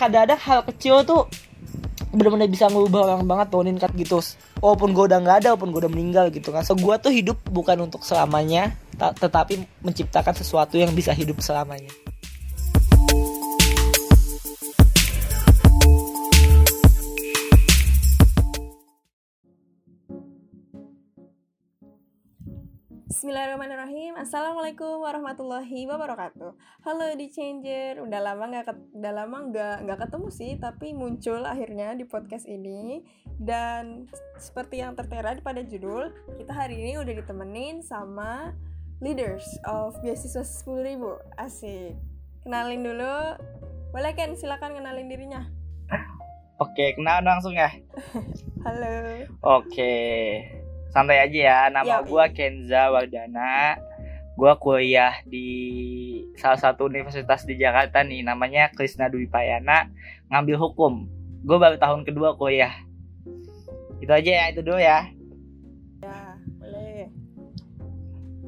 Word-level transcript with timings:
kadang-kadang 0.00 0.40
hal 0.40 0.64
kecil 0.64 1.04
tuh 1.04 1.28
bener-bener 2.16 2.48
bisa 2.48 2.72
ngubah 2.72 3.06
orang 3.06 3.28
banget 3.28 3.46
tuh 3.52 3.60
ningkat 3.60 3.92
gitu. 3.92 4.24
Walaupun 4.64 4.96
gue 4.96 5.04
udah 5.12 5.18
nggak 5.20 5.36
ada 5.44 5.48
walaupun 5.52 5.68
gue 5.76 5.80
udah 5.84 5.92
meninggal 5.92 6.26
gitu 6.32 6.48
kan. 6.50 6.64
So 6.64 6.72
gue 6.72 6.94
tuh 6.96 7.12
hidup 7.12 7.36
bukan 7.52 7.84
untuk 7.84 8.00
selamanya 8.00 8.72
tetapi 9.00 9.64
menciptakan 9.80 10.36
sesuatu 10.36 10.76
yang 10.76 10.92
bisa 10.92 11.16
hidup 11.16 11.40
selamanya 11.40 11.88
Bismillahirrahmanirrahim. 23.20 24.16
Assalamualaikum 24.16 25.04
warahmatullahi 25.04 25.84
wabarakatuh. 25.84 26.56
Halo 26.80 27.12
di 27.20 27.28
Changer. 27.28 28.00
Udah 28.00 28.16
lama 28.16 28.48
gak, 28.48 28.72
udah 28.96 29.12
lama 29.12 29.44
nggak 29.44 29.76
nggak 29.84 29.98
ketemu 30.08 30.28
sih 30.32 30.56
Tapi 30.56 30.96
muncul 30.96 31.44
akhirnya 31.44 31.92
di 31.92 32.08
podcast 32.08 32.48
ini. 32.48 33.04
Dan 33.36 34.08
seperti 34.40 34.80
yang 34.80 34.96
tertera 34.96 35.36
pada 35.44 35.60
judul 35.60 36.16
Kita 36.40 36.64
hari 36.64 36.80
ini 36.80 36.96
udah 36.96 37.12
ditemenin 37.20 37.84
sama 37.84 38.56
Leaders 39.04 39.44
of 39.68 40.00
Beasiswa 40.00 40.40
10.000 40.40 40.80
Asik. 41.36 42.00
Kenalin 42.40 42.80
dulu. 42.80 43.36
Boleh 43.92 44.16
Ken? 44.16 44.32
Silakan 44.32 44.80
kenalin 44.80 45.12
dirinya. 45.12 45.44
Oke 46.56 46.96
kenal 46.96 47.20
langsung 47.20 47.52
ya. 47.52 47.68
Halo. 48.64 49.28
Oke 49.44 49.92
santai 50.90 51.22
aja 51.22 51.38
ya 51.38 51.58
nama 51.70 52.02
gue 52.02 52.24
Kenza 52.34 52.90
Wardana. 52.90 53.78
Gue 54.38 54.52
kuliah 54.56 55.20
di 55.28 55.48
salah 56.38 56.56
satu 56.56 56.88
universitas 56.88 57.44
di 57.44 57.60
Jakarta 57.60 58.00
nih 58.00 58.24
namanya 58.24 58.72
Krisna 58.72 59.12
Dwi 59.12 59.28
Payana 59.28 59.90
ngambil 60.32 60.56
hukum. 60.56 61.06
Gue 61.44 61.56
baru 61.60 61.76
tahun 61.76 62.08
kedua 62.08 62.34
kuliah. 62.40 62.72
Itu 64.00 64.10
aja 64.10 64.30
ya 64.30 64.44
itu 64.48 64.64
dulu 64.64 64.80
ya. 64.80 65.06
Ya 66.00 66.40
boleh. 66.56 67.12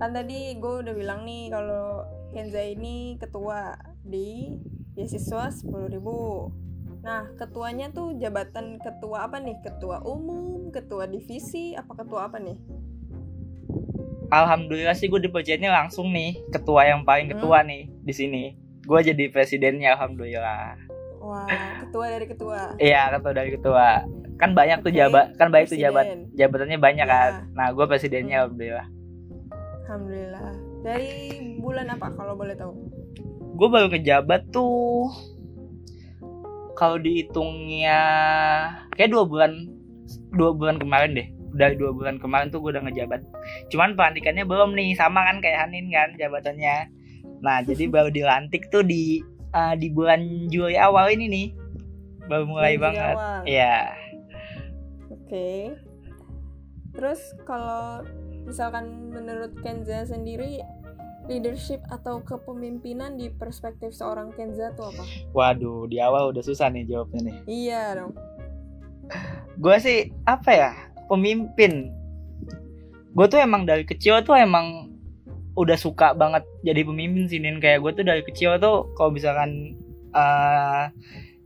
Kan 0.01 0.11
tadi 0.17 0.57
gue 0.57 0.75
udah 0.83 0.95
bilang 0.97 1.29
nih 1.29 1.53
kalau 1.53 2.09
Kenza 2.33 2.65
ini 2.65 3.21
ketua 3.21 3.77
di 4.01 4.57
beasiswa 4.97 5.53
sepuluh 5.53 5.93
ribu 5.93 6.49
Nah, 7.03 7.27
ketuanya 7.35 7.91
tuh 7.91 8.15
jabatan 8.15 8.79
ketua 8.79 9.27
apa 9.27 9.43
nih? 9.43 9.59
Ketua 9.59 10.07
umum, 10.07 10.71
ketua 10.71 11.11
divisi, 11.11 11.75
apa 11.75 11.99
ketua 11.99 12.31
apa 12.31 12.39
nih? 12.39 12.55
Alhamdulillah 14.31 14.97
sih 14.97 15.11
gue 15.11 15.21
dipercayanya 15.21 15.69
langsung 15.69 16.09
nih 16.09 16.41
ketua 16.49 16.89
yang 16.89 17.05
paling 17.05 17.29
hmm. 17.29 17.35
ketua 17.37 17.61
hmm. 17.61 17.69
nih 17.69 17.83
di 18.07 18.15
sini. 18.15 18.45
Gue 18.87 19.03
jadi 19.03 19.29
presidennya 19.35 19.99
alhamdulillah. 19.99 20.79
Wah, 21.23 21.47
ketua 21.87 22.07
dari 22.07 22.27
ketua. 22.31 22.61
Iya, 22.79 23.19
ketua 23.19 23.33
dari 23.35 23.51
ketua. 23.51 24.07
Kan 24.39 24.55
banyak 24.55 24.83
okay. 24.83 24.87
tuh 24.87 24.93
jabat, 24.95 25.27
kan 25.39 25.49
banyak 25.55 25.69
tuh 25.71 25.79
jabat, 25.79 26.07
jabatannya 26.35 26.79
banyak 26.79 27.07
ya. 27.07 27.13
kan. 27.13 27.33
Nah, 27.55 27.67
gue 27.75 27.85
presidennya 27.87 28.39
hmm. 28.39 28.43
alhamdulillah. 28.47 28.87
Alhamdulillah. 29.87 30.51
Dari 30.87 31.11
bulan 31.59 31.87
apa 31.95 32.15
kalau 32.15 32.39
boleh 32.39 32.55
tahu? 32.55 32.75
Gue 33.59 33.69
baru 33.69 33.91
kejabat 33.91 34.51
tuh 34.55 35.11
kalau 36.79 36.97
dihitungnya 36.97 38.01
kayak 38.97 39.13
dua 39.13 39.25
bulan 39.29 39.53
dua 40.37 40.51
bulan 40.57 40.77
kemarin 40.81 41.17
deh. 41.17 41.29
Dari 41.53 41.77
dua 41.77 41.93
bulan 41.93 42.17
kemarin 42.17 42.49
tuh 42.49 42.65
gue 42.65 42.73
udah 42.73 42.85
ngejabat. 42.89 43.21
Cuman 43.69 43.93
pelantikannya 43.93 44.49
belum 44.49 44.73
nih 44.73 44.97
sama 44.97 45.21
kan 45.29 45.45
kayak 45.45 45.69
Hanin 45.69 45.93
kan 45.93 46.17
jabatannya. 46.17 46.89
Nah 47.45 47.61
jadi 47.61 47.93
baru 47.93 48.09
dilantik 48.17 48.73
tuh 48.73 48.81
di 48.81 49.21
uh, 49.53 49.77
di 49.77 49.93
bulan 49.93 50.49
Juli 50.49 50.81
awal 50.81 51.13
ini 51.13 51.29
nih. 51.29 51.49
Baru 52.27 52.49
mulai 52.49 52.81
Juli 52.81 52.85
banget. 52.89 53.15
ya 53.45 53.93
oke. 55.13 55.29
Okay. 55.29 55.61
terus 56.93 57.21
kalau 57.49 58.05
misalkan 58.45 59.09
menurut 59.09 59.57
Kenza 59.65 60.05
sendiri 60.05 60.61
leadership 61.31 61.83
atau 61.91 62.23
kepemimpinan 62.23 63.15
di 63.15 63.31
perspektif 63.31 63.95
seorang 63.95 64.35
Kenza 64.35 64.75
tuh 64.75 64.91
apa? 64.91 65.05
Waduh, 65.35 65.87
di 65.87 66.03
awal 66.03 66.35
udah 66.35 66.43
susah 66.43 66.71
nih 66.73 66.87
jawabnya 66.89 67.21
nih. 67.31 67.37
Iya 67.47 67.83
dong. 68.03 68.13
Gue 69.61 69.77
sih 69.79 70.11
apa 70.27 70.51
ya 70.51 70.71
pemimpin. 71.07 71.93
Gue 73.13 73.27
tuh 73.29 73.39
emang 73.39 73.69
dari 73.69 73.85
kecil 73.85 74.25
tuh 74.25 74.35
emang 74.35 74.89
udah 75.53 75.77
suka 75.77 76.17
banget 76.17 76.49
jadi 76.65 76.83
pemimpin 76.83 77.29
sih 77.29 77.39
Nin. 77.39 77.63
Kayak 77.63 77.85
gue 77.85 77.93
tuh 78.03 78.05
dari 78.09 78.23
kecil 78.25 78.57
tuh 78.59 78.91
kalau 78.97 79.13
misalkan 79.15 79.77
uh, 80.17 80.89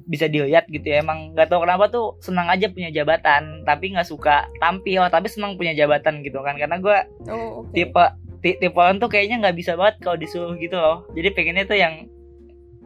bisa 0.07 0.31
dilihat 0.31 0.71
gitu 0.71 0.87
ya 0.87 1.03
emang 1.03 1.35
nggak 1.35 1.51
tahu 1.51 1.67
kenapa 1.67 1.91
tuh 1.91 2.15
senang 2.23 2.47
aja 2.47 2.71
punya 2.71 2.95
jabatan 2.95 3.67
tapi 3.67 3.91
nggak 3.91 4.07
suka 4.07 4.47
tampil 4.63 5.03
tapi 5.11 5.27
senang 5.27 5.59
punya 5.59 5.75
jabatan 5.75 6.23
gitu 6.23 6.39
kan 6.47 6.55
karena 6.55 6.79
gue 6.79 6.99
oh, 7.27 7.67
okay. 7.67 7.91
tipe 7.91 8.07
tipe 8.55 8.79
orang 8.79 9.03
tuh 9.03 9.11
kayaknya 9.11 9.43
nggak 9.43 9.57
bisa 9.59 9.75
banget 9.75 9.99
kalau 10.05 10.15
disuruh 10.15 10.55
gitu 10.61 10.79
loh. 10.79 11.09
Jadi 11.17 11.29
pengennya 11.35 11.65
tuh 11.67 11.79
yang 11.79 12.07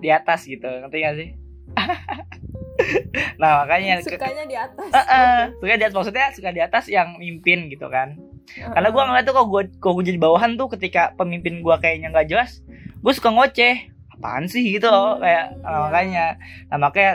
di 0.00 0.08
atas 0.08 0.48
gitu 0.48 0.64
ngerti 0.64 0.98
gak 1.04 1.16
sih? 1.20 1.28
Nah 3.36 3.64
makanya 3.64 4.00
sukanya 4.00 4.48
di 4.48 4.56
atas. 4.56 4.88
Uh 4.88 5.00
-uh, 5.04 5.38
suka 5.60 5.76
di 5.76 5.84
atas. 5.84 5.96
Maksudnya 6.00 6.26
suka 6.32 6.48
di 6.48 6.62
atas 6.64 6.84
yang 6.88 7.20
mimpin 7.20 7.68
gitu 7.68 7.92
kan. 7.92 8.16
Uh 8.16 8.66
-uh. 8.66 8.72
karena 8.72 8.88
gue 8.88 9.02
ngeliat 9.04 9.24
tuh 9.28 9.34
kalau 9.36 9.48
gue 9.52 9.62
kalau 9.76 9.94
gue 10.00 10.04
jadi 10.08 10.18
bawahan 10.18 10.56
tuh 10.56 10.72
ketika 10.72 11.12
pemimpin 11.14 11.60
gue 11.60 11.76
kayaknya 11.76 12.08
nggak 12.08 12.32
jelas 12.32 12.64
gue 13.04 13.12
suka 13.12 13.28
ngoceh. 13.36 13.92
Apaan 14.16 14.48
sih 14.48 14.64
gitu 14.64 14.88
loh 14.88 15.16
hmm, 15.16 15.22
kayak 15.24 15.46
nah, 15.60 15.68
iya. 15.68 15.78
makanya. 15.84 16.24
Nah 16.72 16.78
makanya 16.80 17.12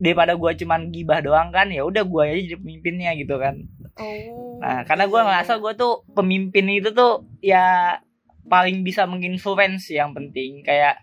daripada 0.00 0.32
gue 0.38 0.50
cuman 0.64 0.80
gibah 0.88 1.20
doang 1.20 1.52
kan 1.52 1.68
ya 1.68 1.84
udah 1.84 2.02
gue 2.08 2.22
aja 2.24 2.40
jadi 2.40 2.56
pemimpinnya 2.56 3.10
gitu 3.20 3.36
kan 3.36 3.68
Oh. 3.98 4.60
Nah, 4.62 4.86
karena 4.86 5.08
gue 5.10 5.20
ngerasa 5.20 5.58
gue 5.58 5.72
tuh 5.74 6.06
pemimpin 6.14 6.68
itu 6.70 6.94
tuh 6.94 7.26
ya 7.42 7.98
paling 8.50 8.82
bisa 8.82 9.06
menginfluence 9.06 9.90
yang 9.94 10.10
penting 10.10 10.66
kayak 10.66 10.98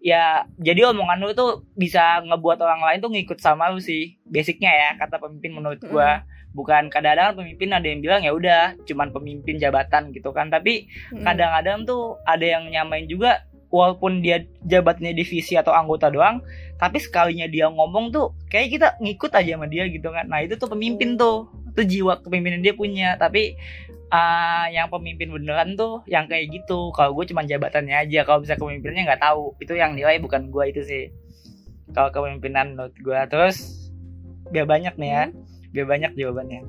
ya 0.00 0.46
jadi 0.56 0.94
omongan 0.94 1.18
lu 1.18 1.34
tuh 1.34 1.66
bisa 1.74 2.22
ngebuat 2.22 2.62
orang 2.62 2.80
lain 2.84 2.98
tuh 3.02 3.10
ngikut 3.10 3.42
sama 3.42 3.74
lu 3.74 3.82
sih 3.82 4.16
basicnya 4.22 4.70
ya 4.70 4.90
kata 5.02 5.18
pemimpin 5.18 5.50
menurut 5.50 5.82
gue 5.82 6.10
mm. 6.22 6.54
bukan 6.54 6.88
kadang-kadang 6.88 7.36
pemimpin 7.36 7.74
ada 7.74 7.86
yang 7.90 8.00
bilang 8.00 8.22
ya 8.22 8.32
udah 8.32 8.78
cuman 8.86 9.10
pemimpin 9.10 9.58
jabatan 9.58 10.14
gitu 10.14 10.30
kan 10.30 10.48
tapi 10.48 10.86
kadang-kadang 11.10 11.84
mm. 11.84 11.88
tuh 11.90 12.22
ada 12.22 12.46
yang 12.46 12.70
nyamain 12.70 13.10
juga 13.10 13.44
walaupun 13.66 14.22
dia 14.22 14.46
jabatnya 14.62 15.10
divisi 15.10 15.58
atau 15.58 15.74
anggota 15.74 16.06
doang 16.08 16.40
tapi 16.76 17.00
sekalinya 17.00 17.48
dia 17.48 17.72
ngomong 17.72 18.12
tuh 18.12 18.36
kayak 18.52 18.68
kita 18.68 18.88
ngikut 19.00 19.32
aja 19.32 19.56
sama 19.56 19.66
dia 19.68 19.88
gitu 19.88 20.12
kan. 20.12 20.28
Nah 20.28 20.44
itu 20.44 20.60
tuh 20.60 20.68
pemimpin 20.68 21.16
tuh. 21.16 21.48
Itu 21.72 21.84
jiwa 21.84 22.20
kepemimpinan 22.20 22.60
dia 22.60 22.76
punya. 22.76 23.16
Tapi 23.16 23.56
uh, 24.12 24.66
yang 24.68 24.92
pemimpin 24.92 25.32
beneran 25.32 25.72
tuh 25.72 26.04
yang 26.04 26.28
kayak 26.28 26.52
gitu. 26.52 26.92
Kalau 26.92 27.16
gue 27.16 27.24
cuma 27.32 27.48
jabatannya 27.48 27.96
aja. 27.96 28.28
Kalau 28.28 28.44
bisa 28.44 28.60
kepemimpinannya 28.60 29.08
nggak 29.08 29.22
tahu. 29.24 29.56
Itu 29.56 29.72
yang 29.72 29.96
nilai 29.96 30.20
bukan 30.20 30.52
gue 30.52 30.64
itu 30.68 30.82
sih. 30.84 31.04
Kalau 31.96 32.12
kepemimpinan 32.12 32.76
menurut 32.76 32.96
gue 33.00 33.20
terus 33.32 33.88
biar 34.52 34.68
banyak 34.68 34.94
nih 35.00 35.10
ya. 35.10 35.24
Hmm? 35.32 35.44
biar 35.76 35.86
banyak 35.92 36.12
jawabannya. 36.16 36.60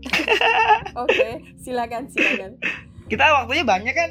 Oke 1.02 1.10
okay, 1.10 1.32
silakan 1.58 2.06
silakan. 2.06 2.54
Kita 3.10 3.26
waktunya 3.42 3.66
banyak 3.66 3.90
kan? 3.90 4.10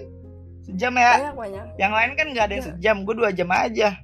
Sejam 0.68 0.92
ya? 1.00 1.32
Banyak 1.32 1.36
banyak. 1.40 1.66
Yang 1.80 1.92
lain 1.96 2.12
kan 2.20 2.28
nggak 2.36 2.46
ada 2.52 2.54
yang 2.60 2.66
iya. 2.68 2.72
sejam. 2.76 2.96
Gue 3.08 3.16
dua 3.16 3.32
jam 3.32 3.48
aja 3.48 3.96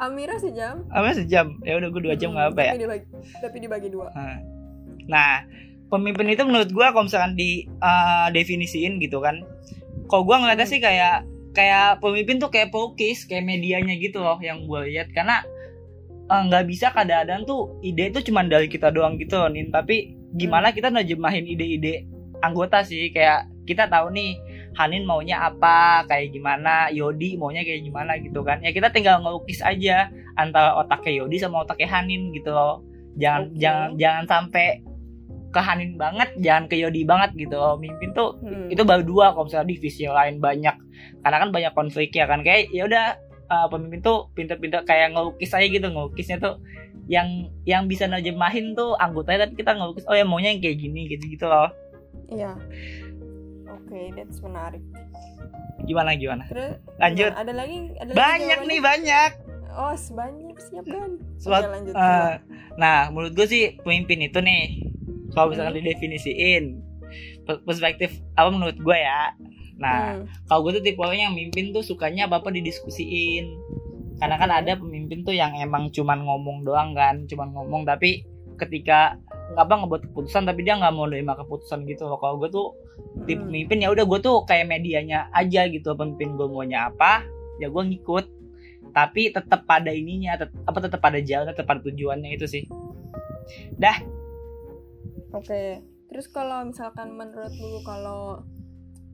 Amira 0.00 0.40
sejam. 0.40 0.88
Amira 0.88 1.12
sejam? 1.12 1.60
Ya 1.60 1.76
udah 1.76 1.88
gue 1.92 2.02
dua 2.08 2.16
jam 2.16 2.32
nggak 2.32 2.46
hmm, 2.48 2.56
apa 2.56 2.60
ya? 2.64 2.72
dibagi, 2.80 3.04
tapi 3.36 3.56
dibagi 3.60 3.88
dua. 3.92 4.08
Nah, 5.04 5.44
pemimpin 5.92 6.32
itu 6.32 6.40
menurut 6.48 6.72
gue 6.72 6.86
kalau 6.88 7.04
misalkan 7.04 7.36
di 7.36 7.68
uh, 7.84 8.32
definisiin 8.32 8.96
gitu 8.96 9.20
kan, 9.20 9.44
kalau 10.08 10.24
gue 10.24 10.36
ngeliatnya 10.40 10.64
sih 10.64 10.80
kayak 10.80 11.28
kayak 11.52 12.00
pemimpin 12.00 12.40
tuh 12.40 12.48
kayak 12.48 12.72
pelukis, 12.72 13.28
kayak 13.28 13.44
medianya 13.44 13.92
gitu 14.00 14.24
loh 14.24 14.40
yang 14.40 14.64
gue 14.64 14.80
lihat. 14.88 15.12
Karena 15.12 15.44
eh, 16.32 16.42
nggak 16.48 16.64
uh, 16.64 16.68
bisa 16.68 16.96
kadang-kadang 16.96 17.44
tuh 17.44 17.76
ide 17.84 18.08
itu 18.08 18.32
cuma 18.32 18.40
dari 18.40 18.72
kita 18.72 18.88
doang 18.88 19.20
gitu 19.20 19.36
loh 19.36 19.52
nih 19.52 19.68
tapi 19.68 20.16
gimana 20.32 20.72
hmm. 20.72 20.76
kita 20.80 20.88
nerjemahin 20.88 21.44
ide-ide 21.44 22.08
anggota 22.40 22.80
sih? 22.80 23.12
Kayak 23.12 23.52
kita 23.68 23.84
tahu 23.84 24.16
nih 24.16 24.40
Hanin 24.78 25.02
maunya 25.02 25.50
apa 25.50 26.06
kayak 26.06 26.30
gimana 26.30 26.88
Yodi 26.94 27.34
maunya 27.34 27.66
kayak 27.66 27.82
gimana 27.82 28.16
gitu 28.22 28.40
kan. 28.46 28.62
Ya 28.62 28.70
kita 28.70 28.94
tinggal 28.94 29.18
ngelukis 29.22 29.60
aja 29.62 30.08
antara 30.38 30.78
otaknya 30.78 31.24
Yodi 31.24 31.36
sama 31.42 31.66
otaknya 31.66 31.90
Hanin 31.90 32.30
gitu 32.30 32.54
loh. 32.54 32.86
Jangan 33.18 33.42
okay. 33.50 33.58
jangan 33.58 33.88
jangan 33.98 34.24
sampai 34.30 34.66
ke 35.50 35.58
Hanin 35.58 35.98
banget 35.98 36.30
jangan 36.38 36.70
ke 36.70 36.78
Yodi 36.78 37.02
banget 37.02 37.34
gitu 37.34 37.58
oh, 37.58 37.74
mimpin 37.74 38.14
tuh 38.14 38.38
hmm. 38.38 38.70
itu 38.70 38.86
baru 38.86 39.02
dua 39.02 39.34
kalau 39.34 39.50
misalnya 39.50 39.68
divisi 39.74 40.06
lain 40.06 40.38
banyak. 40.38 40.76
Karena 41.26 41.36
kan 41.42 41.50
banyak 41.50 41.72
konflik 41.74 42.14
ya 42.14 42.30
kan. 42.30 42.46
Kayak 42.46 42.70
ya 42.70 42.86
udah 42.86 43.06
uh, 43.50 43.66
pemimpin 43.66 44.00
tuh 44.00 44.30
pinter-pinter 44.38 44.86
kayak 44.86 45.18
ngelukis 45.18 45.50
aja 45.50 45.66
gitu. 45.66 45.86
Ngelukisnya 45.90 46.38
tuh 46.38 46.62
yang 47.10 47.50
yang 47.66 47.90
bisa 47.90 48.06
nerjemahin 48.06 48.78
tuh 48.78 48.94
anggotanya. 49.02 49.50
Tapi 49.50 49.58
kita 49.58 49.74
ngelukis 49.74 50.06
oh 50.06 50.14
ya 50.14 50.22
maunya 50.22 50.54
yang 50.54 50.62
kayak 50.62 50.78
gini 50.78 51.10
gitu 51.10 51.26
gitu 51.26 51.50
loh. 51.50 51.74
Iya. 52.30 52.54
oke 52.54 53.09
okay, 53.90 54.14
that's 54.14 54.38
menarik 54.38 54.82
gimana 55.82 56.14
gimana 56.14 56.44
Terus, 56.46 56.78
lanjut 56.96 57.32
ada 57.32 57.50
lagi 57.50 57.90
ada 57.96 58.10
banyak 58.12 58.58
lagi 58.58 58.68
nih 58.68 58.80
banyak 58.80 59.32
Oh, 59.70 59.94
sebanyak 59.94 60.58
siap 60.60 60.82
kan? 60.82 61.14
Suat- 61.36 61.62
Oke, 61.62 61.70
lanjut. 61.72 61.94
eh, 61.94 62.32
nah, 62.74 63.06
menurut 63.06 63.32
gue 63.32 63.46
sih 63.46 63.78
pemimpin 63.78 64.18
itu 64.20 64.34
nih, 64.36 64.82
kalau 65.30 65.54
misalkan 65.54 65.72
Hmm. 65.72 65.86
didefinisiin 65.86 66.64
per- 67.46 67.62
perspektif 67.62 68.18
apa 68.34 68.50
menurut 68.50 68.74
gue 68.74 68.98
ya. 68.98 69.30
Nah, 69.78 70.18
Hmm. 70.18 70.26
kalau 70.44 70.66
gue 70.66 70.74
tuh 70.74 70.84
tipe 70.84 70.98
orang 70.98 71.22
yang 71.22 71.34
mimpin 71.38 71.70
tuh 71.70 71.86
sukanya 71.86 72.26
apa 72.26 72.42
apa 72.42 72.50
didiskusiin. 72.50 73.46
Karena 74.18 74.36
kan 74.36 74.50
Oke. 74.50 74.58
ada 74.58 74.72
pemimpin 74.74 75.22
tuh 75.22 75.32
yang 75.32 75.54
emang 75.54 75.86
cuman 75.88 76.18
ngomong 76.18 76.66
doang 76.66 76.90
kan, 76.90 77.22
cuman 77.24 77.54
ngomong 77.54 77.86
tapi 77.86 78.26
ketika 78.58 79.22
apa 79.58 79.72
ngebuat 79.82 80.10
keputusan 80.10 80.46
tapi 80.46 80.62
dia 80.62 80.78
nggak 80.78 80.94
mau 80.94 81.06
nerima 81.10 81.34
keputusan 81.34 81.86
gitu 81.88 82.06
loh. 82.06 82.18
Kalau 82.18 82.38
gue 82.38 82.50
tuh 82.50 82.74
tipe 83.26 83.42
pemimpin 83.42 83.82
ya 83.82 83.90
udah 83.90 84.04
gue 84.06 84.18
tuh 84.22 84.44
kayak 84.46 84.70
medianya 84.70 85.26
aja 85.34 85.66
gitu 85.66 85.96
pemimpin 85.96 86.38
gue 86.38 86.46
maunya 86.46 86.88
apa 86.92 87.24
ya 87.58 87.68
gue 87.68 87.82
ngikut 87.82 88.26
tapi 88.90 89.30
tetap 89.30 89.68
pada 89.68 89.92
ininya 89.92 90.40
tet- 90.40 90.56
apa 90.66 90.78
tetap 90.82 91.00
pada 91.02 91.20
jalan 91.22 91.46
tetap 91.52 91.68
pada 91.68 91.80
tujuannya 91.84 92.34
itu 92.34 92.46
sih 92.48 92.64
Oke. 95.30 95.82
Terus 96.10 96.26
kalau 96.26 96.66
misalkan 96.66 97.14
menurut 97.14 97.54
lu 97.62 97.78
kalau 97.86 98.42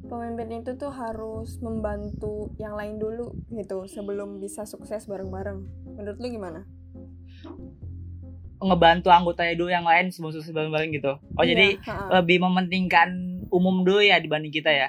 pemimpin 0.07 0.65
itu 0.65 0.73
tuh 0.81 0.89
harus 0.89 1.61
membantu 1.61 2.49
yang 2.57 2.73
lain 2.73 2.97
dulu 2.97 3.37
gitu 3.53 3.85
sebelum 3.85 4.41
bisa 4.41 4.65
sukses 4.65 5.05
bareng-bareng. 5.05 5.61
Menurut 5.97 6.17
lu 6.17 6.29
gimana? 6.33 6.65
Ngebantu 8.57 9.13
anggotanya 9.13 9.55
dulu 9.55 9.69
yang 9.69 9.85
lain 9.85 10.09
sebelum 10.09 10.33
sukses 10.33 10.53
bareng-bareng 10.53 10.91
gitu. 10.97 11.21
Oh 11.37 11.45
Iya, 11.45 11.51
jadi 11.53 11.67
ha-ha. 11.85 12.21
lebih 12.21 12.41
mementingkan 12.41 13.09
umum 13.53 13.85
dulu 13.85 14.01
ya 14.01 14.17
dibanding 14.17 14.51
kita 14.51 14.73
ya. 14.73 14.89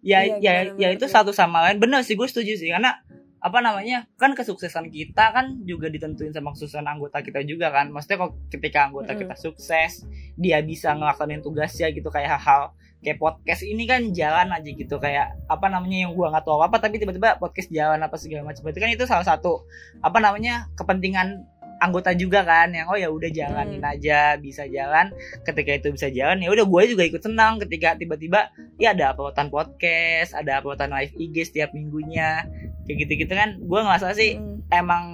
Ya 0.00 0.24
Iya, 0.24 0.38
ya 0.40 0.52
ya 0.78 0.88
itu 0.94 1.04
satu 1.10 1.34
sama 1.34 1.60
lain. 1.66 1.76
Bener 1.82 2.00
sih 2.06 2.14
gue 2.14 2.24
setuju 2.24 2.56
sih. 2.56 2.70
Karena 2.70 2.96
apa 3.40 3.64
namanya 3.64 4.04
kan 4.20 4.36
kesuksesan 4.36 4.92
kita 4.92 5.32
kan 5.32 5.64
juga 5.64 5.88
ditentuin 5.88 6.28
sama 6.30 6.52
kesuksesan 6.52 6.84
anggota 6.84 7.20
kita 7.20 7.40
juga 7.42 7.72
kan. 7.72 7.88
Maksudnya 7.88 8.16
kalau 8.20 8.32
ketika 8.52 8.88
anggota 8.88 9.12
Mm-mm. 9.16 9.20
kita 9.26 9.34
sukses 9.36 10.04
dia 10.36 10.60
bisa 10.60 10.92
ngelakuin 10.92 11.40
tugasnya 11.40 11.88
gitu 11.90 12.08
kayak 12.12 12.36
hal-hal 12.36 12.76
kayak 13.00 13.16
podcast 13.16 13.64
ini 13.64 13.88
kan 13.88 14.12
jalan 14.12 14.52
aja 14.52 14.70
gitu. 14.70 14.96
Kayak 15.00 15.40
apa 15.48 15.66
namanya 15.72 16.04
yang 16.04 16.12
gua 16.12 16.30
nggak 16.36 16.44
tahu 16.44 16.60
apa 16.60 16.76
tapi 16.80 17.00
tiba-tiba 17.00 17.40
podcast 17.40 17.72
jalan 17.72 18.00
apa 18.00 18.16
segala 18.20 18.44
macam. 18.44 18.60
Itu 18.68 18.76
kan 18.78 18.88
itu 18.92 19.04
salah 19.08 19.24
satu 19.24 19.64
apa 20.04 20.20
namanya 20.20 20.68
kepentingan 20.76 21.44
anggota 21.80 22.12
juga 22.12 22.44
kan 22.44 22.68
yang 22.70 22.86
oh 22.86 22.94
ya 22.94 23.08
udah 23.08 23.26
jalanin 23.28 23.80
Hmm. 23.80 23.92
aja 23.92 24.36
bisa 24.36 24.68
jalan 24.68 25.10
ketika 25.42 25.72
itu 25.74 25.88
bisa 25.90 26.08
jalan 26.08 26.38
ya 26.38 26.48
udah 26.48 26.62
gue 26.62 26.82
juga 26.86 27.02
ikut 27.02 27.18
senang 27.18 27.56
ketika 27.58 27.96
tiba-tiba 27.96 28.52
ya 28.76 28.92
ada 28.92 29.10
uploadan 29.10 29.48
podcast 29.48 30.36
ada 30.36 30.60
uploadan 30.60 30.92
live 30.92 31.16
IG 31.16 31.36
setiap 31.46 31.72
minggunya 31.72 32.44
kayak 32.84 32.96
gitu-gitu 33.00 33.32
kan 33.32 33.56
gue 33.56 33.80
ngerasa 33.80 34.12
sih 34.12 34.36
Mm. 34.36 34.60
emang 34.70 35.04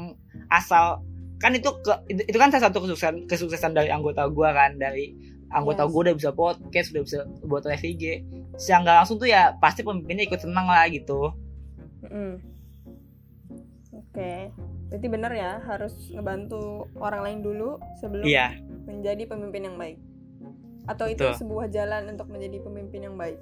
asal 0.48 1.00
kan 1.36 1.52
itu 1.52 1.68
ke, 1.80 1.92
itu, 2.08 2.22
itu 2.26 2.36
kan 2.36 2.50
salah 2.50 2.68
satu 2.68 2.82
kesuksesan 2.82 3.24
kesuksesan 3.24 3.72
dari 3.72 3.88
anggota 3.88 4.26
gue 4.26 4.48
kan 4.48 4.74
dari 4.74 5.14
anggota 5.48 5.86
Yes. 5.86 5.90
gue 5.92 6.00
udah 6.02 6.14
bisa 6.18 6.30
podcast 6.32 6.88
udah 6.90 7.02
bisa 7.06 7.18
buat 7.42 7.62
live 7.62 7.84
IG 7.86 8.02
secara 8.56 8.78
nggak 8.82 8.96
langsung 8.98 9.16
tuh 9.16 9.28
ya 9.28 9.54
pasti 9.56 9.80
pemimpinnya 9.80 10.26
ikut 10.26 10.40
senang 10.40 10.66
lah 10.66 10.82
gitu 10.88 11.30
Mm. 12.06 12.55
Oke. 14.16 14.48
Berarti 14.88 15.06
bener 15.12 15.32
ya 15.34 15.50
harus 15.60 15.92
ngebantu 16.08 16.88
orang 16.96 17.20
lain 17.20 17.38
dulu 17.44 17.76
sebelum 18.00 18.24
iya 18.24 18.56
menjadi 18.88 19.28
pemimpin 19.28 19.68
yang 19.68 19.76
baik. 19.76 20.00
Atau 20.88 21.10
itu 21.10 21.20
Betul. 21.20 21.36
sebuah 21.36 21.66
jalan 21.68 22.16
untuk 22.16 22.32
menjadi 22.32 22.64
pemimpin 22.64 23.04
yang 23.04 23.16
baik. 23.20 23.36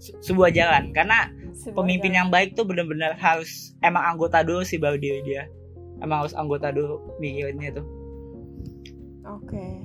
se- 0.00 0.16
sebuah 0.24 0.50
jalan 0.50 0.90
karena 0.90 1.28
Sebuah 1.52 1.84
pemimpin 1.84 2.10
jalan. 2.10 2.18
yang 2.18 2.28
baik 2.32 2.56
tuh 2.56 2.64
bener-bener 2.64 3.12
harus 3.14 3.76
emang 3.84 4.02
anggota 4.02 4.40
dulu 4.40 4.64
sih 4.64 4.80
baru 4.80 4.96
dia 4.96 5.20
dia 5.22 5.42
emang 6.00 6.24
harus 6.24 6.32
anggota 6.34 6.72
dulu 6.72 6.98
mikirinnya 7.20 7.76
tuh 7.76 7.86
Oke. 9.28 9.84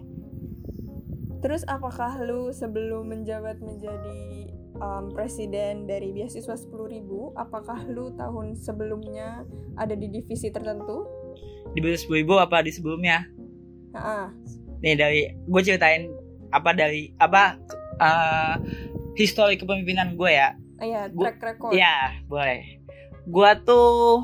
Terus 1.38 1.62
apakah 1.68 2.18
lu 2.18 2.50
sebelum 2.50 3.14
menjabat 3.14 3.62
menjadi 3.62 4.55
um, 4.78 5.12
presiden 5.12 5.86
dari 5.86 6.12
beasiswa 6.12 6.56
10.000, 6.56 7.02
apakah 7.36 7.84
lu 7.88 8.12
tahun 8.16 8.56
sebelumnya 8.56 9.44
ada 9.76 9.94
di 9.94 10.08
divisi 10.08 10.50
tertentu? 10.50 11.04
di 11.76 11.84
sepuluh 12.00 12.20
ribu 12.24 12.36
apa 12.40 12.64
di 12.64 12.72
sebelumnya 12.72 13.28
Ah, 13.92 14.32
nih 14.80 14.96
dari 14.96 15.28
gue 15.44 15.60
ceritain 15.60 16.08
apa 16.56 16.72
dari 16.72 17.12
apa 17.20 17.60
eh 18.00 18.56
histori 19.20 19.60
kepemimpinan 19.60 20.16
gue 20.16 20.32
ya 20.32 20.56
iya, 20.80 21.08
Gua- 21.12 21.32
track 21.32 21.40
record. 21.40 21.72
Iya, 21.72 22.20
boleh. 22.28 22.60
Gua 23.28 23.56
tuh 23.64 24.24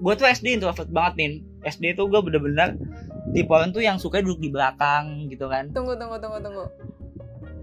gua 0.00 0.12
tuh 0.12 0.28
SD 0.28 0.60
introvert 0.60 0.88
banget 0.92 1.14
nih. 1.16 1.30
SD 1.64 1.96
tuh 1.96 2.08
gua 2.08 2.20
bener-bener 2.20 2.76
tipe 3.32 3.48
orang 3.48 3.72
tuh 3.72 3.80
yang 3.80 3.96
suka 3.96 4.20
duduk 4.20 4.44
di 4.44 4.52
belakang 4.52 5.28
gitu 5.32 5.48
kan. 5.48 5.72
Tunggu, 5.72 5.96
tunggu, 5.96 6.20
tunggu, 6.20 6.36
tunggu. 6.40 6.64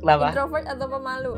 Kenapa? 0.02 0.34
Introvert 0.34 0.66
atau 0.66 0.88
pemalu? 0.90 1.34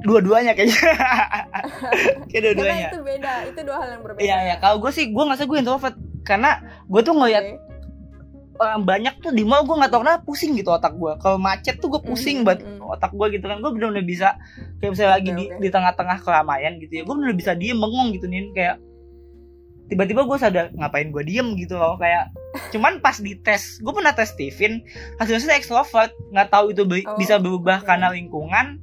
Dua-duanya 0.00 0.52
kayaknya. 0.52 0.80
Kayak 2.30 2.42
dua-duanya. 2.46 2.88
itu 2.88 3.00
beda, 3.00 3.32
itu 3.46 3.60
dua 3.60 3.76
hal 3.78 3.88
yang 3.90 4.02
berbeda. 4.02 4.22
Iya, 4.22 4.36
iya. 4.42 4.54
Kalau 4.56 4.76
gue 4.78 4.90
sih 4.90 5.08
gue 5.08 5.22
ngerasa 5.22 5.44
gue 5.44 5.58
introvert 5.58 5.96
karena 6.22 6.50
gue 6.84 7.00
tuh 7.00 7.12
ngeliat 7.12 7.44
Oke. 7.46 7.58
orang 8.58 8.82
banyak 8.82 9.14
tuh 9.18 9.30
di 9.30 9.42
mall 9.42 9.62
gue 9.62 9.72
nggak 9.72 9.88
tau 9.88 10.00
kenapa 10.00 10.20
pusing 10.22 10.52
gitu 10.54 10.68
otak 10.68 10.94
gue. 10.94 11.12
Kalau 11.18 11.36
macet 11.36 11.76
tuh 11.76 11.88
gue 11.88 12.00
pusing 12.02 12.40
Mhm, 12.40 12.46
banget 12.46 12.60
mhm. 12.66 12.84
otak 12.86 13.10
gue 13.10 13.26
gitu 13.30 13.44
kan. 13.44 13.58
Gue 13.58 13.70
bener-bener 13.72 14.02
bisa 14.02 14.36
kayak 14.78 14.90
misalnya 14.92 15.12
lagi 15.14 15.28
Oke, 15.28 15.36
di, 15.36 15.44
oke. 15.46 15.58
di 15.58 15.68
tengah-tengah 15.70 16.18
keramaian 16.20 16.72
gitu 16.78 16.92
ya. 16.92 17.02
Gue 17.02 17.14
bener 17.14 17.32
bisa 17.32 17.52
diem 17.52 17.76
bengong 17.76 18.08
gitu 18.12 18.24
nih 18.24 18.52
kayak 18.52 18.76
tiba-tiba 19.86 20.22
gue 20.22 20.38
sadar 20.38 20.70
ngapain 20.72 21.10
gue 21.10 21.24
diem 21.24 21.58
gitu 21.58 21.74
loh 21.74 21.98
kayak 21.98 22.30
cuman 22.70 23.02
pas 23.02 23.18
di 23.18 23.34
tes 23.36 23.58
gue 23.76 23.90
pernah 23.90 24.14
tes 24.14 24.30
Steven 24.30 24.78
hasilnya 25.18 25.42
saya 25.42 25.58
extrovert 25.58 26.14
nggak 26.30 26.46
tahu 26.48 26.70
itu 26.70 26.86
be- 26.86 27.02
Oh, 27.02 27.18
bisa 27.18 27.42
berubah 27.42 27.82
oke. 27.82 27.90
karena 27.90 28.06
lingkungan 28.08 28.78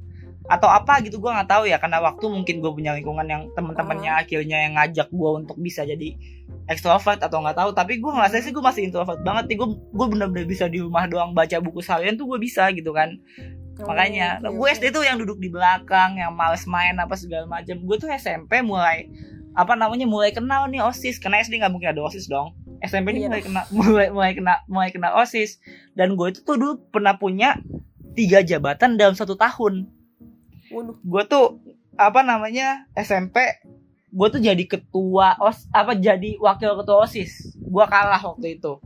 atau 0.48 0.64
apa 0.66 1.04
gitu 1.04 1.20
gue 1.20 1.28
nggak 1.28 1.44
tahu 1.46 1.68
ya 1.68 1.76
karena 1.76 2.00
waktu 2.00 2.24
mungkin 2.24 2.64
gue 2.64 2.72
punya 2.72 2.96
lingkungan 2.96 3.28
yang 3.28 3.42
teman-temannya 3.52 4.08
Oh. 4.08 4.20
akhirnya 4.24 4.58
yang 4.64 4.74
ngajak 4.74 5.08
gue 5.12 5.30
untuk 5.36 5.60
bisa 5.60 5.84
jadi 5.84 6.16
extrovert 6.66 7.20
atau 7.20 7.44
nggak 7.44 7.56
tahu. 7.56 7.70
Tapi 7.76 8.00
gue 8.00 8.08
ngerasa 8.08 8.40
sih 8.40 8.52
gue 8.52 8.64
masih 8.64 8.88
introvert 8.88 9.20
banget 9.20 9.52
nih 9.52 9.56
gue 9.60 9.68
gue 9.76 10.06
bener-bener 10.08 10.48
bisa 10.48 10.64
di 10.64 10.80
rumah 10.80 11.04
doang 11.04 11.32
baca 11.32 11.60
buku 11.60 11.80
seharian 11.80 12.16
tuh 12.16 12.24
gue 12.26 12.38
bisa 12.38 12.68
gitu 12.72 12.92
kan. 12.92 13.16
Oh, 13.78 13.86
makanya 13.86 14.40
oke, 14.42 14.56
gue 14.56 14.66
oke. 14.66 14.74
SD 14.74 14.84
tuh 14.90 15.04
yang 15.04 15.20
duduk 15.20 15.36
di 15.36 15.52
belakang 15.52 16.16
yang 16.16 16.32
males 16.32 16.64
main 16.64 16.96
apa 16.96 17.12
segala 17.14 17.44
macam 17.46 17.76
gue 17.78 17.96
tuh 17.96 18.08
SMP 18.10 18.58
mulai 18.58 19.06
apa 19.52 19.76
namanya 19.76 20.08
mulai 20.08 20.32
kenal 20.32 20.64
nih 20.66 20.80
osis. 20.80 21.20
Karena 21.20 21.40
SD 21.40 21.60
nggak 21.60 21.72
mungkin 21.72 21.92
ada 21.92 22.00
osis 22.02 22.24
dong. 22.24 22.56
SMP 22.80 23.12
ini 23.12 23.26
Iya. 23.26 23.28
mulai 23.28 23.42
kena 23.44 23.62
mulai 23.76 24.06
mulai 24.08 24.32
kena 24.32 24.54
mulai 24.64 24.88
kena 24.88 25.08
osis. 25.14 25.60
Dan 25.92 26.16
gue 26.16 26.32
itu 26.32 26.40
tuh 26.40 26.56
dulu 26.56 26.80
pernah 26.88 27.16
punya 27.16 27.60
tiga 28.16 28.40
jabatan 28.40 28.96
dalam 28.96 29.12
satu 29.12 29.36
tahun 29.36 29.97
gue 31.04 31.22
tuh 31.26 31.60
apa 31.98 32.22
namanya 32.22 32.86
SMP 32.94 33.42
gue 34.08 34.28
tuh 34.32 34.40
jadi 34.40 34.64
ketua 34.64 35.36
os 35.42 35.68
apa 35.74 35.92
jadi 35.98 36.40
wakil 36.40 36.78
ketua 36.80 37.04
osis. 37.04 37.58
Gue 37.60 37.84
kalah 37.84 38.20
waktu 38.20 38.56
itu. 38.56 38.80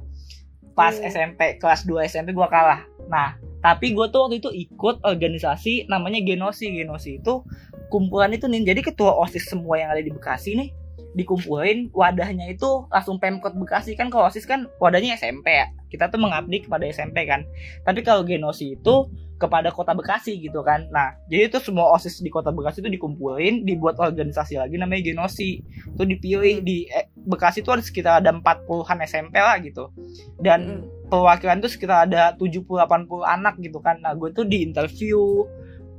Pas 0.73 0.97
Hmm. 0.97 1.07
SMP 1.07 1.61
kelas 1.61 1.85
2 1.87 2.09
SMP 2.09 2.35
gue 2.35 2.49
kalah. 2.49 2.83
Nah 3.07 3.39
tapi 3.63 3.95
gue 3.95 4.07
tuh 4.11 4.27
waktu 4.27 4.43
itu 4.43 4.51
ikut 4.51 5.07
organisasi 5.07 5.87
namanya 5.87 6.19
Genosi. 6.27 6.75
Genosi 6.75 7.23
itu 7.23 7.47
kumpulan 7.93 8.33
itu 8.33 8.49
nih 8.49 8.73
jadi 8.73 8.81
ketua 8.81 9.13
osis 9.21 9.47
semua 9.47 9.79
yang 9.79 9.93
ada 9.93 10.01
di 10.01 10.09
Bekasi 10.11 10.57
nih 10.57 10.82
dikumpulin 11.13 11.93
wadahnya 11.93 12.49
itu 12.49 12.89
langsung 12.89 13.21
pemkot 13.21 13.53
Bekasi. 13.57 13.95
Kan 13.95 14.09
kalau 14.09 14.29
osis 14.29 14.49
kan 14.49 14.69
wadahnya 14.81 15.17
SMP 15.17 15.53
ya. 15.53 15.69
Kita 15.93 16.09
tuh 16.09 16.21
mengabdi 16.21 16.65
kepada 16.65 16.89
SMP 16.89 17.29
kan. 17.29 17.45
Tapi 17.85 18.01
kalau 18.01 18.25
Genosi 18.25 18.81
itu 18.81 19.13
kepada 19.37 19.69
kota 19.75 19.93
Bekasi 19.93 20.41
gitu 20.41 20.65
kan. 20.65 20.89
Nah 20.89 21.13
jadi 21.29 21.53
itu 21.53 21.59
semua 21.61 21.93
osis 21.93 22.25
di 22.25 22.33
kota 22.33 22.49
Bekasi 22.49 22.81
itu 22.81 22.89
dikumpulin 22.89 23.69
dibuat 23.69 24.01
organisasi 24.01 24.57
lagi 24.57 24.81
namanya 24.81 25.05
Genosi. 25.05 25.61
Itu 25.93 26.03
dipilih 26.09 26.65
di 26.65 26.89
eh, 26.89 27.13
Bekasi 27.13 27.61
itu 27.61 27.71
ada 27.71 27.85
sekitar 27.85 28.13
ada 28.25 28.33
40-an 28.33 28.99
SMP 29.05 29.37
lah 29.37 29.61
gitu. 29.61 29.93
Dan 30.41 30.89
perwakilan 31.13 31.61
tuh 31.61 31.69
sekitar 31.69 32.09
ada 32.09 32.33
70-80 32.41 32.89
anak 33.21 33.61
gitu 33.61 33.85
kan. 33.85 34.01
Nah 34.01 34.17
gue 34.17 34.33
tuh 34.33 34.49
di 34.49 34.65
interview 34.65 35.45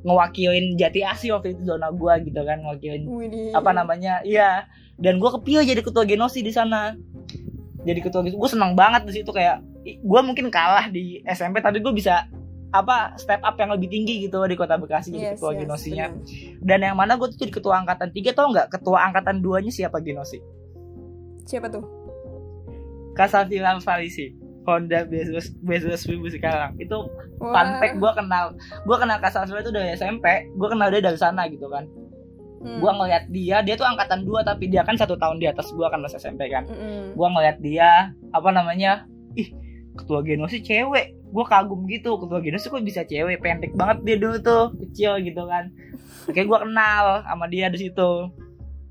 ngewakilin 0.03 0.75
Jati 0.75 1.01
Asih 1.01 1.39
waktu 1.39 1.55
itu 1.55 1.63
zona 1.63 1.87
gue 1.89 2.13
gitu 2.27 2.41
kan 2.43 2.59
ngewakilin 2.59 3.07
Widih. 3.07 3.55
apa 3.55 3.71
namanya 3.71 4.19
iya 4.27 4.67
dan 4.97 5.17
gue 5.17 5.29
kepilih 5.29 5.65
jadi 5.65 5.81
ketua 5.81 6.03
genosi 6.05 6.41
di 6.41 6.53
sana. 6.53 6.93
Jadi 7.83 7.99
ketua 7.99 8.23
gue 8.23 8.49
senang 8.49 8.77
banget 8.77 9.03
di 9.03 9.19
situ 9.19 9.29
kayak 9.29 9.59
gue 9.83 10.21
mungkin 10.23 10.47
kalah 10.47 10.87
di 10.87 11.19
SMP 11.27 11.59
tapi 11.59 11.83
gue 11.83 11.91
bisa 11.91 12.23
apa 12.73 13.13
step 13.21 13.43
up 13.45 13.53
yang 13.59 13.69
lebih 13.69 13.85
tinggi 13.85 14.25
gitu 14.25 14.41
di 14.49 14.57
kota 14.57 14.81
Bekasi 14.81 15.13
jadi 15.13 15.35
Yes, 15.35 15.37
ketua 15.37 15.51
yes, 15.53 15.59
genosinya. 15.61 16.05
benar. 16.09 16.65
dan 16.65 16.79
yang 16.81 16.95
mana 16.97 17.13
gue 17.21 17.27
tuh 17.29 17.37
jadi 17.37 17.53
ketua 17.53 17.85
angkatan 17.85 18.09
tiga 18.09 18.31
tau 18.33 18.49
nggak? 18.49 18.71
Ketua 18.73 18.97
angkatan 19.03 19.45
duanya 19.45 19.69
siapa 19.69 20.01
genosi 20.01 20.41
Siapa 21.45 21.69
tuh? 21.69 21.83
Kasafila 23.13 23.77
Farisi 23.77 24.33
Honda 24.65 25.03
Bezos 25.05 25.51
Bezos 25.59 26.07
Wibu 26.07 26.31
sekarang. 26.31 26.73
Itu 26.79 27.11
fun 27.37 27.67
fact 27.77 27.99
gue 27.99 28.11
kenal. 28.15 28.55
Gue 28.87 28.97
kenal 28.97 29.19
Kasafila 29.19 29.59
itu 29.59 29.69
dari 29.69 29.91
SMP 29.93 30.25
gue 30.49 30.67
kenal 30.71 30.87
dia 30.89 31.03
dari 31.03 31.19
sana 31.19 31.45
gitu 31.51 31.67
kan 31.69 31.83
Hmm. 32.63 32.79
Gua 32.79 32.95
ngeliat 32.95 33.27
dia, 33.27 33.59
dia 33.59 33.75
tuh 33.75 33.83
angkatan 33.83 34.23
2 34.23 34.47
tapi 34.47 34.71
dia 34.71 34.87
kan 34.87 34.95
satu 34.95 35.19
tahun 35.19 35.37
di 35.43 35.51
atas 35.51 35.75
gua 35.75 35.91
kan 35.91 35.99
pas 35.99 36.15
SMP 36.15 36.47
kan. 36.47 36.63
Mm-mm. 36.63 37.13
Gua 37.13 37.27
ngeliat 37.35 37.59
dia 37.59 38.15
apa 38.31 38.49
namanya? 38.55 39.03
Ih, 39.35 39.51
ketua 39.99 40.23
genos 40.23 40.55
sih 40.55 40.63
cewek. 40.63 41.19
Gua 41.35 41.43
kagum 41.43 41.83
gitu, 41.91 42.15
ketua 42.15 42.39
genos 42.39 42.63
tuh 42.63 42.71
kok 42.71 42.87
bisa 42.87 43.03
cewek, 43.03 43.43
pendek 43.43 43.75
banget 43.75 44.07
dia 44.07 44.15
dulu 44.15 44.37
tuh, 44.39 44.71
kecil 44.79 45.19
gitu 45.19 45.43
kan. 45.43 45.75
Kayak 46.31 46.47
gua 46.47 46.59
kenal 46.63 47.05
sama 47.27 47.45
dia 47.51 47.67
di 47.67 47.89
situ. 47.89 48.11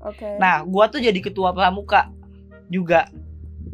Oke. 0.03 0.37
Nah, 0.37 0.61
gua 0.67 0.85
tuh 0.87 1.01
jadi 1.01 1.17
ketua 1.17 1.49
pramuka 1.51 2.13
juga 2.69 3.09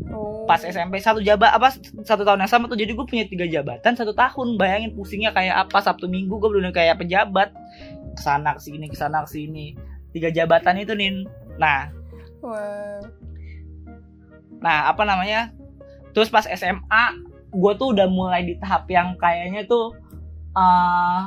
Oh. 0.10 0.48
pas 0.48 0.64
SMP 0.64 0.98
satu 1.04 1.20
jabat 1.22 1.54
apa 1.54 1.76
satu 2.08 2.24
tahun 2.24 2.42
yang 2.42 2.50
sama 2.50 2.66
tuh 2.72 2.80
jadi 2.80 2.96
gue 2.96 3.06
punya 3.06 3.28
tiga 3.30 3.46
jabatan 3.46 3.94
satu 3.94 4.16
tahun 4.16 4.56
bayangin 4.58 4.96
pusingnya 4.96 5.30
kayak 5.36 5.68
apa 5.68 5.84
Sabtu 5.84 6.10
Minggu 6.10 6.40
gue 6.40 6.50
bener 6.50 6.74
kayak 6.74 6.98
pejabat 6.98 7.54
ke 8.16 8.22
sana 8.24 8.58
ke 8.58 8.62
sini 8.64 8.90
ke 8.90 8.98
sana 8.98 9.28
ke 9.28 9.30
sini 9.30 9.78
tiga 10.16 10.30
jabatan 10.34 10.82
itu 10.82 10.94
nih 10.96 11.26
nah. 11.60 11.92
Wah. 12.40 13.04
nah 14.60 14.92
apa 14.92 15.04
namanya? 15.04 15.52
Terus 16.16 16.32
pas 16.32 16.48
SMA 16.48 17.04
gue 17.50 17.74
tuh 17.76 17.98
udah 17.98 18.08
mulai 18.08 18.46
di 18.46 18.56
tahap 18.62 18.86
yang 18.88 19.18
kayaknya 19.18 19.66
tuh 19.66 19.96
eh 20.54 21.24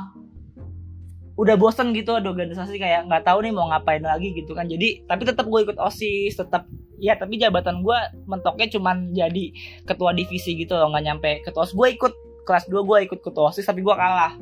udah 1.33 1.55
bosen 1.57 1.97
gitu 1.97 2.13
ada 2.13 2.29
organisasi 2.29 2.77
kayak 2.77 3.09
nggak 3.09 3.25
tahu 3.25 3.41
nih 3.41 3.49
mau 3.49 3.69
ngapain 3.69 4.05
lagi 4.05 4.33
gitu 4.37 4.53
kan. 4.53 4.69
Jadi 4.69 5.05
tapi 5.09 5.25
tetap 5.25 5.49
gue 5.49 5.59
ikut 5.65 5.77
osis 5.81 6.37
tetap 6.37 6.69
ya 7.01 7.17
tapi 7.17 7.41
jabatan 7.41 7.81
gue 7.81 7.97
mentoknya 8.29 8.69
cuman 8.69 9.11
jadi 9.11 9.51
ketua 9.89 10.13
divisi 10.13 10.53
gitu 10.55 10.77
loh 10.77 10.93
nggak 10.93 11.05
nyampe 11.09 11.31
ketua 11.41 11.65
OSIS. 11.65 11.73
Gue 11.73 11.87
ikut 11.97 12.13
kelas 12.45 12.69
2 12.69 12.85
gue 12.85 12.97
ikut 13.09 13.19
ketua 13.25 13.49
osis 13.49 13.65
tapi 13.65 13.81
gue 13.81 13.95
kalah. 13.95 14.37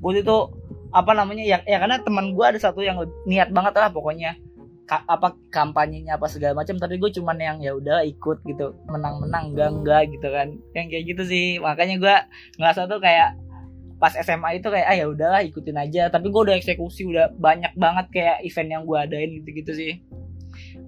Gue 0.00 0.18
itu 0.18 0.36
apa 0.92 1.12
namanya 1.16 1.40
ya, 1.40 1.58
ya 1.64 1.80
karena 1.80 1.98
teman 2.04 2.36
gue 2.36 2.44
ada 2.44 2.60
satu 2.60 2.84
yang 2.84 3.00
niat 3.24 3.48
banget 3.50 3.72
lah 3.74 3.88
pokoknya. 3.88 4.36
Ka- 4.82 5.06
apa 5.06 5.38
kampanyenya 5.48 6.18
apa 6.18 6.26
segala 6.26 6.58
macam 6.58 6.76
tapi 6.76 6.98
gue 6.98 7.08
cuman 7.16 7.38
yang 7.38 7.56
ya 7.64 7.72
udah 7.72 8.04
ikut 8.04 8.44
gitu. 8.44 8.76
Menang-menang 8.86 9.56
enggak 9.56 9.68
Hmm. 9.72 9.78
enggak 9.80 10.02
gitu 10.12 10.28
kan. 10.28 10.48
Yang 10.76 10.86
kayak 10.92 11.04
gitu 11.08 11.22
sih. 11.24 11.46
Makanya 11.58 11.96
gue 11.96 12.16
ngerasa 12.60 12.90
tuh 12.90 13.00
kayak 13.00 13.38
pas 13.96 14.12
SMA 14.18 14.58
itu 14.58 14.66
kayak 14.66 14.86
ah 14.90 14.96
ya 14.98 15.06
udahlah 15.08 15.40
ikutin 15.46 15.78
aja. 15.78 16.10
Tapi 16.10 16.28
gue 16.28 16.40
udah 16.44 16.56
eksekusi 16.58 17.08
udah 17.08 17.32
banyak 17.38 17.72
banget 17.78 18.06
kayak 18.12 18.36
event 18.44 18.68
yang 18.68 18.82
gue 18.84 18.98
adain 18.98 19.30
gitu-gitu 19.40 19.72
sih. 19.72 19.92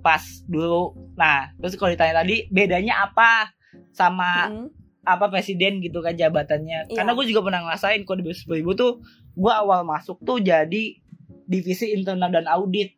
Pas 0.02 0.20
dulu. 0.44 0.92
Nah 1.16 1.54
terus 1.56 1.78
kalau 1.78 1.94
ditanya 1.94 2.20
tadi 2.20 2.44
bedanya 2.52 3.08
apa 3.08 3.54
sama 3.94 4.50
Mm-mm. 4.52 4.68
Apa 5.04 5.28
presiden 5.28 5.78
gitu 5.78 6.00
kan 6.00 6.16
jabatannya. 6.16 6.88
Iya. 6.88 6.96
karena 6.96 7.12
gue 7.12 7.24
juga 7.28 7.40
pernah 7.44 7.60
ngerasain 7.68 8.02
kok 8.02 8.16
di 8.18 8.24
ribu 8.50 8.72
tuh 8.72 9.04
gue 9.36 9.52
awal 9.52 9.84
masuk 9.84 10.18
tuh 10.20 10.40
jadi 10.40 10.96
divisi 11.44 11.92
internal 11.92 12.32
dan 12.32 12.48
audit. 12.48 12.96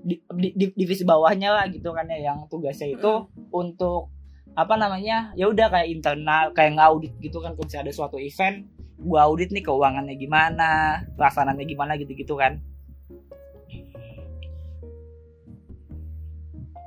Di, 0.00 0.16
di- 0.32 0.54
di- 0.56 0.72
divisi 0.72 1.04
bawahnya 1.04 1.52
lah 1.52 1.68
gitu 1.68 1.92
kan 1.92 2.08
ya 2.08 2.32
yang 2.32 2.48
tugasnya 2.48 2.88
itu 2.88 3.12
untuk 3.52 4.08
apa 4.56 4.74
namanya 4.74 5.30
ya 5.36 5.44
udah 5.46 5.68
kayak 5.68 5.92
internal 5.92 6.50
kayak 6.50 6.80
ngaudit 6.80 7.12
gitu 7.20 7.38
kan 7.38 7.52
kalau 7.52 7.68
misalnya 7.68 7.84
ada 7.86 7.94
suatu 7.94 8.16
event 8.16 8.64
gua 8.96 9.28
audit 9.28 9.52
nih 9.52 9.60
keuangannya 9.60 10.16
gimana 10.16 11.04
pelaksanaannya 11.20 11.68
gimana 11.68 12.00
gitu-gitu 12.00 12.32
kan. 12.32 12.64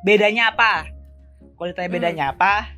Bedanya 0.03 0.51
apa? 0.51 0.89
Kalau 1.53 1.67
ditanya 1.69 1.88
Hmm. 1.88 1.95
bedanya 1.95 2.25
apa 2.33 2.73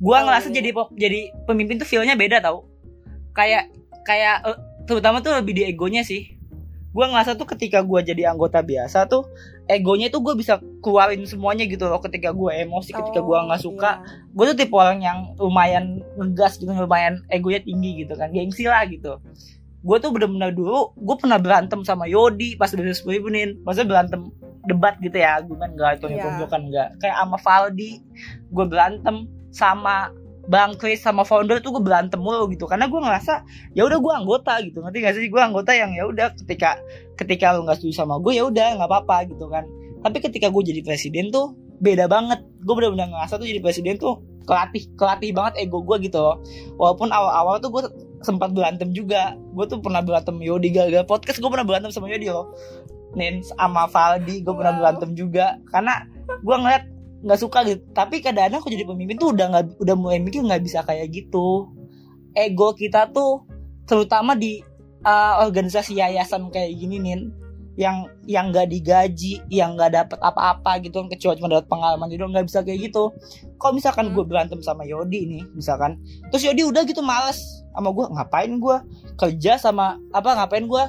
gua 0.00 0.16
Oh, 0.20 0.24
ngerasa 0.26 0.48
iya. 0.50 0.56
jadi 0.58 0.70
jadi 0.96 1.20
pemimpin 1.46 1.76
tuh 1.78 1.88
feelnya 1.88 2.16
beda 2.16 2.40
tau. 2.42 2.66
Kayak 3.36 3.70
kayak 4.08 4.42
eh, 4.48 4.58
terutama 4.88 5.20
tuh 5.20 5.36
lebih 5.36 5.54
di 5.54 5.62
egonya 5.68 6.02
sih. 6.02 6.34
Gua 6.90 7.06
ngerasa 7.06 7.38
tuh 7.38 7.46
ketika 7.46 7.84
gua 7.86 8.02
jadi 8.02 8.32
anggota 8.32 8.64
biasa 8.64 9.06
tuh 9.06 9.28
egonya 9.70 10.10
tuh 10.10 10.18
gue 10.26 10.34
bisa 10.34 10.58
keluarin 10.82 11.22
semuanya 11.22 11.62
gitu 11.70 11.86
loh. 11.86 12.02
Ketika 12.02 12.34
gue 12.34 12.50
emosi 12.50 12.90
ketika 12.90 13.22
gua 13.22 13.46
nggak 13.46 13.62
suka 13.62 14.02
iya. 14.02 14.26
gue 14.34 14.44
tuh 14.50 14.56
tipe 14.58 14.74
orang 14.74 14.98
yang 14.98 15.18
lumayan 15.38 16.02
ngegas 16.18 16.58
gitu 16.58 16.74
lumayan 16.74 17.22
egonya 17.30 17.62
tinggi 17.62 18.02
gitu 18.02 18.18
kan. 18.18 18.34
Gengsi 18.34 18.66
lah 18.66 18.82
gitu 18.90 19.22
gue 19.80 19.96
tuh 19.96 20.10
bener-bener 20.12 20.52
dulu 20.52 20.92
gue 20.92 21.16
pernah 21.16 21.40
berantem 21.40 21.80
sama 21.88 22.04
Yodi 22.04 22.54
pas 22.60 22.68
dari 22.68 22.92
sepuluh 22.92 23.16
ribu 23.16 23.28
nih 23.32 23.56
maksudnya 23.64 23.88
berantem 23.88 24.28
debat 24.68 24.94
gitu 25.00 25.16
ya 25.16 25.40
gue 25.40 25.56
kan 25.56 25.72
gak 25.72 25.90
itu 26.00 26.06
Iya. 26.12 26.44
kan 26.44 26.60
enggak 26.68 26.88
kayak 27.00 27.16
sama 27.16 27.36
Valdi 27.40 27.90
gue 28.52 28.64
berantem 28.68 29.16
sama 29.50 30.12
Bang 30.50 30.74
Chris 30.74 30.98
sama 31.04 31.22
founder 31.22 31.62
tuh 31.62 31.78
gue 31.78 31.84
berantem 31.84 32.18
mulu 32.18 32.50
gitu. 32.50 32.66
Karena 32.66 32.90
gue 32.90 32.98
ngerasa 32.98 33.46
ya 33.70 33.86
udah 33.86 34.02
gue 34.02 34.12
anggota 34.18 34.58
gitu. 34.66 34.82
Ngerti 34.82 34.98
gak 34.98 35.14
sih? 35.14 35.30
Gue 35.30 35.38
anggota 35.38 35.70
yang 35.70 35.94
ya 35.94 36.10
udah 36.10 36.34
ketika 36.42 36.74
ketika 37.14 37.54
lu 37.54 37.62
nggak 37.68 37.78
setuju 37.78 38.02
sama 38.02 38.18
gue 38.18 38.34
ya 38.34 38.48
udah 38.50 38.82
nggak 38.82 38.88
apa-apa 38.90 39.30
gitu 39.30 39.46
kan. 39.46 39.62
Tapi 40.02 40.18
ketika 40.18 40.50
gue 40.50 40.62
jadi 40.66 40.82
presiden 40.82 41.30
tuh 41.30 41.54
beda 41.78 42.10
banget. 42.10 42.42
Gue 42.66 42.74
bener-bener 42.74 43.14
ngerasa 43.14 43.38
tuh 43.38 43.46
jadi 43.46 43.62
presiden 43.62 43.94
tuh 44.00 44.18
kelatih 44.42 44.90
kelatih 44.98 45.30
banget 45.30 45.70
ego 45.70 45.86
gue 45.86 45.96
gitu 46.02 46.18
loh. 46.18 46.42
Walaupun 46.82 47.14
awal-awal 47.14 47.62
tuh 47.62 47.70
gue 47.70 47.82
sempat 48.20 48.52
berantem 48.52 48.92
juga. 48.92 49.36
Gue 49.56 49.64
tuh 49.66 49.80
pernah 49.80 50.04
berantem 50.04 50.36
Yodi 50.40 50.72
gara-gara 50.72 51.04
podcast. 51.04 51.40
Gue 51.40 51.50
pernah 51.50 51.66
berantem 51.66 51.90
sama 51.92 52.08
Yodi 52.08 52.28
loh. 52.28 52.52
Nen 53.18 53.42
sama 53.42 53.90
Valdi 53.90 54.44
gue 54.44 54.54
pernah 54.54 54.74
berantem 54.76 55.16
juga. 55.16 55.58
Karena 55.68 56.04
gue 56.40 56.56
ngeliat 56.56 56.84
nggak 57.24 57.40
suka 57.40 57.58
gitu. 57.68 57.82
Tapi 57.92 58.24
kadang-kadang 58.24 58.60
aku 58.60 58.70
jadi 58.72 58.84
pemimpin 58.88 59.16
tuh 59.20 59.32
udah 59.36 59.46
nggak 59.52 59.64
udah 59.82 59.94
mulai 59.96 60.18
mikir 60.20 60.40
nggak 60.44 60.62
bisa 60.64 60.80
kayak 60.84 61.10
gitu. 61.12 61.68
Ego 62.36 62.72
kita 62.76 63.10
tuh 63.10 63.44
terutama 63.84 64.38
di 64.38 64.62
uh, 65.02 65.42
organisasi 65.42 65.98
yayasan 65.98 66.48
kayak 66.54 66.78
gini 66.78 67.02
nih 67.02 67.26
yang 67.80 68.04
yang 68.28 68.52
nggak 68.52 68.68
digaji 68.68 69.40
yang 69.48 69.72
nggak 69.72 69.96
dapat 69.96 70.20
apa-apa 70.20 70.84
gitu 70.84 71.00
kan 71.00 71.08
kecuali 71.08 71.40
cuma 71.40 71.48
dapat 71.48 71.66
pengalaman 71.66 72.12
gitu 72.12 72.28
nggak 72.28 72.44
bisa 72.44 72.60
kayak 72.60 72.92
gitu 72.92 73.08
kalau 73.56 73.72
misalkan 73.72 74.12
Hmm. 74.12 74.20
gue 74.20 74.24
berantem 74.28 74.60
sama 74.60 74.84
Yodi 74.84 75.24
nih 75.24 75.42
misalkan 75.56 75.96
terus 76.28 76.44
Yodi 76.44 76.68
udah 76.68 76.84
gitu 76.84 77.00
males 77.00 77.40
sama 77.72 77.88
gue 77.88 78.04
ngapain 78.12 78.52
gue 78.52 78.76
kerja 79.16 79.56
sama 79.56 79.96
apa 80.12 80.36
ngapain 80.36 80.68
gue 80.68 80.84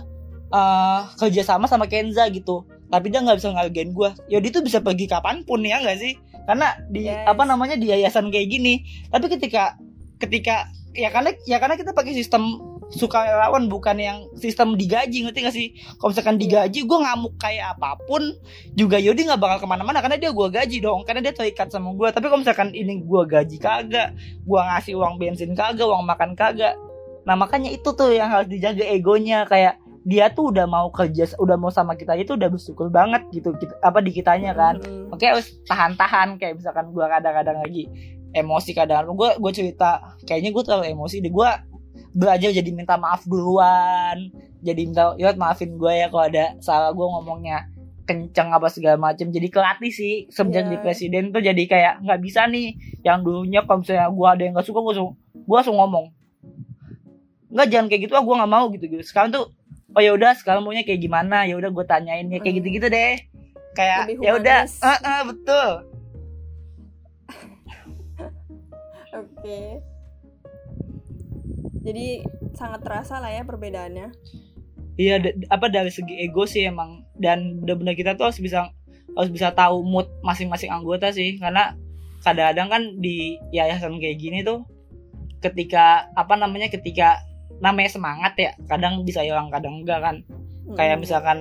eh 0.52 1.02
kerja 1.16 1.42
sama 1.48 1.72
sama 1.72 1.88
Kenza 1.88 2.28
gitu 2.28 2.68
tapi 2.92 3.08
dia 3.08 3.24
nggak 3.24 3.40
bisa 3.40 3.56
ngargain 3.56 3.96
gue 3.96 4.10
Yodi 4.28 4.52
tuh 4.52 4.60
bisa 4.60 4.84
pergi 4.84 5.08
kapan 5.08 5.48
pun 5.48 5.64
ya 5.64 5.80
nggak 5.80 5.96
sih 5.96 6.20
karena 6.44 6.76
di 6.92 7.08
Yes. 7.08 7.24
apa 7.24 7.48
namanya 7.48 7.80
di 7.80 7.88
yayasan 7.88 8.28
kayak 8.28 8.52
gini 8.52 8.84
tapi 9.08 9.32
ketika 9.32 9.80
ketika 10.20 10.68
ya 10.92 11.08
karena 11.08 11.32
ya 11.48 11.56
karena 11.56 11.80
kita 11.80 11.96
pakai 11.96 12.12
sistem 12.12 12.60
sukarelawan 12.92 13.72
bukan 13.72 13.98
yang 13.98 14.18
sistem 14.36 14.76
digaji 14.76 15.24
ngerti 15.24 15.40
gak 15.44 15.56
sih? 15.56 15.68
Kalau 15.98 16.12
misalkan 16.12 16.36
digaji 16.36 16.84
gue 16.84 17.00
ngamuk 17.00 17.34
kayak 17.40 17.78
apa 17.78 17.96
pun 18.04 18.36
juga 18.76 19.00
Yodi 19.00 19.28
nggak 19.28 19.40
bakal 19.40 19.58
ke 19.64 19.68
mana-mana 19.68 20.04
karena 20.04 20.20
dia 20.20 20.32
gue 20.32 20.48
gaji 20.52 20.78
dong 20.84 21.08
karena 21.08 21.24
dia 21.24 21.34
terikat 21.34 21.72
sama 21.72 21.96
gue 21.96 22.08
tapi 22.12 22.28
kalau 22.28 22.44
misalkan 22.44 22.70
ini 22.76 23.02
gue 23.04 23.22
gaji 23.28 23.58
kagak 23.58 24.16
gue 24.44 24.60
ngasih 24.60 24.94
uang 25.00 25.16
bensin 25.16 25.56
kagak 25.56 25.88
uang 25.88 26.04
makan 26.04 26.36
kagak 26.36 26.76
nah 27.22 27.38
makanya 27.38 27.70
itu 27.70 27.86
tuh 27.94 28.10
yang 28.10 28.34
harus 28.34 28.50
dijaga 28.50 28.82
egonya. 28.90 29.46
Kayak 29.46 29.78
dia 30.02 30.34
tuh 30.34 30.50
udah 30.50 30.66
mau 30.66 30.90
kerja 30.90 31.30
udah 31.38 31.58
mau 31.62 31.70
sama 31.70 31.94
kita 31.94 32.18
itu 32.18 32.34
udah 32.34 32.50
bersyukur 32.50 32.90
banget 32.90 33.22
gitu 33.30 33.54
kita, 33.54 33.78
apa 33.86 34.02
di 34.02 34.10
kitanya 34.10 34.52
kan. 34.58 34.82
Mm-mm. 34.82 35.14
Oke 35.14 35.30
harus 35.30 35.62
tahan-tahan 35.70 36.42
kayak 36.42 36.58
misalkan 36.58 36.90
gue 36.90 37.06
kadang-kadang 37.06 37.62
lagi 37.62 37.86
emosi 38.34 38.72
kadang 38.74 39.14
gue 39.14 39.30
gue 39.38 39.52
cerita 39.54 40.18
kayaknya 40.26 40.50
gue 40.50 40.64
terlalu 40.66 40.86
emosi 40.98 41.22
deh. 41.22 41.30
Gue 41.30 41.50
belajar 42.12 42.50
jadi 42.50 42.70
minta 42.70 42.96
maaf 42.96 43.24
duluan. 43.24 44.30
Jadi 44.62 44.82
minta 44.86 45.14
ya 45.16 45.34
maafin 45.34 45.76
gue 45.76 45.94
ya 45.96 46.08
kalau 46.08 46.26
ada 46.26 46.56
salah. 46.60 46.92
Gue 46.92 47.06
ngomongnya 47.06 47.66
kenceng 48.04 48.50
apa 48.50 48.68
segala 48.68 48.98
macem. 48.98 49.28
Jadi 49.28 49.48
kelatih 49.48 49.90
sih 49.90 50.14
semenjak 50.28 50.64
Iya. 50.64 50.68
jadi 50.68 50.78
presiden 50.80 51.24
tuh 51.30 51.40
jadi 51.40 51.64
kayak 51.64 51.94
nggak 52.02 52.20
bisa 52.20 52.46
nih. 52.46 52.74
Yang 53.02 53.18
dulunya 53.24 53.60
kalau 53.62 53.80
misalnya 53.80 54.08
gue 54.08 54.28
ada 54.28 54.42
yang 54.42 54.54
nggak 54.54 54.66
suka 54.66 54.80
gue 54.80 54.92
langsung 54.92 55.10
gue 55.34 55.56
langsung 55.56 55.78
ngomong. 55.78 56.06
Nggak 57.50 57.68
jangan 57.68 57.88
kayak 57.88 58.02
gitu 58.04 58.14
ah 58.14 58.24
gue 58.24 58.36
nggak 58.36 58.52
mau 58.52 58.66
gitu 58.70 58.86
gitu. 58.88 59.04
Sekarang 59.04 59.30
tuh 59.30 59.46
oh 59.92 60.00
ya 60.00 60.12
udah 60.12 60.32
sekarang 60.34 60.62
maunya 60.62 60.84
kayak 60.84 61.00
gimana? 61.00 61.44
Ya 61.44 61.56
udah 61.56 61.68
gue 61.68 61.86
tanyain 61.86 62.26
ya 62.26 62.38
kayak 62.38 62.48
Hmm. 62.48 62.60
gitu 62.60 62.68
gitu 62.80 62.88
deh. 62.88 63.14
Kayak 63.72 64.00
ya 64.20 64.32
udah. 64.36 64.60
eh, 64.68 65.00
eh, 65.00 65.22
betul. 65.26 65.70
Oke. 69.12 69.60
Jadi 71.82 72.22
sangat 72.54 72.86
terasa 72.86 73.18
lah 73.18 73.34
ya 73.34 73.42
perbedaannya. 73.42 74.14
Iya, 75.02 75.34
apa 75.50 75.66
dari 75.72 75.90
segi 75.90 76.22
ego 76.22 76.46
sih 76.46 76.70
emang. 76.70 77.06
Dan 77.18 77.62
benar-benar 77.62 77.98
kita 77.98 78.14
tuh 78.14 78.30
harus 78.30 78.38
bisa 78.38 78.70
harus 79.18 79.32
bisa 79.34 79.52
tahu 79.52 79.82
mood 79.82 80.08
masing-masing 80.22 80.70
anggota 80.70 81.10
sih. 81.10 81.42
Karena 81.42 81.74
kadang-kadang 82.22 82.70
kan 82.70 82.84
di 83.02 83.42
yayasan 83.50 83.98
kayak 83.98 84.22
gini 84.22 84.46
tuh 84.46 84.62
ketika 85.42 86.06
apa 86.14 86.38
namanya 86.38 86.70
ketika 86.70 87.18
namanya 87.58 87.90
semangat 87.98 88.34
ya 88.38 88.52
kadang 88.70 89.02
bisa 89.02 89.26
hilang 89.26 89.50
kadang 89.50 89.82
enggak 89.82 90.00
kan. 90.06 90.16
Kayak 90.78 90.98
Mm. 90.98 91.02
misalkan 91.02 91.38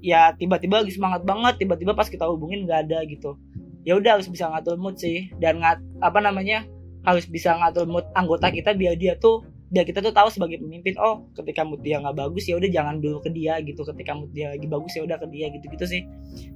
ya 0.00 0.32
tiba-tiba 0.38 0.80
lagi 0.80 0.94
semangat 0.94 1.26
banget 1.26 1.66
tiba-tiba 1.66 1.92
pas 1.98 2.06
kita 2.06 2.30
hubungin 2.30 2.64
nggak 2.64 2.86
ada 2.88 3.02
gitu. 3.10 3.34
Ya 3.82 3.98
udah 3.98 4.20
harus 4.20 4.30
bisa 4.30 4.46
ngatur 4.46 4.78
mood 4.78 4.96
sih. 5.02 5.34
Dan 5.42 5.58
ngat 5.58 5.82
apa 5.98 6.22
namanya 6.22 6.62
harus 7.02 7.26
bisa 7.26 7.56
ngatur 7.58 7.90
mood 7.90 8.06
anggota 8.14 8.52
kita 8.52 8.76
biar 8.76 8.94
dia 8.94 9.16
tuh 9.18 9.42
biar 9.70 9.86
kita 9.86 10.02
tuh 10.02 10.10
tahu 10.10 10.28
sebagai 10.34 10.58
pemimpin 10.58 10.98
oh 10.98 11.30
ketika 11.38 11.62
mood 11.62 11.80
dia 11.86 12.02
nggak 12.02 12.18
bagus 12.18 12.50
ya 12.50 12.58
udah 12.58 12.70
jangan 12.70 12.98
dulu 12.98 13.22
ke 13.22 13.30
dia 13.30 13.62
gitu 13.62 13.86
ketika 13.86 14.18
mood 14.18 14.30
dia 14.34 14.50
lagi 14.50 14.66
bagus 14.66 14.92
ya 14.98 15.06
udah 15.06 15.16
ke 15.22 15.26
dia 15.30 15.46
gitu 15.54 15.66
gitu 15.70 15.84
sih 15.86 16.02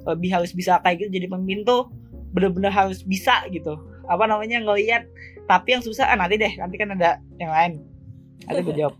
lebih 0.02 0.34
harus 0.34 0.50
bisa 0.50 0.82
kayak 0.82 1.06
gitu 1.06 1.22
jadi 1.22 1.26
pemimpin 1.30 1.62
tuh 1.62 1.94
bener-bener 2.34 2.74
harus 2.74 3.06
bisa 3.06 3.46
gitu 3.54 3.78
apa 4.10 4.26
namanya 4.26 4.58
ngeliat 4.66 5.06
tapi 5.46 5.78
yang 5.78 5.82
susah 5.86 6.10
ah, 6.10 6.18
nanti 6.18 6.34
deh 6.36 6.52
nanti 6.58 6.74
kan 6.74 6.90
ada 6.90 7.22
yang 7.38 7.54
lain 7.54 7.72
nanti 8.50 8.60
gue 8.66 8.74
jawab 8.74 8.98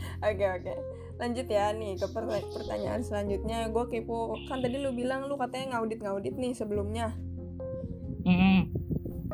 Oke 0.28 0.44
oke. 0.44 0.74
Lanjut 1.20 1.46
ya 1.52 1.72
nih 1.76 2.00
ke 2.00 2.06
perta- 2.08 2.48
pertanyaan 2.52 3.04
selanjutnya. 3.04 3.68
Gue 3.68 3.84
kepo. 3.88 4.36
Kan 4.48 4.64
tadi 4.64 4.80
lu 4.80 4.92
bilang 4.96 5.28
lu 5.28 5.36
katanya 5.36 5.76
ngaudit-ngaudit 5.76 6.34
nih 6.36 6.52
sebelumnya. 6.56 7.12
Mm-mm. 8.24 8.72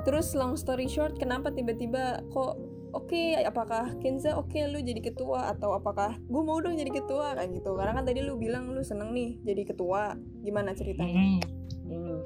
Terus 0.06 0.34
long 0.38 0.54
story 0.54 0.86
short, 0.86 1.18
kenapa 1.18 1.50
tiba-tiba 1.50 2.22
kok 2.30 2.54
oke 2.96 3.22
apakah 3.44 3.92
Kenza 4.00 4.32
oke? 4.34 4.56
Lu 4.66 4.80
jadi 4.80 4.98
ketua 4.98 5.52
atau 5.52 5.72
apakah 5.72 6.16
gue 6.16 6.42
mau 6.42 6.56
dong 6.58 6.74
jadi 6.74 6.88
ketua? 6.88 7.36
Kayak 7.36 7.60
gitu. 7.60 7.76
Karena 7.76 7.92
kan 7.92 8.04
tadi 8.04 8.24
lu 8.24 8.34
bilang 8.36 8.72
lu 8.72 8.80
seneng 8.80 9.12
nih 9.12 9.36
jadi 9.44 9.62
ketua. 9.68 10.16
Gimana 10.40 10.72
ceritanya? 10.72 11.12
Mm-mm. 11.12 11.38
Mm. 11.86 12.18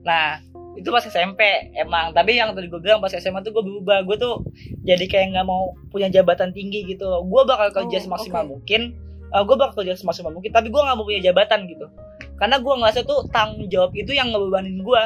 nah 0.00 0.40
itu 0.74 0.88
pas 0.88 1.02
SMP 1.02 1.40
emang. 1.74 2.12
Tapi 2.12 2.36
yang 2.36 2.52
tadi 2.52 2.66
gue 2.66 2.78
bilang 2.78 2.98
pas 2.98 3.10
SMA 3.10 3.42
tuh 3.42 3.52
gue 3.52 3.64
berubah. 3.64 4.06
Gue 4.06 4.16
tuh 4.16 4.40
jadi 4.82 5.04
kayak 5.04 5.34
nggak 5.34 5.46
mau 5.46 5.74
punya 5.88 6.08
jabatan 6.08 6.54
tinggi 6.54 6.86
gitu. 6.86 7.04
Gue 7.26 7.42
bakal 7.44 7.74
kerja 7.74 7.98
Oh, 8.00 8.04
semaksimal 8.06 8.44
oke. 8.46 8.50
mungkin. 8.58 8.94
Gue 9.34 9.56
bakal 9.58 9.82
kerja 9.82 9.98
semaksimal 9.98 10.30
mungkin 10.30 10.54
tapi 10.54 10.70
gue 10.70 10.78
nggak 10.78 10.96
mau 10.96 11.04
punya 11.04 11.20
jabatan 11.20 11.66
gitu. 11.66 11.86
Karena 12.34 12.58
gue 12.58 12.74
ngerasa 12.74 13.02
tuh 13.02 13.26
tanggung 13.30 13.66
jawab 13.66 13.94
itu 13.94 14.10
yang 14.10 14.30
ngebebanin 14.30 14.82
gue 14.82 15.02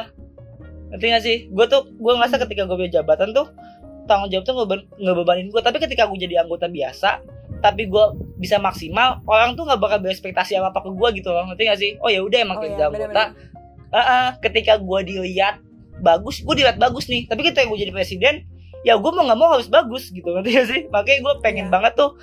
ngerti 0.89 1.05
gak 1.05 1.21
sih? 1.23 1.37
Gue 1.53 1.65
tuh 1.69 1.85
gue 1.85 2.13
ngerasa 2.17 2.41
ketika 2.41 2.65
gue 2.65 2.73
punya 2.73 3.01
jabatan 3.01 3.29
tuh 3.29 3.45
tanggung 4.09 4.27
jawab 4.27 4.43
tuh 4.43 4.55
ngebe- 4.57 4.89
ngebebanin 4.97 5.47
gue 5.47 5.61
tapi 5.61 5.77
ketika 5.77 6.03
gue 6.03 6.17
jadi 6.19 6.41
anggota 6.41 6.65
biasa 6.65 7.21
tapi 7.59 7.85
gue 7.85 8.05
bisa 8.35 8.57
maksimal 8.57 9.19
orang 9.23 9.53
tuh 9.53 9.63
nggak 9.63 9.77
bakal 9.77 9.99
berespektasi 9.99 10.55
apa 10.55 10.71
apa 10.71 10.79
ke 10.79 10.89
gue 10.89 11.07
gitu 11.13 11.27
loh. 11.27 11.43
Ngerti 11.43 11.63
gak 11.65 11.75
sih? 11.77 11.91
Oh 11.99 12.07
ya 12.07 12.23
udah 12.23 12.39
emang 12.39 12.55
Oh, 12.55 12.61
kerja 12.61 12.71
iya, 12.71 12.79
anggota. 12.81 12.93
bener-bener. 13.11 13.29
Heeh, 13.89 14.27
ketika 14.39 14.73
gue 14.79 14.99
dilihat 15.03 15.55
bagus 15.99 16.39
gue 16.39 16.55
dilihat 16.55 16.77
bagus 16.77 17.05
nih. 17.05 17.27
Tapi 17.27 17.43
ketika 17.43 17.67
gue 17.67 17.75
jadi 17.77 17.91
presiden 17.91 18.47
ya 18.81 18.95
gue 18.95 19.11
mau 19.11 19.27
nggak 19.27 19.35
mau 19.35 19.51
harus 19.51 19.67
bagus 19.67 20.07
gitu. 20.07 20.23
Ngerti 20.25 20.49
gak 20.49 20.67
sih? 20.67 20.81
Makanya 20.87 21.19
gue 21.19 21.33
pengen 21.39 21.67
Iya. 21.67 21.73
banget 21.73 21.93
tuh 21.93 22.15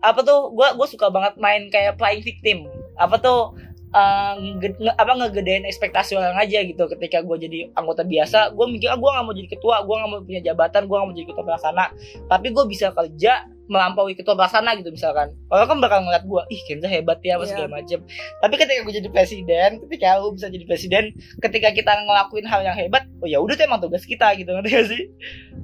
apa 0.00 0.20
tuh 0.20 0.52
gue 0.52 0.68
gue 0.76 0.86
suka 0.86 1.08
banget 1.08 1.36
main 1.36 1.68
kayak 1.68 1.96
playing 1.96 2.20
victim. 2.20 2.68
Apa 2.96 3.16
tuh 3.16 3.56
eh, 3.90 4.34
nge- 4.56 4.94
apa 4.94 5.12
ngegedein 5.16 5.64
ekspektasi 5.64 6.14
orang 6.14 6.36
aja 6.36 6.60
gitu. 6.60 6.86
Ketika 6.88 7.20
gue 7.20 7.36
jadi 7.38 7.58
anggota 7.72 8.02
biasa 8.02 8.50
gue 8.50 8.66
mikir 8.66 8.86
ah 8.86 8.96
gue 8.96 9.10
nggak 9.10 9.24
mau 9.24 9.32
jadi 9.32 9.48
ketua 9.48 9.76
gue 9.80 9.94
nggak 9.94 10.08
mau 10.08 10.20
punya 10.20 10.40
jabatan 10.42 10.82
gue 10.84 10.94
nggak 10.94 11.06
mau 11.06 11.16
jadi 11.16 11.28
ketua 11.28 11.44
pelaksana. 11.44 11.84
Tapi 12.26 12.46
gue 12.48 12.64
bisa 12.66 12.86
kerja 12.90 13.32
melampaui 13.66 14.14
ketua 14.14 14.34
pelaksana 14.34 14.74
gitu 14.74 14.90
misalkan. 14.90 15.30
Orang 15.46 15.66
kan 15.68 15.78
bakal 15.78 16.02
ngeliat 16.02 16.22
gue 16.22 16.42
ih 16.48 16.58
Kenza 16.64 16.86
hebat 16.86 17.18
ya 17.20 17.34
apa 17.34 17.44
Iya. 17.44 17.50
segala 17.50 17.68
macem. 17.72 17.98
Tapi 18.36 18.54
ketika 18.56 18.80
gue 18.80 18.94
jadi 18.96 19.08
presiden 19.08 19.70
ketika 19.80 20.18
lu 20.18 20.34
bisa 20.34 20.46
jadi 20.46 20.64
presiden 20.64 21.04
ketika 21.38 21.70
kita 21.70 21.92
ngelakuin 22.00 22.44
hal 22.44 22.60
yang 22.60 22.74
hebat 22.74 23.06
oh 23.18 23.26
ya 23.26 23.38
udah 23.38 23.54
tuh 23.54 23.64
emang 23.64 23.78
tugas 23.78 24.02
kita 24.02 24.34
gitu 24.34 24.50
ngerti 24.50 24.70
gak 24.70 24.86
sih? 24.86 25.02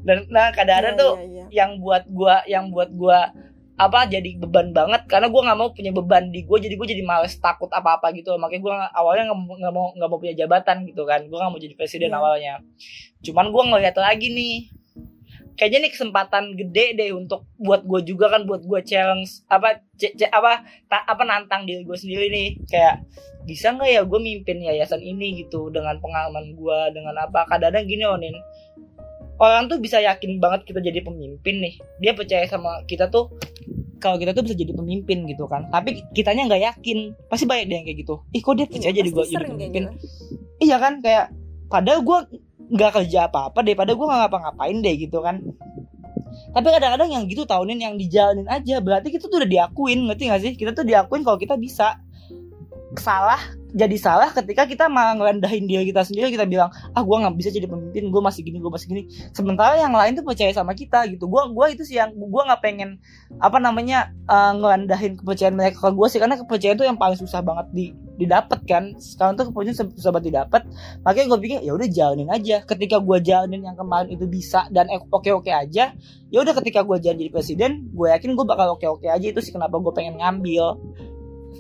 Dan 0.02 0.26
nah 0.28 0.50
kadang-kadang 0.50 0.95
Iya, 0.95 1.00
tuh 1.00 1.12
iya, 1.16 1.26
iya. 1.26 1.45
yang 1.52 1.71
buat 1.76 2.06
gua 2.09 2.47
yang 2.47 2.71
buat 2.71 2.90
gua 2.90 3.35
apa 3.76 4.09
jadi 4.09 4.40
beban 4.40 4.73
banget. 4.73 5.04
Karena 5.04 5.28
gua 5.28 5.52
nggak 5.52 5.59
mau 5.61 5.68
punya 5.76 5.92
beban 5.92 6.33
di 6.33 6.45
gua 6.49 6.56
jadi 6.56 6.75
gua 6.80 6.88
jadi 6.88 7.02
males 7.04 7.37
takut 7.37 7.68
apa 7.73 8.00
apa 8.00 8.09
gitu 8.16 8.33
makanya 8.40 8.62
nggak- 8.64 8.92
awalnya 8.97 9.25
nggak 9.33 9.73
mau- 9.73 9.92
nggak 9.95 10.09
mau 10.11 10.18
punya 10.18 10.35
jabatan 10.35 10.88
gitu 10.88 11.04
kan. 11.04 11.25
Gua 11.28 11.45
nggak 11.47 11.52
mau 11.52 11.61
jadi 11.61 11.75
presiden 11.76 12.11
Iya. 12.12 12.18
awalnya. 12.18 12.54
Cuman 13.21 13.52
gua 13.52 13.62
ngeliat 13.68 13.97
lagi 14.00 14.33
nih 14.33 14.56
kayaknya 15.56 15.88
nih 15.88 15.92
kesempatan 15.97 16.45
gede 16.52 16.87
deh 17.00 17.11
untuk 17.16 17.49
buat 17.56 17.80
gue 17.80 18.04
juga 18.04 18.28
kan 18.28 18.45
buat 18.45 18.61
gue 18.61 18.76
challenge 18.85 19.40
apa 19.49 19.80
c- 19.97 20.12
c- 20.12 20.28
apa 20.28 20.61
ta- 20.85 21.09
apa 21.09 21.25
nantang 21.25 21.64
diri 21.64 21.80
gue 21.80 21.97
sendiri 21.97 22.28
nih. 22.28 22.49
Kayak 22.68 23.00
bisa 23.49 23.73
nggak 23.73 23.88
ya 23.88 24.02
gue 24.04 24.21
mimpin 24.21 24.61
yayasan 24.61 25.00
ini 25.00 25.45
gitu 25.45 25.73
dengan 25.73 25.97
pengalaman 25.97 26.52
gue 26.52 26.78
dengan 26.92 27.16
apa? 27.16 27.49
Kadang-kadang 27.49 27.88
gini 27.88 28.04
onin 28.04 28.37
orang 29.37 29.69
tuh 29.69 29.78
bisa 29.81 30.00
yakin 30.00 30.40
banget 30.40 30.65
kita 30.69 30.80
jadi 30.80 31.00
pemimpin 31.04 31.61
nih. 31.61 31.75
Dia 32.00 32.13
percaya 32.17 32.45
sama 32.49 32.84
kita 32.89 33.08
tuh 33.13 33.32
kalau 34.00 34.21
kita 34.21 34.37
tuh 34.37 34.45
bisa 34.45 34.56
jadi 34.56 34.73
pemimpin 34.76 35.25
gitu 35.28 35.49
kan. 35.49 35.69
Tapi 35.73 36.04
kitanya 36.13 36.49
nggak 36.49 36.63
yakin. 36.63 37.13
Pasti 37.28 37.45
banyak 37.49 37.67
deh 37.69 37.76
yang 37.80 37.87
kayak 37.89 37.99
gitu. 38.04 38.15
Ih 38.32 38.41
kok 38.45 38.54
dia 38.56 38.67
percaya 38.69 38.93
Iya, 38.93 38.99
jadi 39.02 39.08
gue 39.13 39.25
jadi 39.28 39.47
pemimpin? 39.49 39.84
gitu. 39.89 39.95
iya 40.56 40.76
kan 40.80 41.04
kayak 41.04 41.37
padahal 41.69 42.00
gue 42.00 42.19
nggak 42.73 42.93
kerja 42.97 43.28
apa-apa 43.28 43.61
deh 43.63 43.76
padahal 43.76 43.97
gue 44.00 44.06
nggak 44.08 44.21
ngapa-ngapain 44.26 44.76
deh 44.80 44.95
gitu 44.97 45.19
kan. 45.21 45.37
Tapi 46.52 46.69
kadang-kadang 46.73 47.11
yang 47.13 47.25
gitu 47.28 47.45
tahunin 47.45 47.80
yang 47.80 47.95
dijalanin 48.00 48.49
aja. 48.49 48.80
Berarti 48.80 49.13
kita 49.13 49.28
tuh 49.28 49.45
udah 49.45 49.50
diakuin 49.50 50.08
ngerti 50.08 50.23
gak 50.32 50.41
sih? 50.41 50.52
Kita 50.56 50.73
tuh 50.73 50.89
diakuin 50.89 51.21
kalau 51.21 51.37
kita 51.37 51.56
bisa. 51.61 52.00
Salah 52.97 53.41
jadi 53.76 53.97
salah 54.00 54.32
ketika 54.32 54.65
kita 54.65 54.89
malah 54.89 55.12
ngerendahin 55.21 55.69
diri 55.69 55.93
kita 55.93 56.00
sendiri. 56.00 56.32
Kita 56.32 56.49
bilang 56.49 56.73
ah 56.73 57.02
gue 57.04 57.17
nggak 57.21 57.36
bisa 57.36 57.52
jadi 57.52 57.69
pemimpin 57.69 58.08
gue 58.08 58.23
masih 58.25 58.41
gini 58.41 58.56
gue 58.56 58.73
masih 58.73 58.89
gini. 58.89 59.02
Sementara 59.36 59.76
yang 59.76 59.93
lain 59.93 60.17
tuh 60.17 60.25
percaya 60.25 60.49
sama 60.56 60.73
kita 60.73 61.04
gitu. 61.12 61.28
Gue 61.28 61.45
gua 61.52 61.69
itu 61.69 61.84
sih 61.84 62.00
yang 62.00 62.17
gue 62.17 62.43
nggak 62.49 62.65
pengen 62.65 62.97
apa 63.36 63.60
namanya 63.60 64.17
eh, 64.25 64.52
ngerendahin 64.56 65.21
kepercayaan 65.21 65.52
mereka 65.60 65.84
ke 65.84 65.91
gue 65.93 66.06
sih. 66.08 66.17
Karena 66.17 66.41
kepercayaan 66.41 66.76
tuh 66.80 66.89
yang 66.89 66.97
paling 66.97 67.21
susah 67.21 67.45
banget 67.45 67.67
di 67.76 67.93
didapat 68.17 68.65
kan. 68.65 68.97
Sekarang 68.97 69.36
tuh 69.36 69.52
kepercayaan 69.52 69.93
susah 69.93 70.10
banget 70.17 70.32
didapat. 70.32 70.62
Makanya 71.04 71.26
gue 71.36 71.39
pikir 71.45 71.58
ya 71.60 71.73
udah 71.76 71.89
jalanin 71.93 72.28
aja. 72.32 72.65
Ketika 72.65 72.97
gue 73.04 73.19
jalanin 73.21 73.60
yang 73.60 73.76
kemarin 73.76 74.08
itu 74.08 74.25
bisa 74.25 74.65
dan 74.73 74.89
oke 74.89 75.28
oke 75.28 75.52
aja 75.52 75.93
ya 76.26 76.39
udah 76.43 76.58
ketika 76.58 76.82
gue 76.82 76.99
jadi 76.99 77.30
presiden 77.30 77.93
gue 77.93 78.08
yakin 78.08 78.32
gue 78.32 78.47
bakal 78.49 78.73
oke 78.73 78.89
oke 78.89 79.04
aja. 79.04 79.26
Itu 79.28 79.45
sih 79.45 79.52
kenapa 79.52 79.76
gue 79.76 79.93
pengen 79.93 80.17
ngambil 80.17 80.80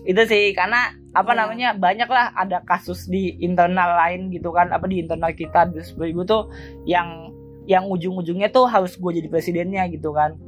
itu 0.06 0.22
sih 0.30 0.54
karena 0.54 0.94
apa 1.16 1.34
Iya. 1.34 1.38
namanya 1.42 1.68
banyak 1.74 2.06
lah 2.06 2.30
ada 2.38 2.62
kasus 2.62 3.10
di 3.10 3.34
internal 3.42 3.98
lain 3.98 4.30
gitu 4.30 4.54
kan 4.54 4.70
apa 4.70 4.86
di 4.86 5.02
internal 5.02 5.34
kita. 5.34 5.66
Di 5.74 5.82
ibu 5.82 6.22
tuh 6.22 6.48
yang 6.86 7.34
yang 7.66 7.90
ujung-ujungnya 7.90 8.54
tuh 8.54 8.70
harus 8.70 8.94
gue 8.94 9.12
jadi 9.18 9.26
presidennya 9.26 9.82
gitu 9.90 10.14
kan. 10.14 10.38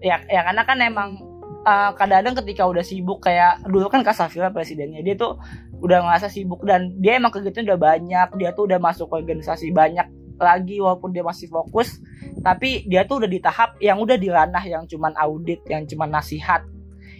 Ya 0.00 0.24
ya 0.32 0.40
karena 0.48 0.62
kan 0.64 0.78
emang 0.80 1.20
eh, 1.68 1.90
kadang-kadang 2.00 2.40
ketika 2.40 2.64
udah 2.64 2.80
sibuk 2.80 3.20
kayak 3.20 3.60
dulu 3.68 3.92
kan 3.92 4.00
Kak 4.00 4.16
Safira 4.16 4.48
presidennya 4.48 5.04
dia 5.04 5.14
tuh 5.14 5.36
udah 5.82 6.00
ngerasa 6.08 6.32
sibuk 6.32 6.64
dan 6.64 6.96
dia 7.02 7.18
emang 7.18 7.34
kegiatannya 7.34 7.74
udah 7.74 7.80
banyak 7.80 8.28
dia 8.38 8.50
tuh 8.54 8.70
udah 8.70 8.78
masuk 8.78 9.10
organisasi 9.10 9.74
banyak 9.74 10.06
lagi 10.38 10.78
walaupun 10.78 11.10
dia 11.10 11.22
masih 11.26 11.50
fokus 11.50 12.02
tapi 12.42 12.86
dia 12.90 13.06
tuh 13.06 13.22
udah 13.22 13.30
di 13.30 13.38
tahap 13.38 13.78
yang 13.78 14.00
udah 14.02 14.16
di 14.18 14.30
ranah 14.30 14.62
yang 14.64 14.88
cuman 14.88 15.12
audit 15.20 15.60
yang 15.68 15.84
cuman 15.84 16.16
nasihat. 16.18 16.64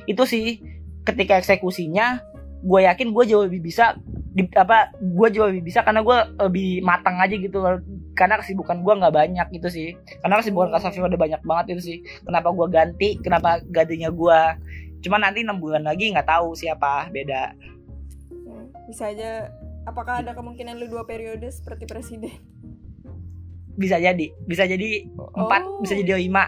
Itu 0.09 0.27
sih 0.27 0.59
ketika 1.03 1.39
eksekusinya 1.43 2.23
gue 2.63 2.81
yakin 2.87 3.11
gue 3.11 3.25
jauh 3.27 3.45
lebih 3.51 3.61
bisa 3.63 3.99
di, 4.33 4.49
apa 4.57 4.95
gue 4.97 5.29
jauh 5.35 5.51
lebih 5.51 5.67
bisa 5.67 5.85
karena 5.85 6.01
gue 6.01 6.19
lebih 6.41 6.81
matang 6.87 7.19
aja 7.19 7.35
gitu. 7.35 7.59
Karena 8.13 8.39
kesibukan 8.41 8.85
gue 8.85 8.95
nggak 9.03 9.15
banyak 9.15 9.47
gitu 9.57 9.69
sih. 9.69 9.89
Karena 10.23 10.41
kesibukan 10.41 10.73
Kak 10.73 10.81
Safira 10.85 11.11
udah 11.11 11.21
banyak 11.21 11.43
banget 11.45 11.77
itu 11.77 11.83
sih. 11.83 11.99
Kenapa 12.25 12.49
gue 12.55 12.67
ganti 12.71 13.09
kenapa 13.21 13.61
gantinya 13.69 14.09
gue 14.09 14.41
cuma 15.03 15.19
nanti 15.19 15.43
enam 15.43 15.59
bulan 15.59 15.83
lagi 15.83 16.15
nggak 16.15 16.29
tahu 16.29 16.55
siapa 16.55 17.11
beda. 17.11 17.53
Ya, 18.31 18.59
bisa 18.87 19.11
aja. 19.11 19.51
Apakah 19.83 20.23
ada 20.23 20.31
kemungkinan 20.31 20.79
lu 20.79 20.87
dua 20.87 21.03
periode 21.03 21.51
seperti 21.51 21.91
presiden? 21.91 22.31
Bisa 23.75 23.99
jadi. 23.99 24.31
Bisa 24.47 24.63
jadi 24.65 25.03
empat 25.19 25.63
Oh. 25.67 25.83
bisa 25.83 25.99
jadi 25.99 26.23
lima. 26.23 26.47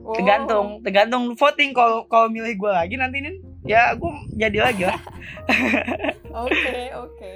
Oh. 0.00 0.16
tergantung. 0.16 0.80
Tergantung 0.80 1.36
voting 1.36 1.76
kalau 1.76 2.08
kalau 2.08 2.32
milih 2.32 2.56
gue 2.56 2.72
lagi 2.72 2.96
nanti 2.96 3.20
nih 3.20 3.53
ya 3.64 3.92
gue 3.92 4.12
jadi 4.32 4.58
lagi 4.62 4.82
lah. 4.84 5.00
Oke 6.36 6.76
oke. 6.92 7.32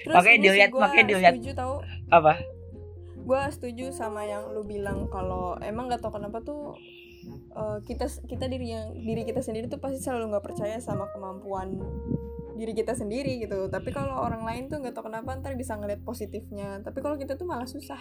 Terus 0.00 0.14
Makanya 0.14 0.38
dilihat- 0.42 0.72
makanya 0.74 1.06
dilihat. 1.06 1.34
setuju 1.34 1.52
tau. 1.54 1.74
apa? 2.08 2.40
Gue 3.18 3.42
setuju 3.48 3.84
sama 3.90 4.24
yang 4.24 4.48
lu 4.48 4.62
bilang 4.62 5.06
kalau 5.06 5.60
emang 5.60 5.86
gak 5.86 6.00
tau 6.00 6.10
kenapa 6.10 6.40
tuh 6.40 6.72
eh, 7.50 7.78
kita 7.84 8.08
kita 8.24 8.46
diri 8.46 8.72
yang 8.72 8.96
diri 8.96 9.22
kita 9.22 9.38
sendiri 9.38 9.66
tuh 9.66 9.76
pasti 9.76 10.00
selalu 10.00 10.32
nggak 10.32 10.44
percaya 10.46 10.76
sama 10.78 11.04
kemampuan 11.08 11.76
diri 12.54 12.72
kita 12.72 12.92
sendiri 12.92 13.36
gitu. 13.38 13.68
Tapi 13.68 13.92
kalau 13.92 14.16
orang 14.18 14.42
lain 14.42 14.66
tuh 14.66 14.80
nggak 14.80 14.92
tau 14.92 15.04
kenapa 15.04 15.36
ntar 15.36 15.52
bisa 15.52 15.76
ngeliat 15.76 16.00
positifnya. 16.00 16.80
Tapi 16.80 16.98
kalau 16.98 17.14
kita 17.14 17.36
tuh 17.36 17.44
malah 17.44 17.68
susah. 17.68 18.00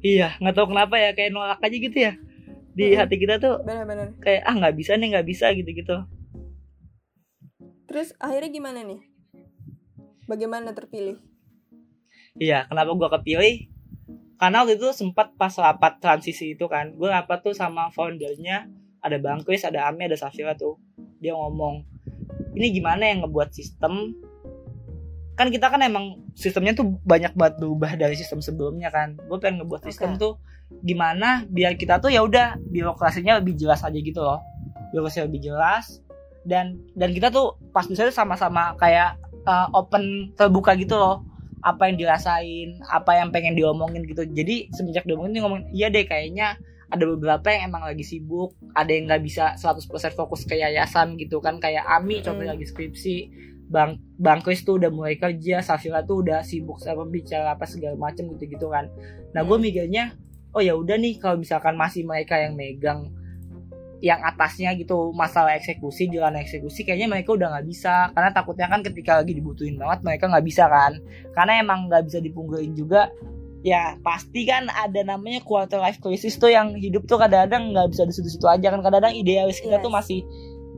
Iya 0.00 0.34
nggak 0.36 0.52
tahu 0.52 0.66
kenapa 0.68 0.98
ya 0.98 1.14
kayak 1.14 1.30
nolak 1.30 1.62
aja 1.62 1.76
gitu 1.78 1.94
ya 1.96 2.12
di 2.72 2.92
Mm-mm. 2.92 3.00
hati 3.00 3.16
kita 3.20 3.36
tuh 3.36 3.60
benar-benar 3.62 4.16
kayak 4.20 4.42
ah 4.48 4.54
nggak 4.56 4.74
bisa 4.76 4.96
nih 4.96 5.08
nggak 5.12 5.28
bisa 5.28 5.52
gitu 5.52 5.70
gitu 5.72 5.96
terus 7.88 8.16
akhirnya 8.16 8.50
gimana 8.50 8.80
nih 8.84 9.00
bagaimana 10.24 10.72
terpilih 10.72 11.20
Iya, 12.40 12.64
kenapa 12.64 12.96
gua 12.96 13.12
kepilih? 13.12 13.68
Karena 14.40 14.64
waktu 14.64 14.80
itu 14.80 14.88
sempat 14.96 15.36
pas 15.36 15.52
rapat 15.52 16.00
transisi 16.00 16.56
itu 16.56 16.64
kan, 16.66 16.96
gue 16.96 17.06
rapat 17.06 17.44
tuh 17.44 17.54
sama 17.54 17.92
foundernya, 17.92 18.66
ada 19.04 19.20
Bang 19.20 19.44
Kris, 19.44 19.62
ada 19.62 19.86
Ami, 19.86 20.08
ada 20.08 20.16
Safira 20.16 20.56
tuh. 20.56 20.80
Dia 21.22 21.36
ngomong, 21.36 21.84
ini 22.56 22.72
gimana 22.74 23.06
yang 23.06 23.22
ngebuat 23.22 23.52
sistem 23.54 24.16
kan 25.32 25.48
kita 25.48 25.72
kan 25.72 25.80
emang 25.80 26.20
sistemnya 26.36 26.76
tuh 26.76 27.00
banyak 27.08 27.32
banget 27.32 27.56
berubah 27.64 27.96
dari 27.96 28.12
sistem 28.20 28.44
sebelumnya 28.44 28.92
kan 28.92 29.16
gue 29.16 29.38
pengen 29.40 29.64
ngebuat 29.64 29.88
sistem 29.88 30.14
Oke. 30.14 30.20
tuh 30.20 30.32
gimana 30.80 31.44
biar 31.52 31.76
kita 31.76 32.00
tuh 32.00 32.08
ya 32.08 32.24
udah 32.24 32.56
birokrasinya 32.72 33.38
lebih 33.38 33.54
jelas 33.60 33.84
aja 33.84 33.94
gitu 33.94 34.20
loh. 34.24 34.40
Birokrasi 34.90 35.28
lebih 35.28 35.52
jelas. 35.52 36.00
Dan 36.42 36.80
dan 36.98 37.14
kita 37.14 37.30
tuh 37.30 37.60
pas 37.70 37.86
di 37.86 37.94
sana 37.94 38.10
sama-sama 38.10 38.74
kayak 38.80 39.20
uh, 39.44 39.68
open 39.76 40.32
terbuka 40.34 40.72
gitu 40.74 40.96
loh. 40.96 41.22
Apa 41.62 41.86
yang 41.86 41.94
dirasain 41.94 42.82
apa 42.90 43.22
yang 43.22 43.30
pengen 43.30 43.54
diomongin 43.54 44.02
gitu. 44.02 44.26
Jadi 44.26 44.72
semenjak 44.74 45.06
diomongin 45.06 45.38
dia 45.38 45.42
ngomongin 45.46 45.66
iya 45.70 45.86
deh 45.92 46.02
kayaknya 46.02 46.58
ada 46.92 47.08
beberapa 47.08 47.48
yang 47.48 47.72
emang 47.72 47.88
lagi 47.88 48.04
sibuk 48.04 48.52
ada 48.76 48.92
yang 48.92 49.08
nggak 49.08 49.22
bisa 49.24 49.56
100% 49.56 49.86
fokus 50.12 50.42
ke 50.42 50.58
yayasan 50.58 51.14
gitu 51.16 51.38
kan. 51.38 51.62
Kayak 51.62 51.86
Ami 51.86 52.18
Mm-mm. 52.18 52.26
contohnya 52.26 52.52
lagi 52.58 52.66
skripsi 52.66 53.16
Bang 53.72 53.96
Bang 54.20 54.44
Chris 54.44 54.66
tuh 54.66 54.76
udah 54.76 54.92
mulai 54.92 55.16
kerja 55.16 55.64
Safira 55.64 56.04
tuh 56.04 56.20
udah 56.20 56.44
sibuk 56.44 56.76
sama 56.82 57.08
bicara 57.08 57.56
apa 57.56 57.64
segala 57.64 57.96
macem 57.96 58.28
gitu 58.36 58.44
gitu 58.44 58.66
kan. 58.68 58.90
Nah 59.32 59.46
gue 59.46 59.56
Hmm. 59.56 59.64
mikirnya 59.64 60.12
oh 60.52 60.62
ya 60.62 60.76
udah 60.76 60.96
nih 61.00 61.16
kalau 61.20 61.40
misalkan 61.40 61.74
masih 61.76 62.04
mereka 62.04 62.36
yang 62.36 62.54
megang 62.56 63.08
yang 64.02 64.18
atasnya 64.18 64.74
gitu 64.74 65.14
masalah 65.14 65.54
eksekusi 65.54 66.10
jalan 66.10 66.34
eksekusi 66.42 66.82
kayaknya 66.82 67.06
mereka 67.06 67.38
udah 67.38 67.54
nggak 67.54 67.66
bisa. 67.70 68.10
Karena 68.10 68.34
takutnya 68.34 68.66
kan 68.66 68.82
ketika 68.82 69.22
lagi 69.22 69.30
dibutuhin 69.30 69.78
banget 69.78 70.02
mereka 70.02 70.26
nggak 70.26 70.42
bisa 70.42 70.66
kan. 70.66 70.98
Karena 71.38 71.62
emang 71.62 71.86
nggak 71.86 72.10
bisa 72.10 72.18
dipungkirin 72.18 72.74
juga 72.74 73.14
ya 73.62 73.94
pasti 74.02 74.42
kan 74.42 74.66
ada 74.74 75.06
namanya 75.06 75.38
quarter 75.46 75.78
life 75.78 76.02
crisis 76.02 76.34
tuh 76.34 76.50
yang 76.50 76.74
hidup 76.74 77.06
tuh 77.06 77.14
kadang-kadang 77.14 77.70
nggak 77.70 77.94
bisa 77.94 78.02
di 78.02 78.12
situ-situ 78.12 78.42
aja 78.50 78.74
kan. 78.74 78.82
Kadang-kadang 78.82 79.14
idealis 79.14 79.62
kita 79.62 79.78
Yes. 79.78 79.84
tuh 79.86 79.92
masih 79.94 80.20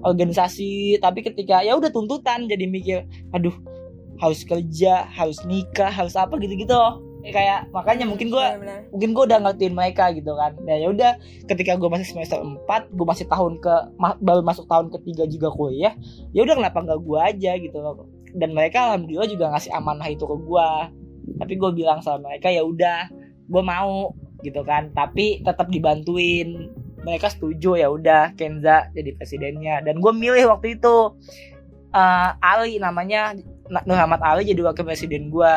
organisasi 0.04 1.00
tapi 1.00 1.24
ketika 1.24 1.64
ya 1.64 1.80
udah 1.80 1.88
tuntutan 1.88 2.44
jadi 2.44 2.68
mikir 2.68 3.08
aduh 3.32 3.56
harus 4.20 4.44
kerja 4.44 5.08
harus 5.08 5.40
nikah 5.48 5.88
harus 5.88 6.12
apa 6.12 6.36
gitu-gitu 6.36 6.76
loh 6.76 7.00
kayak 7.32 7.72
makanya 7.72 8.04
mungkin 8.04 8.28
gue 8.28 8.46
mungkin 8.92 9.10
gue 9.16 9.24
udah 9.24 9.38
ngertiin 9.40 9.72
mereka 9.72 10.12
gitu 10.12 10.36
kan. 10.36 10.52
Nah 10.60 10.76
ya 10.76 10.92
udah 10.92 11.16
ketika 11.48 11.78
gue 11.80 11.88
masih 11.88 12.04
semester 12.04 12.40
4 12.42 12.92
gue 12.92 13.06
masih 13.06 13.24
tahun 13.30 13.62
ke 13.62 13.74
ma- 13.96 14.18
baru 14.20 14.44
masuk 14.44 14.68
tahun 14.68 14.92
ketiga 14.92 15.24
juga 15.24 15.48
kuliah 15.54 15.96
ya 16.36 16.44
udah 16.44 16.54
kenapa 16.60 16.84
nggak 16.84 17.00
gue 17.00 17.20
aja 17.20 17.52
gitu. 17.56 17.76
Loh 17.80 18.08
dan 18.34 18.50
mereka 18.50 18.90
alhamdulillah 18.90 19.30
juga 19.30 19.44
ngasih 19.54 19.70
amanah 19.72 20.08
itu 20.10 20.26
ke 20.26 20.36
gue 20.36 20.68
tapi 21.40 21.52
gue 21.56 21.70
bilang 21.72 22.04
sama 22.04 22.28
mereka 22.28 22.52
ya 22.52 22.60
udah 22.60 23.08
gue 23.48 23.62
mau 23.62 24.12
gitu 24.44 24.60
kan. 24.66 24.92
Tapi 24.92 25.40
tetap 25.40 25.72
dibantuin. 25.72 26.68
Mereka 27.04 27.36
setuju 27.36 27.76
ya 27.76 27.92
udah 27.92 28.32
Kenza 28.32 28.88
jadi 28.96 29.12
presidennya. 29.16 29.84
Dan 29.84 30.00
gue 30.00 30.12
milih 30.12 30.48
waktu 30.48 30.80
itu 30.80 31.16
eh, 31.92 32.30
Ali 32.40 32.80
namanya 32.80 33.36
Nur 33.84 33.96
Ahmad 33.96 34.20
Ali 34.20 34.44
jadi 34.44 34.60
wakil 34.60 34.84
presiden 34.84 35.32
gue 35.32 35.54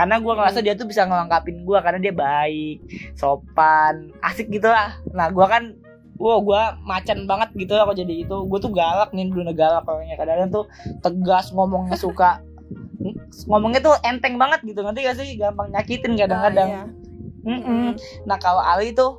karena 0.00 0.16
gue 0.16 0.32
ngerasa 0.32 0.58
dia 0.64 0.72
tuh 0.72 0.88
bisa 0.88 1.04
ngelengkapin 1.04 1.60
gue 1.60 1.78
karena 1.84 2.00
dia 2.00 2.14
baik 2.16 2.80
sopan 3.20 4.08
asik 4.24 4.48
gitu 4.48 4.72
lah 4.72 4.96
nah 5.12 5.28
gue 5.28 5.44
kan 5.44 5.76
Wow, 6.20 6.44
gue 6.44 6.62
macan 6.84 7.24
banget 7.24 7.48
gitu 7.56 7.72
lah 7.72 7.88
kalau 7.88 7.96
jadi 7.96 8.28
itu. 8.28 8.36
Gue 8.44 8.60
tuh 8.60 8.68
galak 8.68 9.08
nih, 9.16 9.32
dulu 9.32 9.56
galak 9.56 9.88
orangnya. 9.88 10.20
Kadang-kadang 10.20 10.52
tuh 10.52 10.64
tegas 11.00 11.48
ngomongnya 11.48 11.96
suka 11.96 12.44
ngomongnya 13.48 13.80
tuh 13.80 13.96
enteng 14.04 14.36
banget 14.36 14.60
gitu 14.68 14.84
nanti 14.84 15.00
gak 15.00 15.16
sih 15.16 15.32
gampang 15.40 15.72
nyakitin 15.72 16.20
kadang-kadang 16.20 16.68
Ah, 16.68 16.84
iya. 17.48 17.96
Nah 18.28 18.36
kalau 18.36 18.60
Ali 18.60 18.92
tuh 18.92 19.16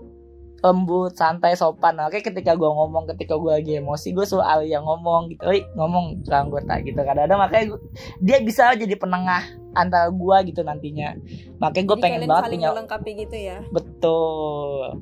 lembut, 0.62 1.18
santai, 1.18 1.58
sopan. 1.58 1.98
Nah, 1.98 2.06
Oke 2.08 2.22
ketika 2.22 2.54
gue 2.54 2.70
ngomong, 2.70 3.10
ketika 3.10 3.34
gue 3.34 3.50
lagi 3.50 3.82
emosi, 3.82 4.14
gue 4.14 4.26
Ali 4.46 4.70
yang 4.70 4.86
ngomong 4.86 5.34
gitu. 5.34 5.42
Oi, 5.50 5.66
ngomong 5.74 6.22
ke 6.22 6.34
anggota 6.34 6.78
gitu. 6.86 7.02
Kadang-kadang 7.02 7.40
makanya 7.42 7.66
gua- 7.74 7.84
dia 8.22 8.38
bisa 8.46 8.70
jadi 8.78 8.94
penengah 8.94 9.42
antara 9.74 10.14
gue 10.14 10.38
gitu 10.54 10.62
nantinya. 10.62 11.18
Makanya 11.58 11.86
gue 11.90 11.98
pengen 11.98 12.22
banget 12.30 12.52
punya 12.54 12.70
melengkapi 12.78 13.12
gitu 13.26 13.38
ya. 13.38 13.58
betul. 13.74 15.02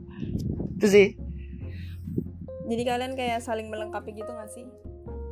Itu 0.79 0.87
sih. 0.87 1.07
Jadi 2.69 2.83
kalian 2.85 3.13
kayak 3.19 3.43
saling 3.43 3.67
melengkapi 3.67 4.15
gitu 4.15 4.31
gak 4.31 4.47
sih? 4.47 4.63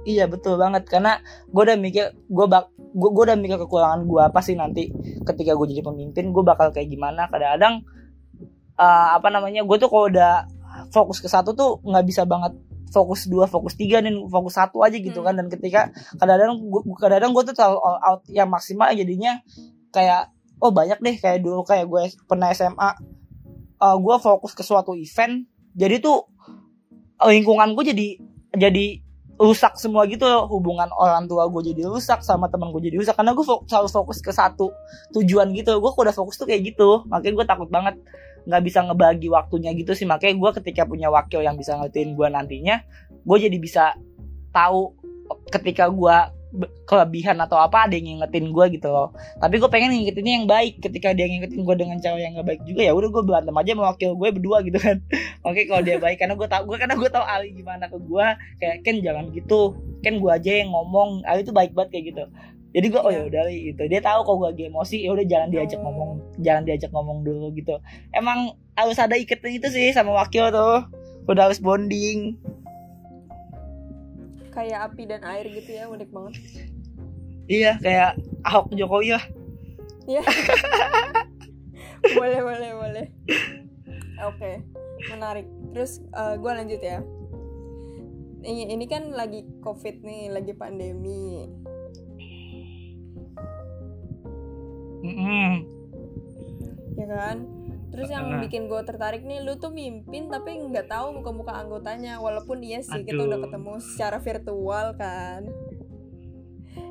Iya 0.07 0.23
betul 0.27 0.55
banget 0.55 0.87
karena 0.87 1.19
gue 1.51 1.61
udah 1.67 1.75
mikir 1.75 2.15
gue 2.15 2.45
bak 2.47 2.71
gue 2.95 3.23
udah 3.27 3.35
mikir 3.35 3.59
kekurangan 3.59 4.07
gue 4.07 4.21
apa 4.23 4.39
sih 4.39 4.55
nanti 4.55 4.87
ketika 5.27 5.51
gue 5.51 5.67
jadi 5.67 5.83
pemimpin 5.83 6.31
gue 6.31 6.43
bakal 6.47 6.71
kayak 6.71 6.87
gimana 6.87 7.27
kadang-kadang 7.27 7.83
eh, 8.77 9.07
apa 9.17 9.27
namanya 9.33 9.65
gue 9.65 9.77
tuh 9.81 9.89
kalau 9.89 10.07
udah 10.09 10.45
fokus 10.93 11.17
ke 11.19 11.27
satu 11.27 11.57
tuh 11.57 11.81
nggak 11.81 12.05
bisa 12.05 12.23
banget 12.23 12.53
fokus 12.93 13.27
dua 13.27 13.49
fokus 13.49 13.75
tiga 13.75 13.99
nih 13.99 14.15
fokus 14.31 14.55
satu 14.55 14.79
aja 14.85 14.95
gitu 14.95 15.19
Hmm. 15.19 15.27
kan 15.27 15.33
dan 15.35 15.47
ketika 15.51 15.91
kadang-kadang 16.15 16.55
gue 16.61 16.81
kadang-kadang 16.95 17.31
gue 17.35 17.43
tuh 17.51 17.55
terlalu 17.57 17.79
all 17.83 17.99
out 17.99 18.21
yang 18.31 18.47
maksimal 18.47 18.87
jadinya 18.95 19.43
kayak 19.91 20.31
oh 20.63 20.71
banyak 20.71 20.97
deh 21.03 21.15
kayak 21.19 21.43
dulu 21.43 21.67
kayak 21.67 21.85
gue 21.89 22.13
pernah 22.25 22.47
SMA 22.55 22.89
gue 23.77 24.15
fokus 24.23 24.55
ke 24.55 24.63
suatu 24.63 24.95
event 24.97 25.45
jadi 25.77 26.01
tuh 26.01 26.25
lingkungan 27.21 27.73
gue 27.77 27.83
jadi 27.93 28.07
jadi 28.57 28.85
rusak 29.37 29.77
semua 29.77 30.09
gitu 30.09 30.25
loh. 30.25 30.49
Hubungan 30.49 30.89
orang 30.97 31.29
tua 31.29 31.45
gue 31.45 31.73
jadi 31.73 31.85
rusak 31.85 32.25
sama 32.25 32.49
teman 32.49 32.73
gue 32.73 32.89
jadi 32.89 32.97
rusak 32.97 33.13
karena 33.13 33.37
gue 33.37 33.45
selalu 33.45 33.89
fokus 33.89 34.17
ke 34.17 34.33
satu 34.33 34.73
tujuan 35.13 35.53
gitu. 35.53 35.77
Gue 35.77 35.91
udah 35.93 36.13
fokus 36.13 36.41
tuh 36.41 36.49
kayak 36.49 36.73
gitu 36.73 37.05
makanya 37.05 37.33
gue 37.37 37.45
takut 37.45 37.69
banget 37.69 37.95
nggak 38.47 38.63
bisa 38.63 38.79
ngebagi 38.88 39.27
waktunya 39.27 39.75
gitu 39.75 39.91
sih. 39.91 40.07
Makanya 40.07 40.39
gue 40.39 40.51
ketika 40.63 40.88
punya 40.88 41.12
wakil 41.12 41.43
yang 41.43 41.60
bisa 41.60 41.75
ngertiin 41.75 42.15
gue 42.15 42.27
nantinya 42.31 42.81
gue 43.27 43.38
jadi 43.38 43.57
bisa 43.60 43.83
tahu 44.55 44.95
ketika 45.51 45.91
gue 45.91 46.15
kelebihan 46.88 47.36
atau 47.43 47.60
apa 47.60 47.86
ada 47.86 47.93
yang 47.99 48.17
ngingetin 48.17 48.55
gue 48.55 48.65
gitu 48.79 48.88
loh. 48.88 49.12
Tapi 49.43 49.60
gue 49.60 49.67
pengen 49.67 49.91
ngingetinnya 49.91 50.33
yang 50.39 50.47
baik. 50.47 50.79
Ketika 50.79 51.12
dia 51.12 51.27
ngingetin 51.27 51.67
gue 51.67 51.75
dengan 51.75 51.99
cara 51.99 52.15
yang 52.15 52.39
gak 52.39 52.47
baik 52.47 52.62
juga 52.63 52.81
ya 52.88 52.95
udah 52.95 53.10
gue 53.12 53.23
berantem 53.27 53.55
aja 53.60 53.71
sama 53.75 53.83
wakil 53.91 54.10
gue 54.15 54.29
berdua 54.31 54.57
gitu 54.63 54.79
kan. 54.79 54.97
Oke 55.47 55.67
kalau 55.67 55.83
dia 55.83 55.99
baik 55.99 56.17
karena 56.23 56.39
gue 56.39 56.47
tau 56.47 56.63
gue 56.63 56.77
karena 56.79 56.95
gue 56.95 57.10
tau 57.12 57.25
Ali 57.27 57.51
gimana 57.51 57.91
ke 57.91 57.99
gue 57.99 58.27
kayak 58.63 58.77
Ken 58.88 58.97
jangan 59.03 59.27
gitu. 59.36 59.75
Ken 59.99 60.23
gue 60.23 60.31
aja 60.31 60.51
yang 60.63 60.71
ngomong. 60.71 61.27
Ali 61.27 61.43
tuh 61.43 61.51
baik 61.51 61.75
banget 61.75 61.99
kayak 61.99 62.05
gitu 62.15 62.23
jadi 62.77 62.93
gue 62.93 63.01
oh 63.01 63.09
ya 63.09 63.25
udah 63.25 63.49
gitu 63.49 63.81
dia 63.89 63.97
tahu 63.97 64.21
kalau 64.21 64.37
gue 64.45 64.49
lagi 64.53 64.63
emosi 64.69 64.97
ya 65.01 65.09
udah 65.17 65.25
jangan 65.25 65.49
diajak 65.49 65.81
Oh. 65.81 65.89
ngomong 65.89 66.09
jangan 66.37 66.61
diajak 66.61 66.91
ngomong 66.93 67.25
dulu 67.25 67.49
gitu 67.57 67.81
emang 68.13 68.53
harus 68.77 69.01
ada 69.01 69.17
ikatan 69.17 69.57
itu 69.57 69.67
sih 69.73 69.89
sama 69.89 70.13
wakil 70.13 70.53
tuh 70.53 70.85
udah 71.25 71.49
harus 71.49 71.57
bonding 71.57 72.37
Kayak 74.53 74.89
api 74.89 75.05
dan 75.05 75.21
air 75.21 75.45
gitu 75.53 75.69
ya, 75.69 75.85
unik 75.85 76.09
banget. 76.09 76.33
iya 77.45 77.77
kayak 77.77 78.17
Ahok 78.41 78.73
Jokowi 78.73 79.13
lah 79.13 79.21
Iya. 80.07 80.23
boleh, 82.17 82.39
boleh, 82.39 82.71
boleh. 82.73 83.05
Oke, 84.23 84.63
menarik. 85.11 85.43
Terus 85.75 85.99
gue 86.39 86.51
lanjut 86.55 86.79
ya. 86.79 87.03
Ini, 88.39 88.71
ini 88.71 88.85
kan 88.87 89.11
lagi 89.11 89.43
covid 89.59 89.99
nih, 89.99 90.31
lagi 90.31 90.55
pandemi. 90.55 91.51
Mm-mm. 95.08 95.52
ya 96.98 97.08
kan? 97.08 97.38
Terus 97.88 98.12
yang 98.12 98.28
Nah. 98.28 98.43
bikin 98.43 98.67
gue 98.67 98.82
tertarik 98.84 99.24
nih 99.24 99.39
lu 99.41 99.56
tuh 99.56 99.72
mimpin 99.72 100.28
tapi 100.28 100.60
nggak 100.60 100.91
tahu 100.91 101.22
muka-muka 101.22 101.56
anggotanya. 101.56 102.20
Walaupun 102.20 102.60
iya 102.60 102.84
sih 102.84 103.08
kita 103.08 103.24
Aduh. 103.24 103.30
udah 103.32 103.39
ketemu 103.48 103.74
secara 103.80 104.17
virtual 104.20 104.88
kan. 105.00 105.41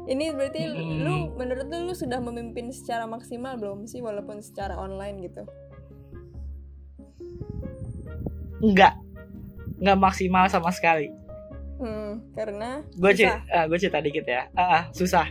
Ini 0.06 0.24
berarti 0.34 0.62
Mm-mm. 0.70 1.02
lu 1.02 1.14
menurut 1.34 1.66
lu 1.68 1.90
lu 1.90 1.94
sudah 1.94 2.22
memimpin 2.22 2.70
secara 2.72 3.04
maksimal 3.04 3.58
belum 3.60 3.84
sih? 3.90 4.00
Walaupun 4.00 4.40
secara 4.40 4.78
online 4.78 5.26
gitu. 5.26 5.42
Enggak 8.62 8.96
enggak 9.76 9.98
maksimal 10.00 10.48
sama 10.48 10.72
sekali. 10.72 11.12
Hmm, 11.76 12.24
karena 12.32 12.80
gue 12.96 13.12
cerita, 13.12 13.68
gue 13.68 13.76
cerita 13.76 14.00
dikit 14.00 14.24
ya. 14.24 14.48
Ah, 14.56 14.62
ah, 14.80 14.82
susah. 14.96 15.28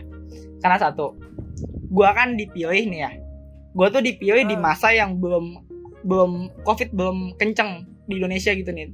Karena 0.62 0.78
satu 0.78 1.18
gue 1.96 2.08
kan 2.12 2.36
dipilih 2.36 2.84
nih 2.86 3.00
ya 3.00 3.10
gue 3.72 3.86
tuh 3.88 4.02
dipilih 4.04 4.44
di 4.44 4.56
Ah. 4.56 4.62
masa 4.62 4.92
yang 4.92 5.16
belum 5.16 5.64
belum 6.04 6.30
covid 6.62 6.92
belum 6.92 7.34
kenceng 7.34 7.88
di 8.06 8.20
Indonesia 8.20 8.52
gitu 8.52 8.68
nih 8.70 8.92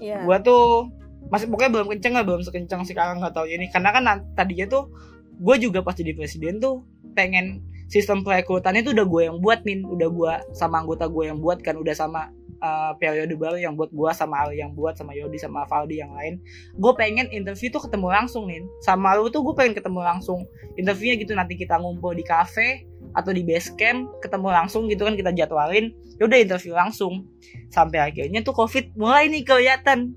Iya. 0.00 0.24
gue 0.24 0.36
tuh 0.42 0.90
masih 1.28 1.46
pokoknya 1.46 1.70
belum 1.70 1.88
kenceng 1.88 2.12
lah 2.16 2.24
belum 2.24 2.42
sekenceng 2.42 2.82
sekarang 2.82 3.20
nggak 3.20 3.32
tahu 3.32 3.46
ini 3.46 3.70
karena 3.70 3.92
kan 3.92 4.02
tadinya 4.34 4.66
tuh 4.66 4.90
gue 5.38 5.56
juga 5.56 5.80
pas 5.80 5.94
jadi 5.94 6.12
presiden 6.12 6.58
tuh 6.58 6.82
pengen 7.12 7.60
sistem 7.86 8.22
perekrutannya 8.22 8.80
tuh 8.80 8.94
udah 8.94 9.06
gue 9.06 9.22
yang 9.28 9.38
buat 9.38 9.60
nih 9.62 9.82
udah 9.82 10.08
gue 10.08 10.32
sama 10.52 10.80
anggota 10.80 11.06
gue 11.06 11.26
yang 11.26 11.38
buat 11.38 11.60
kan 11.60 11.76
udah 11.76 11.92
sama 11.92 12.32
uh, 12.60 12.92
periode 12.96 13.32
baru 13.34 13.58
yang 13.58 13.74
buat 13.74 13.90
gue 13.90 14.10
sama 14.14 14.44
Ali 14.46 14.60
yang 14.60 14.72
buat 14.76 14.96
sama 14.96 15.16
Yodi 15.16 15.40
sama 15.40 15.66
Valdi 15.66 16.00
yang 16.00 16.12
lain. 16.14 16.38
Gue 16.76 16.92
pengen 16.94 17.26
interview 17.32 17.72
tuh 17.72 17.88
ketemu 17.88 18.08
langsung 18.12 18.46
nih 18.46 18.62
sama 18.84 19.16
lu 19.16 19.28
tuh 19.32 19.42
gue 19.42 19.54
pengen 19.56 19.74
ketemu 19.74 20.00
langsung. 20.04 20.46
Interviewnya 20.76 21.16
gitu 21.20 21.32
nanti 21.34 21.56
kita 21.56 21.80
ngumpul 21.80 22.14
di 22.14 22.24
cafe 22.24 22.86
atau 23.10 23.34
di 23.34 23.42
base 23.42 23.74
camp 23.74 24.22
ketemu 24.22 24.48
langsung 24.54 24.86
gitu 24.86 25.02
kan 25.02 25.18
kita 25.18 25.34
jadwalin. 25.34 25.92
Ya 26.20 26.28
udah 26.28 26.38
interview 26.38 26.76
langsung. 26.76 27.26
Sampai 27.72 27.98
akhirnya 27.98 28.44
tuh 28.44 28.54
covid 28.54 28.92
mulai 28.94 29.26
nih 29.32 29.42
kelihatan. 29.42 30.14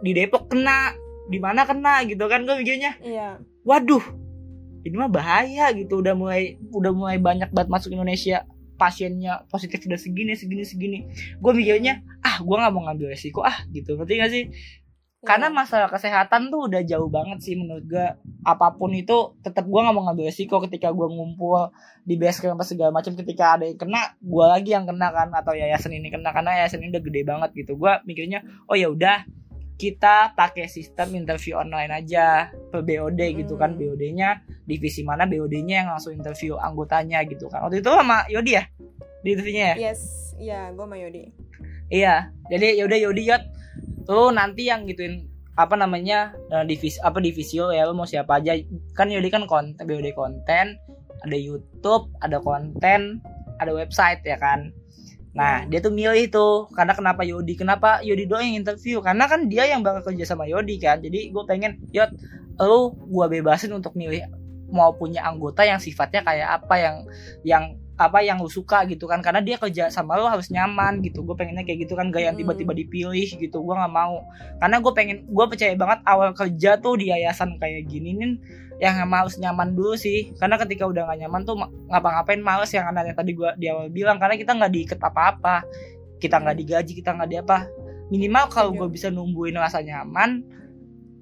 Di 0.00 0.14
Depok 0.14 0.48
kena 0.48 0.94
di 1.28 1.36
mana 1.36 1.68
kena 1.68 2.06
gitu 2.08 2.24
kan 2.30 2.46
gue 2.46 2.56
mikirnya. 2.56 2.96
Iya. 3.02 3.42
Waduh 3.66 4.02
ini 4.86 4.94
mah 4.94 5.10
bahaya 5.10 5.74
gitu. 5.74 6.00
Udah 6.00 6.14
mulai 6.14 6.56
udah 6.72 6.92
mulai 6.94 7.18
banyak 7.20 7.50
banget 7.52 7.68
masuk 7.68 7.92
Indonesia 7.92 8.46
pasiennya 8.78 9.44
positif 9.50 9.82
udah 9.84 9.98
segini 9.98 10.32
segini 10.38 10.64
segini. 10.64 10.98
Gue 11.42 11.52
mikirnya 11.52 12.06
ah 12.22 12.38
gue 12.38 12.56
nggak 12.56 12.72
mau 12.72 12.86
ngambil 12.86 13.10
resiko 13.10 13.42
ah 13.42 13.66
gitu. 13.74 13.98
Ngerti 13.98 14.14
gak 14.16 14.30
sih? 14.30 14.44
Karena 15.18 15.50
Iya. 15.50 15.58
masalah 15.58 15.90
kesehatan 15.90 16.46
tuh 16.46 16.70
udah 16.70 16.78
jauh 16.86 17.10
banget 17.10 17.42
sih 17.42 17.58
menurut 17.58 17.82
gue 17.90 18.06
apa 18.46 18.70
pun 18.78 18.94
itu 18.94 19.34
tetap 19.42 19.66
gue 19.66 19.80
nggak 19.82 19.90
mau 19.90 20.06
ngambil 20.06 20.30
resiko 20.30 20.62
ketika 20.62 20.94
gue 20.94 21.10
ngumpul 21.10 21.74
di 22.06 22.14
base 22.14 22.38
camp 22.38 22.62
segala 22.62 22.94
macam 22.94 23.18
ketika 23.18 23.58
ada 23.58 23.66
yang 23.66 23.74
kena 23.74 24.14
gue 24.22 24.44
lagi 24.46 24.70
yang 24.78 24.86
kena 24.86 25.10
kan 25.10 25.34
atau 25.34 25.58
yayasan 25.58 25.98
ini 25.98 26.14
kena. 26.14 26.30
Karena 26.30 26.62
yayasan 26.62 26.86
ini 26.86 26.94
udah 26.94 27.02
gede 27.02 27.20
banget 27.26 27.50
gitu. 27.58 27.74
Gue 27.74 27.92
mikirnya 28.06 28.46
oh 28.70 28.78
ya 28.78 28.94
udah 28.94 29.26
kita 29.78 30.34
pakai 30.34 30.66
sistem 30.66 31.14
interview 31.14 31.54
online 31.54 31.94
aja. 31.94 32.50
Per 32.50 32.82
BOD 32.82 33.20
gitu 33.38 33.54
kan 33.54 33.78
Hmm. 33.78 33.80
BOD-nya 33.80 34.42
divisi 34.66 35.06
mana 35.06 35.24
BOD-nya 35.24 35.86
yang 35.86 35.88
langsung 35.94 36.12
interview 36.12 36.58
anggotanya 36.58 37.22
gitu 37.24 37.46
kan. 37.46 37.64
Waktu 37.64 37.80
itu 37.80 37.88
sama 37.88 38.26
Yodi 38.28 38.58
ya 38.58 38.64
di 39.22 39.28
interviewnya 39.34 39.66
ya? 39.72 39.76
Yes 39.90 40.34
iya 40.38 40.70
gue 40.74 40.84
sama 40.84 40.96
Yodi. 40.98 41.30
Iya, 41.88 42.28
jadi 42.52 42.84
yaudah 42.84 42.98
Yodi 43.00 43.22
Yot, 43.32 43.44
lu 44.12 44.28
nanti 44.28 44.68
yang 44.68 44.84
gituin 44.84 45.24
apa 45.56 45.74
namanya 45.74 46.36
eh, 46.52 46.62
divisi 46.68 47.00
apa 47.02 47.18
divisi 47.18 47.58
lo 47.58 47.72
ya 47.72 47.88
lu 47.88 47.96
mau 47.96 48.04
siapa 48.06 48.38
aja. 48.38 48.54
Kan 48.92 49.08
Yodi 49.10 49.32
kan 49.32 49.48
konten 49.48 49.80
BOD 49.82 50.12
konten 50.14 50.78
ada 51.24 51.38
YouTube 51.38 52.12
ada 52.22 52.38
konten 52.38 53.18
ada 53.58 53.72
website 53.74 54.22
ya 54.22 54.38
kan 54.38 54.70
nah 55.38 55.62
Hmm. 55.62 55.70
dia 55.70 55.78
tuh 55.78 55.94
milih 55.94 56.26
tuh 56.34 56.66
karena 56.74 56.98
kenapa 56.98 57.22
Yodi 57.22 57.54
kenapa 57.54 58.02
Yodi 58.02 58.26
doang 58.26 58.42
yang 58.42 58.66
interview? 58.66 58.98
Karena 58.98 59.30
kan 59.30 59.46
dia 59.46 59.70
yang 59.70 59.86
bakal 59.86 60.02
kerja 60.10 60.26
sama 60.26 60.50
Yodi 60.50 60.82
kan. 60.82 60.98
Jadi 60.98 61.30
gue 61.30 61.44
pengen 61.46 61.78
Yot 61.94 62.10
lu 62.58 62.90
gua 63.06 63.30
bebasin 63.30 63.70
untuk 63.70 63.94
milih 63.94 64.26
mau 64.74 64.90
punya 64.98 65.22
anggota 65.24 65.62
yang 65.62 65.78
sifatnya 65.78 66.26
kayak 66.26 66.48
apa 66.58 66.74
yang 66.76 66.96
yang 67.46 67.64
apa 67.98 68.18
yang 68.22 68.38
lu 68.42 68.50
suka 68.50 68.82
gitu 68.90 69.06
kan. 69.06 69.22
Karena 69.22 69.38
dia 69.42 69.58
kerja 69.62 69.90
sama 69.94 70.18
lu 70.18 70.26
harus 70.26 70.50
nyaman 70.50 71.02
gitu. 71.06 71.22
Gue 71.22 71.34
pengennya 71.38 71.62
kayak 71.62 71.86
gitu 71.86 71.94
kan 71.94 72.10
gak 72.10 72.22
yang 72.26 72.34
Hmm. 72.34 72.42
tiba-tiba 72.42 72.74
dipilih 72.74 73.28
gitu. 73.38 73.58
Gue 73.62 73.74
nggak 73.78 73.94
mau. 73.94 74.26
Karena 74.58 74.76
gue 74.82 74.92
pengen 74.94 75.18
gue 75.30 75.44
percaya 75.50 75.74
banget 75.78 76.02
awal 76.06 76.34
kerja 76.34 76.78
tuh 76.82 76.98
di 76.98 77.14
yayasan 77.14 77.58
kayak 77.62 77.86
gini 77.86 78.10
nih 78.18 78.32
yang 78.78 78.94
harus 79.10 79.34
nyaman 79.38 79.74
dulu 79.74 79.98
sih. 79.98 80.30
Karena 80.38 80.54
ketika 80.58 80.86
udah 80.86 81.10
gak 81.10 81.18
nyaman 81.26 81.42
tuh 81.42 81.58
ngapa-ngapain 81.90 82.38
males 82.38 82.70
yang 82.70 82.86
anaknya 82.86 83.14
tadi 83.18 83.34
gue 83.34 83.50
di 83.58 83.66
awal 83.70 83.90
bilang. 83.90 84.22
Karena 84.22 84.38
kita 84.38 84.54
nggak 84.54 84.72
diikat 84.72 85.00
apa-apa. 85.02 85.66
Kita 86.22 86.38
nggak 86.38 86.56
digaji 86.58 86.92
kita 86.94 87.10
nggak 87.14 87.28
di 87.28 87.36
apa. 87.38 87.66
Minimal 88.08 88.44
kalau 88.48 88.70
Setuju. 88.72 88.80
gue 88.80 88.88
bisa 88.94 89.08
numbuhin 89.10 89.58
rasa 89.58 89.82
nyaman 89.82 90.46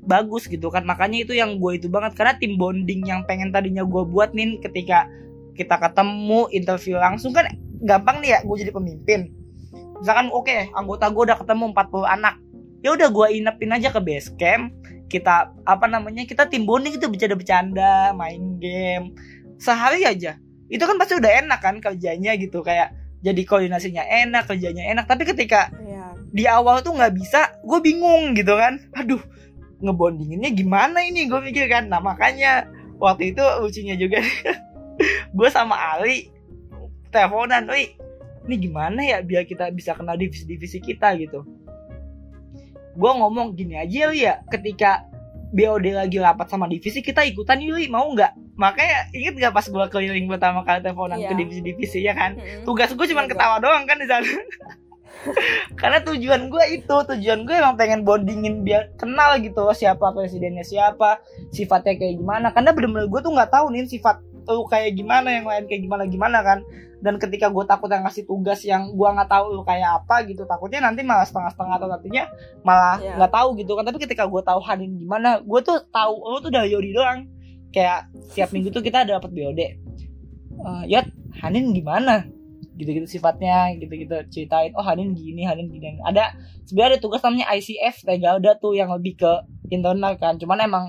bagus 0.04 0.46
gitu 0.46 0.68
kan. 0.68 0.84
Makanya 0.84 1.24
itu 1.24 1.32
yang 1.32 1.56
gue 1.56 1.72
itu 1.80 1.88
banget. 1.88 2.12
Karena 2.14 2.36
tim 2.36 2.60
bonding 2.60 3.08
yang 3.08 3.24
pengen 3.24 3.50
tadinya 3.50 3.82
gue 3.82 4.02
buat 4.04 4.36
nih 4.36 4.60
ketika 4.60 5.08
kita 5.56 5.80
ketemu 5.80 6.52
interview 6.52 7.00
langsung 7.00 7.32
kan 7.32 7.48
gampang 7.80 8.20
nih 8.20 8.36
ya 8.36 8.38
gue 8.44 8.56
jadi 8.60 8.72
pemimpin. 8.72 9.32
Misalkan 9.96 10.28
oke 10.28 10.76
anggota 10.76 11.08
gue 11.08 11.22
udah 11.32 11.38
ketemu 11.40 11.72
40 11.72 12.04
anak. 12.20 12.34
Ya 12.84 12.92
udah 12.92 13.08
gue 13.08 13.26
inepin 13.40 13.72
aja 13.72 13.88
ke 13.88 14.00
base 14.04 14.28
camp 14.36 14.76
kita 15.06 15.54
apa 15.62 15.86
namanya 15.86 16.26
kita 16.26 16.50
tim 16.50 16.66
bonding 16.66 16.98
itu 16.98 17.06
bercanda-bercanda 17.06 18.14
main 18.14 18.58
game. 18.58 19.14
Sehari 19.56 20.02
aja. 20.02 20.36
Itu 20.66 20.82
kan 20.82 20.98
pasti 20.98 21.16
udah 21.16 21.46
enak 21.46 21.60
kan 21.62 21.78
kerjanya 21.78 22.34
gitu 22.36 22.60
kayak 22.60 22.92
jadi 23.22 23.42
koordinasinya 23.46 24.02
enak 24.02 24.50
kerjanya 24.50 24.82
enak. 24.90 25.06
Tapi 25.06 25.22
ketika 25.24 25.70
iya. 25.82 26.12
di 26.30 26.44
awal 26.50 26.82
tuh 26.82 26.94
nggak 26.94 27.14
bisa 27.14 27.54
gue 27.62 27.78
bingung 27.80 28.34
gitu 28.34 28.54
kan. 28.58 28.82
Aduh 28.98 29.22
ngebondinginnya 29.80 30.50
gimana 30.50 31.06
ini? 31.06 31.30
Gue 31.30 31.38
mikir 31.38 31.70
kan. 31.70 31.86
Nah 31.86 32.02
makanya 32.02 32.66
waktu 32.98 33.36
itu 33.36 33.44
lucunya 33.62 33.94
juga 33.94 34.20
gue 35.36 35.48
sama 35.52 35.76
Ali 35.76 36.32
teleponan 37.12 37.68
wih 37.68 37.96
ini 38.46 38.56
gimana 38.70 39.00
ya 39.02 39.18
biar 39.20 39.44
kita 39.44 39.68
bisa 39.74 39.92
kenal 39.92 40.14
divisi-divisi 40.16 40.78
kita 40.80 41.12
gitu 41.18 41.44
gue 42.96 43.12
ngomong 43.12 43.52
gini 43.52 43.76
aja 43.76 44.08
Li 44.10 44.24
ya. 44.24 44.40
Ketika 44.48 45.04
BOD 45.52 45.94
lagi 45.94 46.18
rapat 46.18 46.50
sama 46.50 46.66
divisi 46.66 47.00
kita 47.00 47.22
ikutan 47.22 47.62
yuk 47.62 47.78
mau 47.88 48.08
nggak? 48.10 48.56
Makanya 48.56 49.12
inget 49.12 49.36
gak 49.36 49.54
pas 49.54 49.68
gue 49.68 49.84
keliling 49.92 50.26
pertama 50.26 50.64
kali 50.64 50.80
teleponan 50.80 51.20
Iya. 51.20 51.28
ke 51.30 51.34
divisi-divisi 51.36 51.98
ya 52.02 52.16
kan? 52.16 52.40
Mm-mm. 52.40 52.64
tugas 52.64 52.90
gue 52.90 53.06
cuma 53.06 53.24
Iya, 53.24 53.30
ketawa 53.36 53.56
doang 53.60 53.84
kan 53.84 54.00
di 54.00 54.08
sana. 54.08 54.26
Karena 55.80 55.98
tujuan 56.02 56.48
gue 56.48 56.64
itu 56.72 56.96
tujuan 56.96 57.44
gue 57.44 57.54
emang 57.56 57.76
pengen 57.76 58.02
bondingin 58.02 58.64
biar 58.64 58.96
kenal 58.96 59.36
gitu 59.40 59.60
loh 59.60 59.76
siapa 59.76 60.12
presidennya 60.12 60.64
siapa 60.64 61.20
sifatnya 61.52 61.94
kayak 61.94 62.16
gimana. 62.16 62.50
Karena 62.52 62.72
bener-bener 62.72 63.06
gue 63.06 63.20
tuh 63.20 63.32
nggak 63.32 63.50
tahu 63.52 63.70
nih 63.72 63.86
sifat 63.86 64.20
lu 64.46 64.64
kayak 64.64 64.94
gimana 64.94 65.28
yang 65.30 65.44
lain 65.44 65.64
kayak 65.66 65.82
gimana 65.82 66.02
gimana 66.06 66.38
kan. 66.40 66.62
Dan 66.96 67.20
ketika 67.20 67.52
gue 67.52 67.62
takut 67.62 67.86
yang 67.86 68.02
ngasih 68.02 68.24
tugas 68.24 68.64
yang 68.64 68.88
gue 68.90 69.08
nggak 69.08 69.28
tahu 69.28 69.52
lu 69.52 69.62
kayak 69.62 70.02
apa 70.02 70.24
gitu 70.24 70.42
takutnya 70.42 70.80
nanti 70.80 71.04
malah 71.04 71.22
setengah-setengah 71.22 71.74
atau 71.76 71.88
nantinya 71.88 72.24
malah 72.62 72.96
Iya. 72.98 73.14
nggak 73.20 73.32
tahu 73.32 73.48
gitu 73.56 73.72
kan. 73.74 73.84
Tapi 73.84 73.98
ketika 74.00 74.24
gue 74.24 74.40
tahu 74.40 74.60
Hanin 74.60 74.96
gimana 74.96 75.38
gue 75.38 75.60
tuh 75.60 75.76
tahu 75.88 76.14
lu 76.24 76.38
tuh 76.40 76.50
dari 76.50 76.72
Yodi 76.72 76.90
doang. 76.92 77.28
Kayak 77.68 78.08
tiap 78.32 78.50
minggu 78.50 78.72
tuh 78.72 78.80
kita 78.80 79.04
dapat 79.04 79.28
BOD 79.28 79.60
Eh, 80.56 80.82
Yot 80.88 81.06
Hanin 81.36 81.76
gimana? 81.76 82.24
Gitu-gitu 82.76 83.04
sifatnya 83.08 83.72
gitu-gitu 83.76 84.16
ceritain 84.28 84.72
oh 84.72 84.80
Hanin 84.80 85.12
gini 85.12 85.44
Hanin 85.44 85.68
gini. 85.68 86.00
Ada 86.00 86.32
sebenarnya 86.64 86.96
ada 86.96 87.00
tugas 87.00 87.20
namanya 87.20 87.52
ICF 87.52 88.04
Tegalda 88.04 88.56
tuh 88.56 88.72
yang 88.72 88.88
lebih 88.88 89.16
ke 89.16 89.32
internal 89.68 90.16
kan. 90.16 90.36
Cuman 90.36 90.60
emang 90.60 90.84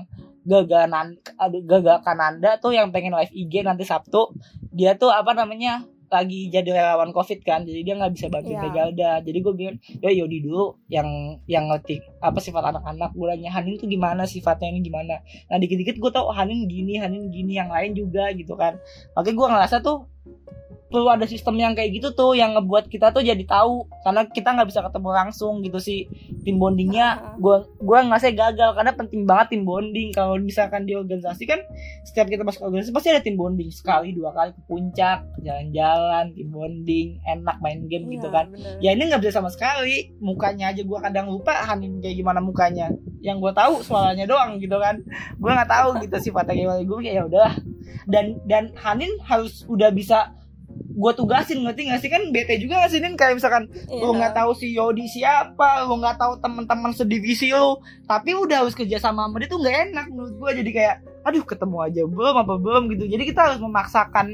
gaganan 0.48 1.20
aduh 1.36 1.60
gagal 1.60 2.00
Kananda 2.00 2.56
tuh 2.56 2.72
yang 2.72 2.88
pengen 2.88 3.12
live 3.12 3.30
IG 3.36 3.62
nanti 3.62 3.84
Sabtu. 3.84 4.32
Dia 4.72 4.96
tuh 4.96 5.12
apa 5.12 5.36
namanya 5.36 5.84
lagi 6.08 6.48
jadi 6.48 6.72
relawan 6.72 7.12
covid 7.12 7.44
kan 7.44 7.68
jadi 7.68 7.84
dia 7.84 7.94
nggak 8.00 8.12
bisa 8.16 8.26
bantuin 8.32 8.56
Iya. 8.56 8.64
Tegalda 8.64 9.12
jadi 9.20 9.38
gue 9.44 9.54
bilang 9.54 9.76
ya 10.00 10.08
Yodi 10.08 10.40
dulu 10.40 10.80
yang 10.88 11.36
yang 11.44 11.68
ngetik 11.68 12.00
apa 12.24 12.40
sifat 12.40 12.64
anak-anak 12.64 13.12
gue 13.12 13.26
nanya 13.28 13.52
Hanin 13.52 13.76
tuh 13.76 13.88
gimana 13.92 14.24
sifatnya 14.24 14.72
ini 14.72 14.80
gimana? 14.88 15.20
Nah 15.52 15.56
dikit-dikit 15.60 16.00
gue 16.00 16.10
tau 16.10 16.32
Hanin 16.32 16.64
gini 16.64 16.96
Hanin 16.96 17.28
gini 17.28 17.60
yang 17.60 17.68
lain 17.68 17.92
juga 17.92 18.32
gitu 18.32 18.56
kan. 18.56 18.80
Makanya 19.12 19.36
gue 19.36 19.46
ngerasa 19.52 19.76
tuh 19.84 20.08
perlu 20.88 21.08
ada 21.12 21.28
sistem 21.28 21.60
yang 21.60 21.72
kayak 21.76 21.92
gitu 22.00 22.16
tuh 22.16 22.32
yang 22.32 22.56
ngebuat 22.56 22.88
kita 22.88 23.12
tuh 23.12 23.20
jadi 23.20 23.40
tahu. 23.44 23.84
Karena 24.04 24.24
kita 24.24 24.56
nggak 24.56 24.68
bisa 24.68 24.80
ketemu 24.84 25.08
langsung 25.12 25.60
gitu 25.60 25.78
sih 25.78 26.08
tim 26.44 26.56
bondingnya. 26.56 27.36
Gue 27.36 27.64
gua 27.80 28.04
nggak 28.04 28.32
gagal 28.34 28.70
karena 28.74 28.92
penting 28.96 29.28
banget 29.28 29.56
tim 29.56 29.62
bonding. 29.68 30.10
Kalau 30.16 30.40
misalkan 30.40 30.88
di 30.88 30.96
organisasi 30.96 31.44
kan 31.44 31.60
setiap 32.08 32.28
kita 32.32 32.42
masuk 32.44 32.64
organisasi 32.64 32.92
pasti 32.96 33.08
ada 33.12 33.20
tim 33.20 33.36
bonding. 33.36 33.68
Sekali 33.68 34.16
dua 34.16 34.32
kali 34.32 34.56
ke 34.56 34.60
puncak 34.64 35.28
jalan-jalan 35.44 36.32
tim 36.32 36.48
bonding 36.48 37.08
enak 37.24 37.56
main 37.60 37.84
game 37.86 38.08
gitu 38.08 38.28
Iya, 38.28 38.34
kan. 38.34 38.46
bener. 38.52 38.76
ya 38.80 38.90
ini 38.96 39.02
nggak 39.12 39.20
bisa 39.22 39.32
sama 39.38 39.52
sekali. 39.52 40.12
Mukanya 40.18 40.72
aja 40.72 40.82
gue 40.82 40.98
kadang 40.98 41.28
lupa 41.28 41.52
Hanin 41.68 42.00
kayak 42.00 42.16
gimana 42.16 42.40
mukanya. 42.40 42.88
Yang 43.20 43.36
gue 43.44 43.52
tahu 43.52 43.74
suaranya 43.84 44.24
doang 44.24 44.56
gitu 44.56 44.80
kan. 44.80 45.04
Gue 45.36 45.50
nggak 45.52 45.70
tahu 45.70 45.88
gitu 46.00 46.16
sifatnya 46.30 46.56
kayak 46.56 46.64
gimana. 46.64 46.80
Gue 46.88 46.98
kayak 47.04 47.14
ya 47.14 47.22
udahlah. 47.28 47.54
Dan 48.08 48.26
dan 48.48 48.64
Hanin 48.80 49.12
harus 49.24 49.68
udah 49.68 49.92
bisa 49.92 50.32
gue 50.88 51.12
tugasin 51.12 51.60
ngerti 51.60 51.84
nggak 51.84 52.00
sih? 52.00 52.08
Kan 52.08 52.32
bete 52.32 52.56
juga 52.56 52.80
nggak 52.80 52.90
sih 52.90 52.98
Nin? 52.98 53.12
Kayak 53.12 53.36
misalkan 53.36 53.68
Iya. 53.86 54.00
lu 54.00 54.12
nggak 54.14 54.32
tahu 54.32 54.50
si 54.52 54.72
Yodi 54.72 55.04
siapa 55.04 55.84
lu 55.84 55.96
nggak 55.96 56.16
tahu 56.16 56.32
teman-teman 56.38 56.90
sedivisi 56.90 57.52
lu 57.52 57.76
tapi 58.04 58.32
udah 58.32 58.64
harus 58.64 58.72
kerja 58.72 58.96
sama 58.96 59.24
sama 59.24 59.36
dia 59.36 59.46
tuh 59.46 59.58
nggak 59.58 59.76
enak 59.88 60.06
menurut 60.08 60.34
gue 60.34 60.50
jadi 60.64 60.70
kayak 60.72 60.94
aduh 61.22 61.44
ketemu 61.44 61.76
aja 61.82 62.02
belum 62.02 62.34
apa 62.38 62.54
belum 62.56 62.82
gitu. 62.90 63.04
Jadi 63.06 63.22
kita 63.24 63.40
harus 63.42 63.58
memaksakan 63.58 64.26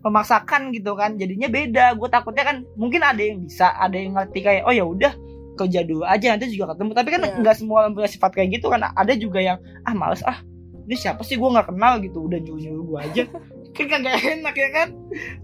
memaksakan 0.00 0.60
gitu 0.70 0.92
kan. 0.92 1.14
Jadinya 1.14 1.48
beda. 1.48 1.94
Gue 1.94 2.08
takutnya 2.08 2.44
kan 2.44 2.56
mungkin 2.74 3.00
ada 3.00 3.18
yang 3.18 3.40
bisa 3.40 3.70
ada 3.70 3.94
yang 3.94 4.12
ngerti 4.12 4.38
kayak 4.40 4.62
oh 4.64 4.74
ya 4.74 4.84
udah 4.84 5.12
kerja 5.52 5.80
dulu 5.80 6.02
aja 6.02 6.32
nanti 6.32 6.48
juga 6.48 6.72
ketemu. 6.72 6.90
Tapi 6.92 7.08
kan 7.08 7.20
Iya. 7.22 7.34
nggak 7.40 7.56
semua 7.56 7.76
orang 7.80 7.92
punya 7.92 8.08
sifat 8.08 8.30
kayak 8.32 8.48
gitu 8.52 8.68
kan. 8.68 8.84
Ada 8.84 9.12
juga 9.14 9.38
yang 9.38 9.56
ah 9.82 9.92
males 9.92 10.20
ah 10.22 10.42
ini 10.82 10.92
siapa 10.92 11.22
sih? 11.22 11.38
Gue 11.38 11.48
nggak 11.48 11.70
kenal 11.70 12.02
gitu. 12.02 12.26
Udah 12.26 12.36
nyuruh 12.36 12.60
nyuruh 12.60 12.84
gue 12.84 12.98
aja 13.00 13.22
kan 13.72 13.86
kagak 13.88 14.20
enak 14.20 14.54
ya 14.56 14.68
kan? 14.72 14.88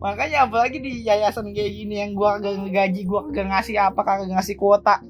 Makanya 0.01 0.49
apalagi 0.49 0.79
di 0.81 1.05
yayasan 1.05 1.53
kayak 1.57 1.73
gini 1.73 2.05
yang 2.05 2.13
gua 2.13 2.37
kagak 2.37 2.61
ngegaji 2.61 3.01
gua 3.09 3.25
kagak 3.29 3.49
ngasih 3.49 3.77
apa 3.81 4.01
kagak 4.05 4.29
ngasih 4.33 4.57
kuota. 4.61 5.01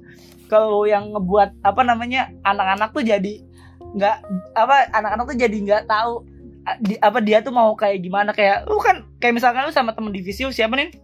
Kalau 0.49 0.89
yang 0.89 1.13
ngebuat 1.13 1.61
apa 1.61 1.83
namanya 1.85 2.33
anak-anak 2.47 2.95
tuh 2.95 3.05
jadi 3.05 3.45
nggak 3.99 4.17
apa 4.55 4.77
anak-anak 4.95 5.25
tuh 5.29 5.39
jadi 5.39 5.57
nggak 5.57 5.83
tahu 5.89 6.25
di, 6.85 6.95
apa 7.01 7.19
dia 7.25 7.43
tuh 7.43 7.53
mau 7.53 7.75
kayak 7.75 8.01
gimana. 8.01 8.31
Kayak 8.31 8.71
lu 8.71 8.79
kan 8.79 9.05
kayak 9.19 9.37
misalkan 9.37 9.67
lu 9.67 9.75
sama 9.75 9.93
temen 9.93 10.15
divisi 10.15 10.47
lu 10.47 10.55
siapa 10.55 10.79
nih 10.79 10.95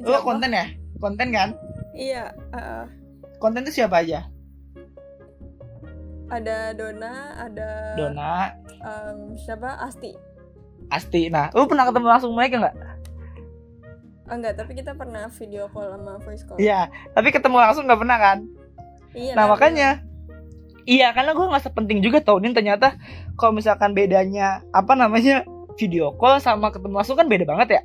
lu 0.00 0.16
konten 0.24 0.50
ya? 0.50 0.66
Konten 0.96 1.28
kan? 1.28 1.52
Iya, 1.92 2.32
uh, 2.56 2.88
konten 3.36 3.68
tuh 3.68 3.72
siapa 3.72 4.00
aja 4.00 4.28
ada 6.30 6.72
Dona, 6.78 7.12
ada 7.36 7.68
Dona. 7.98 8.54
em, 8.80 9.34
siapa? 9.34 9.82
Asti. 9.82 10.14
Asti. 10.88 11.26
Nah 11.28 11.50
lu 11.52 11.66
pernah 11.66 11.90
ketemu 11.90 12.06
langsung 12.06 12.32
mereka 12.32 12.62
nggak? 12.62 12.76
Ah, 14.30 14.38
enggak, 14.38 14.62
tapi 14.62 14.78
kita 14.78 14.94
pernah 14.94 15.26
video 15.26 15.66
call 15.74 15.90
sama 15.90 16.22
voice 16.22 16.46
call. 16.46 16.54
iya 16.62 16.86
tapi 17.18 17.34
ketemu 17.34 17.56
langsung 17.58 17.84
nggak 17.90 18.00
pernah 18.00 18.18
kan? 18.18 18.38
Iya. 19.10 19.34
nah 19.34 19.50
makanya. 19.50 20.06
iya 20.86 21.10
karena 21.10 21.34
gue 21.34 21.46
nggak 21.50 21.66
sepenting 21.66 21.98
juga 21.98 22.22
tau 22.22 22.38
nih 22.38 22.54
ternyata 22.54 22.94
kalau 23.34 23.58
misalkan 23.58 23.90
bedanya 23.90 24.62
apa 24.70 24.94
namanya 24.94 25.42
video 25.74 26.14
call 26.14 26.38
sama 26.38 26.70
ketemu 26.70 26.94
langsung 27.02 27.18
kan 27.18 27.26
beda 27.26 27.42
banget 27.42 27.68
ya. 27.78 27.82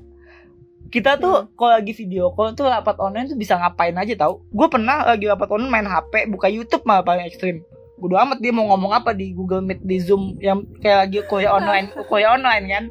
Kita 0.93 1.17
tuh 1.17 1.49
kalau 1.58 1.81
lagi 1.81 1.97
video 1.97 2.29
call 2.38 2.53
tuh 2.53 2.69
rapat 2.69 3.01
online 3.01 3.25
tuh 3.25 3.38
bisa 3.41 3.58
ngapain 3.58 3.97
aja 3.97 4.13
tau. 4.13 4.45
Gue 4.53 4.69
pernah 4.69 5.01
lagi 5.01 5.25
rapat 5.25 5.49
online 5.49 5.73
main 5.73 5.88
hp 5.89 6.29
buka 6.29 6.45
youtube 6.45 6.86
malah 6.86 7.01
paling 7.01 7.25
ekstrim 7.25 7.65
Bodo 7.95 8.19
amat 8.19 8.43
dia 8.43 8.51
mau 8.51 8.67
ngomong 8.75 8.91
apa 8.91 9.15
di 9.15 9.31
Google 9.31 9.63
Meet 9.63 9.81
di 9.88 9.97
Zoom 10.03 10.36
yang 10.43 10.67
kayak 10.84 11.08
lagi 11.08 11.17
kuliah 11.31 11.55
online 11.55 11.88
kuliah 12.12 12.36
online 12.36 12.65
kan? 12.67 12.86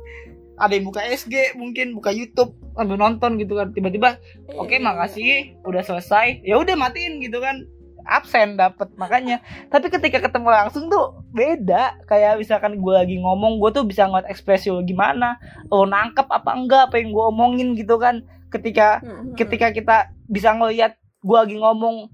Ada 0.54 0.78
yang 0.78 0.86
buka 0.86 1.02
SG 1.02 1.58
mungkin 1.58 1.98
buka 1.98 2.14
YouTube 2.14 2.54
sambil 2.72 2.96
nonton 2.96 3.36
gitu 3.36 3.58
kan. 3.58 3.74
Tiba-tiba 3.74 4.16
oke 4.56 4.70
okay, 4.70 4.78
makasih 4.80 5.58
udah 5.68 5.82
selesai. 5.84 6.40
Ya 6.46 6.56
udah 6.56 6.72
matiin 6.78 7.20
gitu 7.20 7.42
kan. 7.42 7.68
Absen 8.04 8.60
dapet 8.60 8.92
makanya. 9.00 9.40
Tapi 9.72 9.88
ketika 9.88 10.20
ketemu 10.24 10.48
langsung 10.52 10.88
tuh 10.88 11.20
beda. 11.34 12.00
Kayak 12.08 12.40
misalkan 12.40 12.80
gue 12.80 12.94
lagi 12.94 13.16
ngomong 13.20 13.60
gue 13.60 13.70
tuh 13.74 13.84
bisa 13.84 14.06
ngeliat 14.08 14.30
ekspresi 14.30 14.72
lo 14.72 14.84
gimana 14.84 15.40
lo 15.68 15.84
nangkep 15.84 16.28
apa 16.28 16.50
enggak 16.54 16.82
apa 16.88 16.96
yang 17.02 17.12
gue 17.12 17.24
omongin 17.28 17.68
gitu 17.76 17.98
kan. 18.00 18.22
Ketika 18.48 19.02
ketika 19.34 19.74
kita 19.74 19.96
bisa 20.30 20.54
ngeliat 20.54 20.96
gue 21.24 21.38
lagi 21.40 21.56
ngomong 21.56 22.12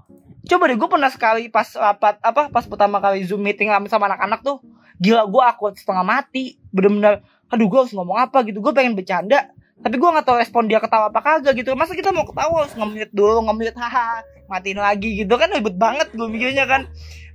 coba 0.49 0.73
deh 0.73 0.77
gue 0.79 0.89
pernah 0.89 1.11
sekali 1.13 1.53
pas 1.53 1.69
rapat 1.77 2.17
apa 2.25 2.49
pas 2.49 2.65
pertama 2.65 2.97
kali 3.03 3.25
zoom 3.29 3.45
meeting 3.45 3.69
sama 3.89 4.09
anak-anak 4.09 4.41
tuh 4.41 4.63
gila 5.01 5.25
gue 5.27 5.43
aku 5.43 5.73
setengah 5.73 6.05
mati. 6.05 6.61
Bener-bener 6.71 7.25
aduh 7.51 7.67
gue 7.67 7.81
harus 7.81 7.95
ngomong 7.97 8.21
apa? 8.21 8.45
Gitu 8.45 8.61
gue 8.61 8.73
pengen 8.77 8.95
bercanda. 8.95 9.51
Tapi 9.81 9.97
gue 9.97 10.09
nggak 10.13 10.29
tahu 10.29 10.37
respon 10.37 10.69
dia 10.69 10.77
ketawa 10.77 11.09
apa 11.09 11.25
kagak 11.25 11.57
gitu. 11.57 11.73
Masa 11.73 11.97
kita 11.97 12.13
mau 12.13 12.29
ketawa 12.29 12.69
harus 12.69 12.77
ngemenit 12.77 13.11
dulu 13.17 13.49
ngemenit 13.49 13.75
haha 13.81 14.21
matiin 14.47 14.77
lagi 14.77 15.25
gitu. 15.25 15.33
Kan 15.41 15.49
ribet 15.57 15.81
banget 15.81 16.13
gue 16.13 16.29
mikirnya 16.29 16.69
kan. 16.69 16.85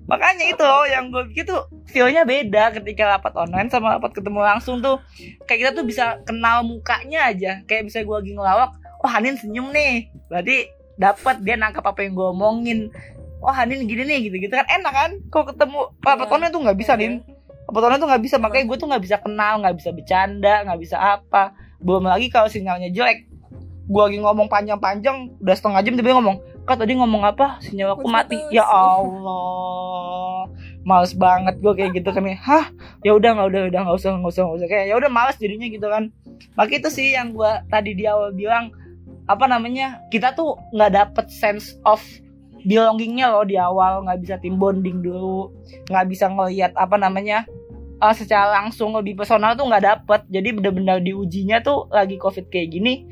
Makanya 0.05 0.45
itu 0.53 0.69
yang 0.93 1.09
gue 1.09 1.25
pikir 1.33 1.49
tuh 1.49 1.65
feelnya 1.89 2.21
beda 2.29 2.77
ketika 2.77 3.17
rapat 3.17 3.33
online 3.33 3.73
sama 3.73 3.97
rapat 3.97 4.13
ketemu 4.13 4.45
langsung 4.45 4.77
tuh. 4.77 5.01
Kayak 5.49 5.59
kita 5.65 5.71
tuh 5.73 5.85
bisa 5.89 6.21
kenal 6.21 6.61
mukanya 6.61 7.33
aja. 7.33 7.65
Kayak 7.65 7.89
bisa 7.89 8.05
gue 8.05 8.13
lagi 8.13 8.31
ngelawak 8.37 8.77
oh 9.01 9.09
Hanin 9.09 9.41
senyum 9.41 9.73
nih. 9.73 10.13
Berarti 10.29 10.69
dapat 10.95 11.43
dia 11.43 11.55
nangkap 11.59 11.83
apa 11.83 12.03
yang 12.03 12.15
gue 12.15 12.27
omongin. 12.31 12.79
Wah 13.43 13.51
oh, 13.51 13.55
Hanin 13.55 13.85
gini 13.85 14.07
nih 14.07 14.31
gitu 14.31 14.35
gitu 14.41 14.53
kan 14.55 14.67
enak 14.67 14.93
kan? 14.93 15.11
Kalau 15.29 15.45
ketemu 15.51 15.79
rapat 16.01 16.27
online 16.31 16.51
tuh 16.51 16.61
nggak 16.63 16.77
bisa 16.79 16.93
nih 16.97 17.21
rapat 17.65 17.81
online 17.81 18.01
tuh 18.01 18.09
nggak 18.09 18.23
bisa 18.23 18.35
makanya 18.37 18.65
gue 18.69 18.77
tuh 18.77 18.87
nggak 18.89 19.03
bisa 19.03 19.17
kenal 19.21 19.53
nggak 19.61 19.75
bisa 19.77 19.89
bercanda 19.93 20.55
nggak 20.65 20.79
bisa 20.81 20.97
apa. 20.97 21.53
Belum 21.81 22.05
lagi 22.07 22.31
kalau 22.31 22.49
sinyalnya 22.49 22.89
jelek 22.89 23.29
gue 23.85 24.01
lagi 24.01 24.17
ngomong 24.17 24.49
panjang-panjang 24.49 25.37
udah 25.45 25.53
setengah 25.53 25.85
jam 25.85 25.93
tiba-tiba 25.93 26.17
ngomong 26.17 26.41
kak 26.65 26.81
tadi 26.81 26.97
ngomong 26.97 27.21
apa? 27.21 27.61
Sinyal 27.61 27.93
aku 27.93 28.09
mati. 28.09 28.41
ya 28.49 28.65
Allah. 28.65 30.49
Males 30.81 31.13
banget 31.13 31.61
gue 31.61 31.73
kayak 31.77 32.01
gitu 32.01 32.09
kan. 32.09 32.25
Hah? 32.41 32.73
Ya 33.05 33.13
udah 33.13 33.37
nggak 33.37 33.47
udah 33.53 33.61
udah 33.69 33.79
nggak 33.85 33.97
usah 34.01 34.17
nggak 34.17 34.33
usah 34.33 34.41
nggak 34.49 34.57
usah. 34.57 34.67
Kayak 34.69 34.85
ya 34.89 34.95
udah 34.97 35.09
males 35.13 35.37
jadinya 35.37 35.67
gitu 35.69 35.85
kan. 35.85 36.09
Maka 36.57 36.71
itu 36.81 36.89
sih 36.89 37.13
yang 37.13 37.37
gue 37.37 37.51
tadi 37.69 37.93
di 37.93 38.09
awal 38.09 38.33
bilang 38.33 38.73
apa 39.25 39.45
namanya 39.49 40.05
kita 40.13 40.37
tuh 40.37 40.57
nggak 40.73 40.91
dapet 40.93 41.25
sense 41.33 41.77
of 41.85 42.01
belongingnya 42.65 43.29
loh 43.29 43.45
di 43.45 43.57
awal. 43.57 44.05
Nggak 44.05 44.19
bisa 44.21 44.35
tim 44.41 44.57
bonding 44.57 45.01
dulu. 45.01 45.53
Nggak 45.89 46.05
bisa 46.09 46.25
ngelihat 46.29 46.71
apa 46.77 46.97
namanya 46.97 47.45
uh, 48.01 48.13
secara 48.13 48.61
langsung 48.61 48.93
lebih 48.93 49.17
personal 49.17 49.57
tuh 49.57 49.65
nggak 49.69 49.85
dapet. 49.85 50.21
Jadi 50.29 50.49
benar-benar 50.53 51.01
diujinya 51.01 51.61
tuh 51.61 51.89
lagi 51.93 52.17
covid 52.17 52.49
kayak 52.49 52.73
gini 52.73 53.05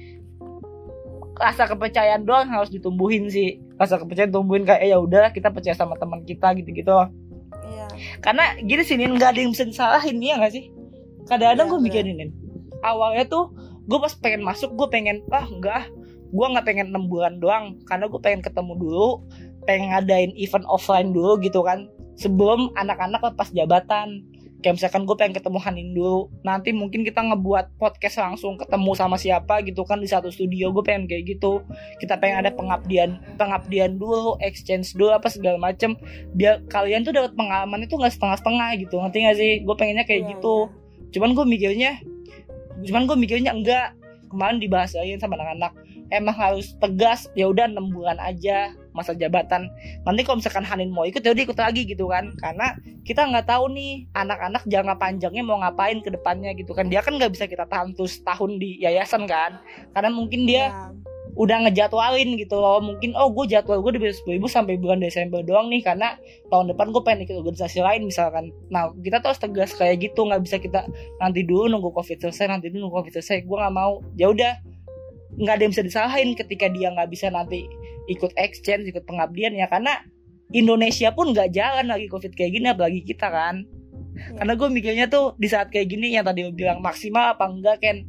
rasa 1.33 1.65
kepercayaan 1.65 2.29
doang 2.29 2.45
harus 2.45 2.69
ditumbuhin 2.69 3.25
sih. 3.29 3.57
Rasa 3.81 3.97
kepercayaan 3.97 4.29
tumbuhin 4.29 4.69
kayak 4.69 4.85
eh, 4.85 4.89
ya 4.93 5.01
udah 5.01 5.33
kita 5.33 5.49
percaya 5.49 5.73
sama 5.73 5.97
teman 5.97 6.21
kita 6.25 6.53
gitu-gitu 6.57 6.93
loh. 6.93 7.09
Iya. 7.63 7.87
karena 8.19 8.59
gini 8.59 8.83
sih 8.83 8.99
nggak 8.99 9.29
ada 9.33 9.39
yang 9.39 9.55
bisa 9.55 9.63
disalahin 9.63 10.19
ya 10.19 10.35
nggak 10.35 10.53
sih? 10.53 10.67
Kadang-kadang 11.25 11.67
iya, 11.67 11.71
gue 11.71 11.79
mikirin 11.79 12.29
awalnya 12.83 13.23
tuh 13.25 13.55
gue 13.87 13.99
pas 13.99 14.13
pengen 14.19 14.43
masuk 14.43 14.75
gue 14.75 14.87
pengen 14.91 15.23
ah 15.31 15.47
enggak 15.47 15.87
gue 16.33 16.45
nggak 16.49 16.65
pengen 16.65 16.89
enam 16.89 17.05
bulan 17.05 17.37
doang 17.37 17.77
karena 17.85 18.09
gue 18.09 18.17
pengen 18.17 18.41
ketemu 18.41 18.73
dulu 18.81 19.21
pengen 19.69 19.95
ngadain 19.95 20.31
event 20.35 20.65
offline 20.67 21.13
dulu 21.13 21.39
gitu 21.39 21.63
kan 21.63 21.87
sebelum 22.19 22.69
anak-anak 22.77 23.21
lepas 23.23 23.49
jabatan. 23.51 24.23
Kayak 24.63 24.79
misalkan 24.79 25.03
gue 25.03 25.15
pengen 25.19 25.35
ketemu 25.35 25.59
Hanin 25.59 25.91
dulu 25.91 26.31
nanti 26.47 26.71
mungkin 26.71 27.03
kita 27.03 27.19
ngebuat 27.19 27.75
podcast 27.75 28.23
langsung 28.23 28.55
ketemu 28.55 28.95
sama 28.95 29.19
siapa 29.19 29.59
gitu 29.67 29.83
kan 29.83 29.99
di 29.99 30.07
satu 30.07 30.31
studio 30.31 30.71
gue 30.71 30.79
pengen 30.87 31.03
kayak 31.03 31.35
gitu. 31.35 31.59
Kita 31.99 32.15
pengen 32.15 32.47
ada 32.47 32.51
pengabdian 32.55 33.19
pengabdian 33.35 33.99
dulu 33.99 34.39
exchange 34.39 34.95
dulu 34.95 35.11
apa 35.19 35.27
segala 35.27 35.59
macem. 35.59 35.99
Biar 36.31 36.63
kalian 36.71 37.03
tuh 37.03 37.11
dapat 37.11 37.35
pengalaman 37.35 37.83
itu 37.83 37.99
nggak 37.99 38.15
setengah-setengah 38.15 38.69
gitu 38.87 38.95
ngerti 39.03 39.17
gak 39.27 39.35
sih? 39.35 39.53
Gue 39.67 39.75
pengennya 39.75 40.07
kayak 40.07 40.21
yeah, 40.23 40.31
gitu. 40.31 40.55
yeah. 40.71 41.11
cuman 41.11 41.29
gue 41.35 41.45
mikirnya 41.45 41.91
cuman 42.87 43.03
gue 43.03 43.17
mikirnya 43.19 43.51
enggak. 43.51 43.99
Kemarin 44.31 44.63
dibahas 44.63 44.95
lagi 44.95 45.19
sama 45.19 45.35
anak-anak 45.35 45.75
emang 46.13 46.37
harus 46.37 46.77
tegas 46.77 47.25
ya 47.33 47.49
udah 47.49 47.65
enam 47.65 47.89
bulan 47.89 48.21
aja 48.21 48.69
masa 48.93 49.17
jabatan. 49.17 49.67
Nanti 50.05 50.21
kalau 50.21 50.39
misalkan 50.39 50.63
Hanin 50.63 50.93
mau 50.93 51.03
ikut 51.03 51.25
ya 51.25 51.33
udah 51.33 51.43
ikut 51.43 51.59
lagi 51.59 51.83
gitu 51.89 52.07
kan. 52.07 52.31
Karena 52.37 52.77
kita 53.03 53.25
nggak 53.25 53.49
tahu 53.49 53.73
nih 53.73 54.05
anak-anak 54.13 54.63
jangka 54.69 54.95
panjangnya 55.01 55.43
mau 55.43 55.59
ngapain 55.59 55.99
ke 55.99 56.13
depannya 56.13 56.53
gitu 56.53 56.71
kan. 56.77 56.87
Dia 56.87 57.01
kan 57.01 57.17
nggak 57.17 57.33
bisa 57.33 57.49
kita 57.49 57.65
tahan 57.65 57.97
terus 57.97 58.21
tahun 58.21 58.61
di 58.61 58.79
yayasan 58.85 59.25
kan. 59.25 59.59
Karena 59.91 60.13
mungkin 60.13 60.45
dia 60.45 60.69
ya. 60.69 60.93
udah 61.33 61.65
ngejadwalin 61.67 62.37
gitu 62.37 62.55
loh. 62.61 62.79
Mungkin 62.79 63.17
oh 63.17 63.33
gue 63.33 63.49
jadwal 63.49 63.81
gue 63.81 63.97
dari 63.97 64.13
ibu 64.13 64.45
sampai 64.45 64.77
bulan 64.77 65.01
Desember 65.01 65.41
doang 65.41 65.73
nih. 65.73 65.81
Karena 65.81 66.15
tahun 66.53 66.77
depan 66.77 66.93
gue 66.93 67.01
pengen 67.01 67.25
ikut 67.25 67.41
organisasi 67.41 67.81
lain 67.81 68.05
misalkan. 68.05 68.53
Nah 68.69 68.93
kita 69.01 69.19
tuh 69.25 69.33
harus 69.33 69.41
tegas 69.41 69.73
kayak 69.73 70.05
gitu. 70.05 70.29
Nggak 70.29 70.41
bisa 70.45 70.55
kita 70.61 70.85
nanti 71.17 71.41
dulu 71.41 71.65
nunggu 71.65 71.89
covid 71.89 72.21
selesai 72.21 72.45
nanti 72.45 72.69
dulu 72.69 72.87
nunggu 72.87 72.97
covid 73.01 73.13
selesai. 73.19 73.41
Gue 73.41 73.57
nggak 73.57 73.73
mau. 73.73 74.05
Ya 74.13 74.29
udah 74.29 74.53
nggak 75.37 75.53
ada 75.53 75.61
yang 75.65 75.73
bisa 75.73 75.85
disalahin 75.85 76.29
ketika 76.37 76.69
dia 76.69 76.93
nggak 76.93 77.09
bisa 77.09 77.29
nanti 77.33 77.65
ikut 78.09 78.33
exchange 78.37 78.89
ikut 78.89 79.03
pengabdian 79.07 79.55
ya. 79.55 79.65
Karena 79.71 80.03
Indonesia 80.53 81.09
pun 81.15 81.33
nggak 81.33 81.49
jalan 81.55 81.89
lagi 81.89 82.07
covid 82.11 82.33
kayak 82.37 82.51
gini 82.53 82.67
apalagi 82.69 83.01
kita 83.05 83.29
kan. 83.29 83.65
Ya. 84.13 84.29
karena 84.37 84.53
gue 84.53 84.69
mikirnya 84.69 85.05
tuh 85.09 85.33
di 85.41 85.49
saat 85.49 85.73
kayak 85.73 85.89
gini 85.89 86.13
yang 86.13 86.21
tadi 86.21 86.45
lo 86.45 86.53
bilang 86.53 86.85
maksimal 86.85 87.33
apa 87.33 87.49
enggak 87.49 87.81
kan 87.81 88.05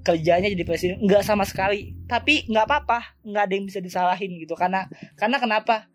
kerjanya 0.00 0.48
jadi 0.48 0.64
presiden 0.64 0.96
nggak 1.04 1.22
sama 1.22 1.44
sekali. 1.44 1.92
Tapi 2.08 2.48
nggak 2.48 2.64
apa-apa 2.64 3.20
nggak 3.20 3.42
ada 3.48 3.52
yang 3.52 3.66
bisa 3.68 3.78
disalahin 3.84 4.32
gitu. 4.40 4.56
Karena 4.56 4.88
karena 5.20 5.36
kenapa? 5.36 5.86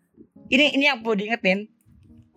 Ini 0.48 0.78
ini 0.78 0.88
yang 0.88 1.02
perlu 1.02 1.18
diingetin. 1.18 1.68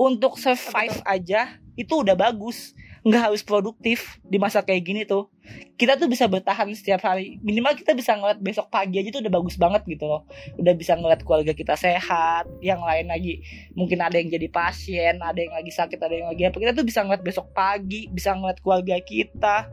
Untuk 0.01 0.41
survive 0.41 0.97
aja 1.05 1.61
itu 1.77 1.93
udah 2.01 2.17
bagus 2.17 2.73
nggak 3.01 3.33
harus 3.33 3.41
produktif 3.41 4.21
di 4.21 4.37
masa 4.37 4.61
kayak 4.61 4.83
gini 4.85 5.01
tuh. 5.09 5.25
Kita 5.73 5.97
tuh 5.97 6.05
bisa 6.05 6.29
bertahan 6.29 6.69
setiap 6.77 7.01
hari. 7.01 7.41
Minimal 7.41 7.73
kita 7.73 7.97
bisa 7.97 8.13
ngeliat 8.13 8.37
besok 8.37 8.69
pagi 8.69 9.01
aja 9.01 9.09
tuh 9.09 9.25
udah 9.25 9.33
bagus 9.33 9.57
banget 9.57 9.81
gitu 9.89 10.05
loh. 10.05 10.21
Udah 10.61 10.73
bisa 10.77 10.93
ngeliat 10.93 11.25
keluarga 11.25 11.57
kita 11.57 11.73
sehat 11.73 12.45
yang 12.61 12.85
lain 12.85 13.09
lagi. 13.09 13.41
Mungkin 13.73 13.97
ada 14.05 14.21
yang 14.21 14.29
jadi 14.29 14.47
pasien 14.53 15.17
ada 15.17 15.39
yang 15.41 15.49
lagi 15.49 15.73
sakit 15.73 15.97
ada 15.97 16.13
yang 16.13 16.29
lagi 16.29 16.45
apa. 16.45 16.57
Kita 16.61 16.71
tuh 16.77 16.85
bisa 16.85 17.01
ngeliat 17.01 17.23
besok 17.25 17.49
pagi 17.57 18.05
bisa 18.13 18.37
ngeliat 18.37 18.61
keluarga 18.61 18.95
kita. 19.01 19.65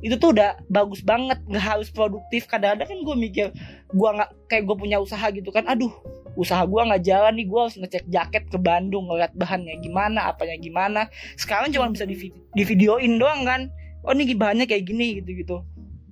Itu 0.00 0.16
tuh 0.16 0.32
udah 0.32 0.56
bagus 0.72 1.04
banget. 1.04 1.36
Nggak 1.44 1.64
harus 1.76 1.92
produktif. 1.92 2.48
Kadang-kadang 2.48 2.96
kan 2.96 2.98
gue 3.04 3.16
mikir 3.20 3.46
gue 3.92 4.10
nggak 4.16 4.30
kayak 4.48 4.64
gue 4.64 4.76
punya 4.80 4.96
usaha 4.96 5.28
gitu 5.28 5.52
kan. 5.52 5.68
Aduh 5.68 5.92
usaha 6.38 6.62
gue 6.66 6.82
nggak 6.82 7.02
jalan 7.02 7.32
nih 7.34 7.46
gue 7.46 7.60
harus 7.60 7.76
ngecek 7.78 8.04
jaket 8.06 8.44
ke 8.50 8.58
Bandung 8.58 9.10
ngeliat 9.10 9.34
bahannya 9.34 9.78
gimana 9.82 10.30
apanya 10.30 10.56
gimana. 10.58 11.00
Sekarang 11.34 11.70
cuma 11.74 11.90
bisa 11.90 12.06
di, 12.06 12.30
di 12.30 12.62
videoin 12.62 13.18
doang 13.18 13.42
kan. 13.46 13.70
Oh 14.06 14.16
ini 14.16 14.32
bahannya 14.32 14.64
kayak 14.64 14.88
gini 14.88 15.20
gitu 15.20 15.30
gitu 15.36 15.56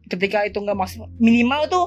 ketika 0.09 0.49
itu 0.49 0.57
nggak 0.57 0.77
maksimal 0.77 1.09
minimal 1.21 1.69
tuh 1.69 1.87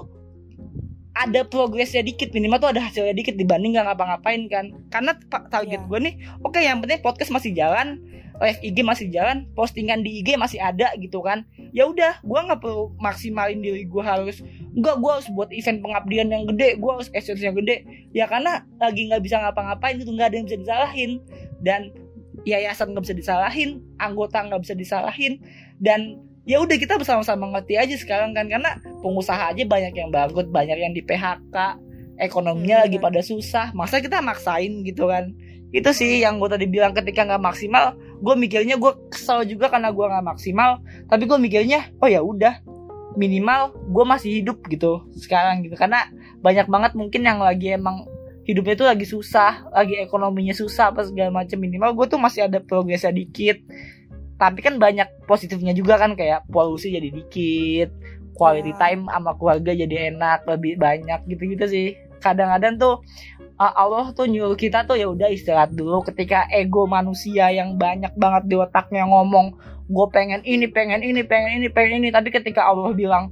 ada 1.12 1.44
progresnya 1.44 2.06
dikit 2.06 2.32
minimal 2.32 2.62
tuh 2.62 2.70
ada 2.72 2.88
hasilnya 2.88 3.12
dikit 3.12 3.36
dibanding 3.36 3.76
nggak 3.76 3.92
ngapa-ngapain 3.92 4.42
kan. 4.48 4.66
Karena 4.88 5.12
target 5.52 5.82
yeah. 5.84 5.90
gue 5.90 6.00
nih 6.00 6.14
oke 6.40 6.56
okay, 6.56 6.72
yang 6.72 6.80
penting 6.80 7.04
podcast 7.04 7.34
masih 7.36 7.52
jalan 7.52 8.00
live 8.42 8.60
IG 8.66 8.78
masih 8.82 9.08
jalan 9.14 9.46
postingan 9.54 10.02
di 10.02 10.20
IG 10.22 10.34
masih 10.36 10.58
ada 10.58 10.90
gitu 10.98 11.22
kan. 11.22 11.46
Ya 11.72 11.86
udah 11.86 12.18
gue 12.26 12.40
nggak 12.42 12.60
perlu 12.60 12.92
maksimalin 12.98 13.62
diri 13.62 13.86
gue 13.86 14.04
harus 14.04 14.42
enggak 14.74 14.98
gue 14.98 15.12
harus 15.14 15.28
buat 15.30 15.50
event 15.54 15.80
pengabdian 15.86 16.28
yang 16.34 16.44
gede 16.50 16.82
gue 16.82 16.92
harus 16.92 17.08
essence 17.14 17.40
yang 17.46 17.54
gede. 17.54 17.86
Ya 18.12 18.26
karena 18.26 18.66
lagi 18.82 19.08
nggak 19.08 19.22
bisa 19.22 19.38
ngapa-ngapain 19.40 20.02
itu 20.02 20.10
nggak 20.10 20.28
ada 20.34 20.36
yang 20.36 20.48
bisa 20.50 20.60
disalahin. 20.60 21.12
Dan 21.62 21.82
yayasan 22.42 22.98
nggak 22.98 23.06
bisa 23.06 23.16
disalahin 23.16 23.86
anggota 24.02 24.42
nggak 24.42 24.62
bisa 24.66 24.74
disalahin. 24.74 25.38
Dan 25.78 26.18
ya 26.50 26.58
udah 26.58 26.76
kita 26.76 26.98
bersama-sama 26.98 27.54
ngerti 27.54 27.78
aja 27.78 27.96
sekarang 27.96 28.34
kan 28.34 28.50
karena 28.50 28.82
pengusaha 29.06 29.54
aja 29.54 29.62
banyak 29.62 29.94
yang 29.94 30.10
bangkrut 30.10 30.50
banyak 30.50 30.82
yang 30.82 30.92
di 30.98 31.06
PHK 31.06 31.78
ekonominya 32.22 32.82
hmm, 32.82 32.84
lagi 32.88 32.98
pada 33.02 33.22
susah. 33.26 33.74
Masa 33.74 34.02
kita 34.02 34.22
maksain 34.22 34.86
gitu 34.86 35.10
kan? 35.10 35.34
Itu 35.74 35.90
sih 35.92 36.22
yang 36.22 36.38
gue 36.38 36.50
tadi 36.52 36.70
bilang 36.70 36.94
ketika 36.94 37.26
nggak 37.26 37.42
maksimal 37.42 37.98
gue 38.22 38.36
mikirnya 38.38 38.78
gue 38.78 38.92
kesel 39.10 39.44
juga 39.50 39.74
karena 39.74 39.90
gue 39.90 40.06
nggak 40.06 40.26
maksimal 40.26 40.78
tapi 41.10 41.26
gue 41.26 41.38
mikirnya 41.42 41.90
oh 41.98 42.06
ya 42.06 42.22
udah 42.22 42.62
minimal 43.16 43.76
gue 43.76 44.06
masih 44.08 44.30
hidup 44.42 44.64
gitu 44.72 45.04
sekarang 45.20 45.64
gitu. 45.66 45.76
Karena 45.76 46.08
banyak 46.40 46.68
banget 46.72 46.92
mungkin 46.96 47.28
yang 47.28 47.40
lagi 47.44 47.76
emang 47.76 48.08
hidupnya 48.48 48.76
tuh 48.76 48.88
lagi 48.90 49.06
susah 49.06 49.70
lagi 49.70 50.00
ekonominya 50.02 50.56
susah 50.56 50.90
apa 50.92 51.06
segala 51.06 51.30
macam 51.44 51.62
minimal 51.62 51.94
gue 51.94 52.06
tuh 52.18 52.20
masih 52.22 52.48
ada 52.48 52.60
progresnya 52.64 53.12
dikit. 53.12 53.60
Tapi 54.40 54.60
kan 54.66 54.82
banyak 54.82 55.30
positifnya 55.30 55.76
juga 55.78 56.02
kan 56.02 56.18
kayak 56.18 56.50
polusi 56.50 56.90
jadi 56.90 57.14
dikit 57.14 57.90
quality 58.34 58.74
Iya. 58.74 58.80
time 58.80 59.02
sama 59.12 59.38
keluarga 59.38 59.72
jadi 59.76 60.16
enak 60.16 60.50
lebih 60.50 60.82
banyak 60.82 61.20
gitu-gitu 61.30 61.66
sih. 61.70 61.88
Kadang-kadang 62.24 62.82
tuh 62.82 62.96
uh, 63.62 63.74
Allah 63.78 64.10
tuh 64.18 64.26
nyuruh 64.26 64.58
kita 64.58 64.90
tuh 64.90 64.98
ya 64.98 65.06
udah 65.06 65.30
istirahat 65.30 65.78
dulu. 65.78 66.02
Ketika 66.02 66.50
ego 66.50 66.90
manusia 66.90 67.54
yang 67.54 67.78
banyak 67.78 68.18
banget 68.18 68.50
di 68.50 68.56
otaknya 68.58 69.06
ngomong 69.06 69.54
gue 69.92 70.08
pengen 70.10 70.42
ini 70.48 70.72
pengen 70.72 71.06
ini 71.06 71.22
pengen 71.22 71.62
ini 71.62 71.68
pengen 71.70 72.02
ini. 72.02 72.10
Tapi 72.10 72.34
ketika 72.34 72.66
Allah 72.66 72.90
bilang 72.98 73.30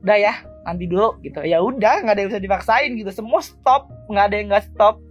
udah 0.00 0.16
ya 0.16 0.34
nanti 0.64 0.88
dulu 0.88 1.20
gitu. 1.20 1.44
Ya 1.44 1.60
udah 1.60 2.00
nggak 2.00 2.14
ada 2.16 2.20
yang 2.24 2.30
bisa 2.32 2.40
dipaksain 2.40 2.90
gitu. 2.96 3.12
Semua 3.12 3.44
stop 3.44 3.92
nggak 4.08 4.24
ada 4.32 4.36
yang 4.40 4.48
nggak 4.48 4.64
stop. 4.72 5.04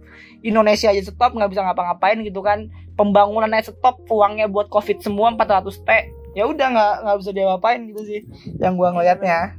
Indonesia 0.44 0.90
aja 0.90 1.02
stop 1.06 1.32
nggak 1.38 1.54
bisa 1.54 1.62
ngapa-ngapain 1.62 2.18
gitu 2.26 2.42
kan. 2.42 2.66
Pembangunannya 2.98 3.62
stop 3.62 4.02
uangnya 4.10 4.50
buat 4.50 4.66
covid 4.70 4.98
semua 4.98 5.30
400 5.34 5.70
t. 5.86 5.90
Ya 6.34 6.50
udah 6.50 6.66
nggak 6.74 6.94
nggak 7.06 7.16
bisa 7.22 7.30
diapain 7.30 7.80
gitu 7.94 8.02
sih 8.02 8.20
yang 8.58 8.74
gua 8.74 8.90
ngelihatnya 8.90 9.54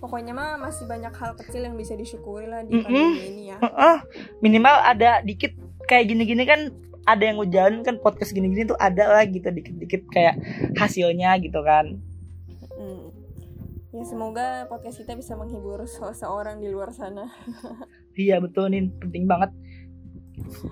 Pokoknya 0.00 0.32
mah 0.32 0.56
masih 0.56 0.88
banyak 0.88 1.12
hal 1.12 1.36
kecil 1.36 1.60
yang 1.68 1.76
bisa 1.76 1.92
disyukuri 1.92 2.48
lah 2.48 2.64
di 2.64 2.72
pandemi 2.80 3.20
ini 3.20 3.42
ya. 3.52 3.60
Heeh, 3.60 3.96
minimal 4.40 4.72
ada 4.80 5.20
dikit 5.20 5.52
kayak 5.84 6.08
gini-gini 6.08 6.48
kan 6.48 6.72
ada 7.04 7.20
yang 7.20 7.36
ngejalan 7.36 7.84
kan 7.84 8.00
podcast 8.00 8.32
gini-gini 8.32 8.64
tuh 8.64 8.80
ada 8.80 9.12
lah 9.12 9.28
gitu 9.28 9.52
dikit-dikit 9.52 10.08
kayak 10.08 10.40
hasilnya 10.80 11.36
gitu 11.44 11.60
kan. 11.60 12.00
Mm. 12.80 13.12
Ya 13.90 14.04
semoga 14.08 14.64
podcast 14.72 15.04
kita 15.04 15.12
bisa 15.20 15.36
menghibur 15.36 15.84
seseorang 15.84 16.64
di 16.64 16.72
luar 16.72 16.96
sana. 16.96 17.28
iya 18.16 18.40
betul 18.40 18.72
nih 18.72 18.88
penting 19.04 19.28
banget. 19.28 19.52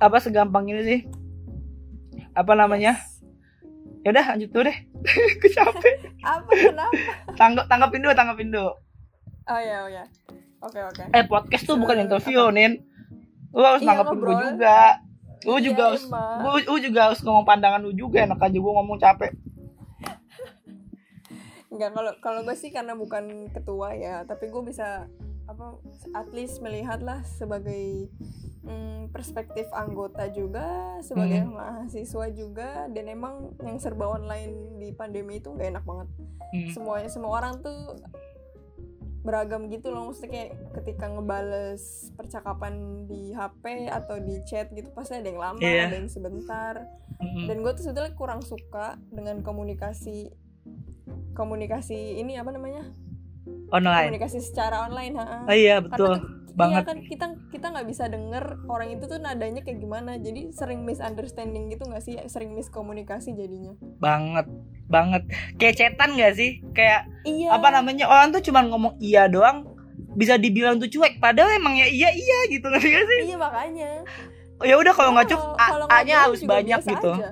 Apa 0.00 0.24
segampang 0.24 0.72
ini 0.72 0.82
sih? 0.88 1.00
Apa 2.32 2.56
namanya? 2.56 2.96
Ya 4.06 4.14
udah 4.14 4.24
lanjut 4.32 4.56
dulu 4.56 4.72
deh. 4.72 4.78
Aku 5.36 5.48
capek. 5.52 5.96
Apa 6.24 6.52
kenapa? 6.56 6.96
tanggap 7.36 7.64
tanggapin 7.68 8.00
dulu 8.02 8.14
tanggapin 8.16 8.48
dulu 8.50 8.72
Oh 9.48 9.56
ya, 9.58 9.76
oh 9.80 9.90
ya. 9.90 10.04
Oke, 10.58 10.80
oke. 10.80 11.02
eh 11.08 11.24
podcast 11.24 11.64
tuh 11.64 11.76
bukan 11.76 11.98
interview 12.00 12.50
nin 12.50 12.82
lu 13.48 13.62
harus 13.62 13.80
Iya, 13.80 13.94
tanggapin 13.94 14.18
gue 14.18 14.34
juga 14.44 14.76
lu 15.40 15.54
Iya, 15.54 15.64
juga 15.64 15.82
harus 15.88 16.02
lu, 16.04 16.50
lu 16.66 16.76
juga 16.78 17.00
harus 17.00 17.20
ngomong 17.20 17.44
pandangan 17.44 17.80
lu 17.80 17.92
juga 17.92 18.18
enak 18.20 18.36
aja 18.38 18.52
gue 18.54 18.72
ngomong 18.74 18.98
capek 18.98 19.32
Enggak 21.68 21.90
kalau 21.92 22.12
kalau 22.18 22.40
gue 22.42 22.52
sih 22.54 22.68
karena 22.68 22.92
bukan 22.92 23.24
ketua 23.50 23.92
ya, 23.92 24.24
tapi 24.24 24.48
gue 24.48 24.62
bisa 24.62 25.04
apa 25.44 25.80
at 26.12 26.28
least 26.28 26.58
melihat 26.58 27.00
lah 27.00 27.24
sebagai 27.24 28.08
mm, 28.62 29.08
perspektif 29.08 29.64
anggota 29.70 30.28
juga 30.28 30.64
sebagai 31.00 31.40
Hmm. 31.40 31.54
mahasiswa 31.54 32.26
juga 32.30 32.84
dan 32.86 33.04
emang 33.06 33.34
yang 33.58 33.80
serba 33.80 34.10
online 34.10 34.76
di 34.76 34.92
pandemi 34.92 35.38
itu 35.38 35.48
nggak 35.48 35.72
enak 35.72 35.84
banget 35.84 36.08
Hmm. 36.48 36.68
semuanya 36.68 37.08
semua 37.08 37.32
orang 37.34 37.60
tuh 37.60 37.96
beragam 39.18 39.66
gitu 39.68 39.90
loh 39.90 40.08
maksudnya 40.08 40.30
kayak 40.30 40.50
ketika 40.78 41.10
ngebales 41.10 42.08
percakapan 42.14 42.74
di 43.04 43.34
HP 43.34 43.90
atau 43.90 44.16
di 44.18 44.38
chat 44.44 44.70
gitu 44.70 44.88
pasti 44.94 45.18
ada 45.18 45.26
yang 45.26 45.40
lama 45.42 45.58
Iya. 45.58 45.90
ada 45.90 45.96
yang 45.98 46.08
sebentar. 46.08 46.74
Mm-mm. 47.18 47.50
dan 47.50 47.56
gue 47.60 47.72
tuh 47.74 47.82
sebetulnya 47.82 48.14
kurang 48.14 48.40
suka 48.40 48.94
dengan 49.10 49.42
komunikasi 49.42 50.30
komunikasi 51.34 52.18
ini 52.18 52.38
apa 52.38 52.50
namanya? 52.50 52.86
Online. 53.74 54.14
Komunikasi 54.14 54.38
secara 54.38 54.86
online 54.86 55.14
ha 55.18 55.44
oh 55.44 55.52
iya 55.52 55.82
karena 55.82 55.88
betul 55.90 56.12
tuh, 56.14 56.18
banget. 56.54 56.82
iya 56.82 56.86
kan 56.86 56.98
kita 57.02 57.26
kita 57.50 57.66
nggak 57.74 57.86
bisa 57.88 58.04
denger 58.06 58.44
orang 58.66 58.88
itu 58.92 59.04
tuh 59.04 59.18
nadanya 59.18 59.60
kayak 59.62 59.78
gimana 59.78 60.14
jadi 60.16 60.50
sering 60.52 60.82
misunderstanding 60.82 61.68
gitu 61.68 61.84
nggak 61.84 62.02
sih? 62.02 62.14
Sering 62.26 62.54
miskomunikasi 62.54 63.34
jadinya. 63.34 63.74
Banget 63.98 64.46
banget. 64.88 65.22
Kayak 65.60 65.74
cetan 65.76 66.16
gak 66.16 66.34
sih? 66.34 66.64
Kayak 66.72 67.06
iya. 67.28 67.52
apa 67.54 67.68
namanya? 67.68 68.08
Orang 68.08 68.32
tuh 68.34 68.42
cuma 68.42 68.64
ngomong 68.64 68.96
iya 68.98 69.28
doang 69.28 69.68
bisa 70.16 70.34
dibilang 70.40 70.80
tuh 70.80 70.88
cuek. 70.90 71.20
Padahal 71.22 71.54
emang 71.60 71.76
ya 71.76 71.86
iya 71.86 72.10
iya 72.10 72.38
gitu 72.50 72.66
ngerti 72.66 72.88
gak 72.90 73.04
sih? 73.06 73.20
Iya 73.30 73.36
makanya. 73.36 73.90
Oh, 74.58 74.66
ya 74.66 74.74
udah 74.74 74.90
kalau 74.90 75.14
nggak 75.14 75.30
Kalau- 75.30 75.86
A- 75.86 76.02
nya 76.02 76.26
harus 76.26 76.42
banyak 76.42 76.80
gitu. 76.82 77.12
aja. 77.14 77.30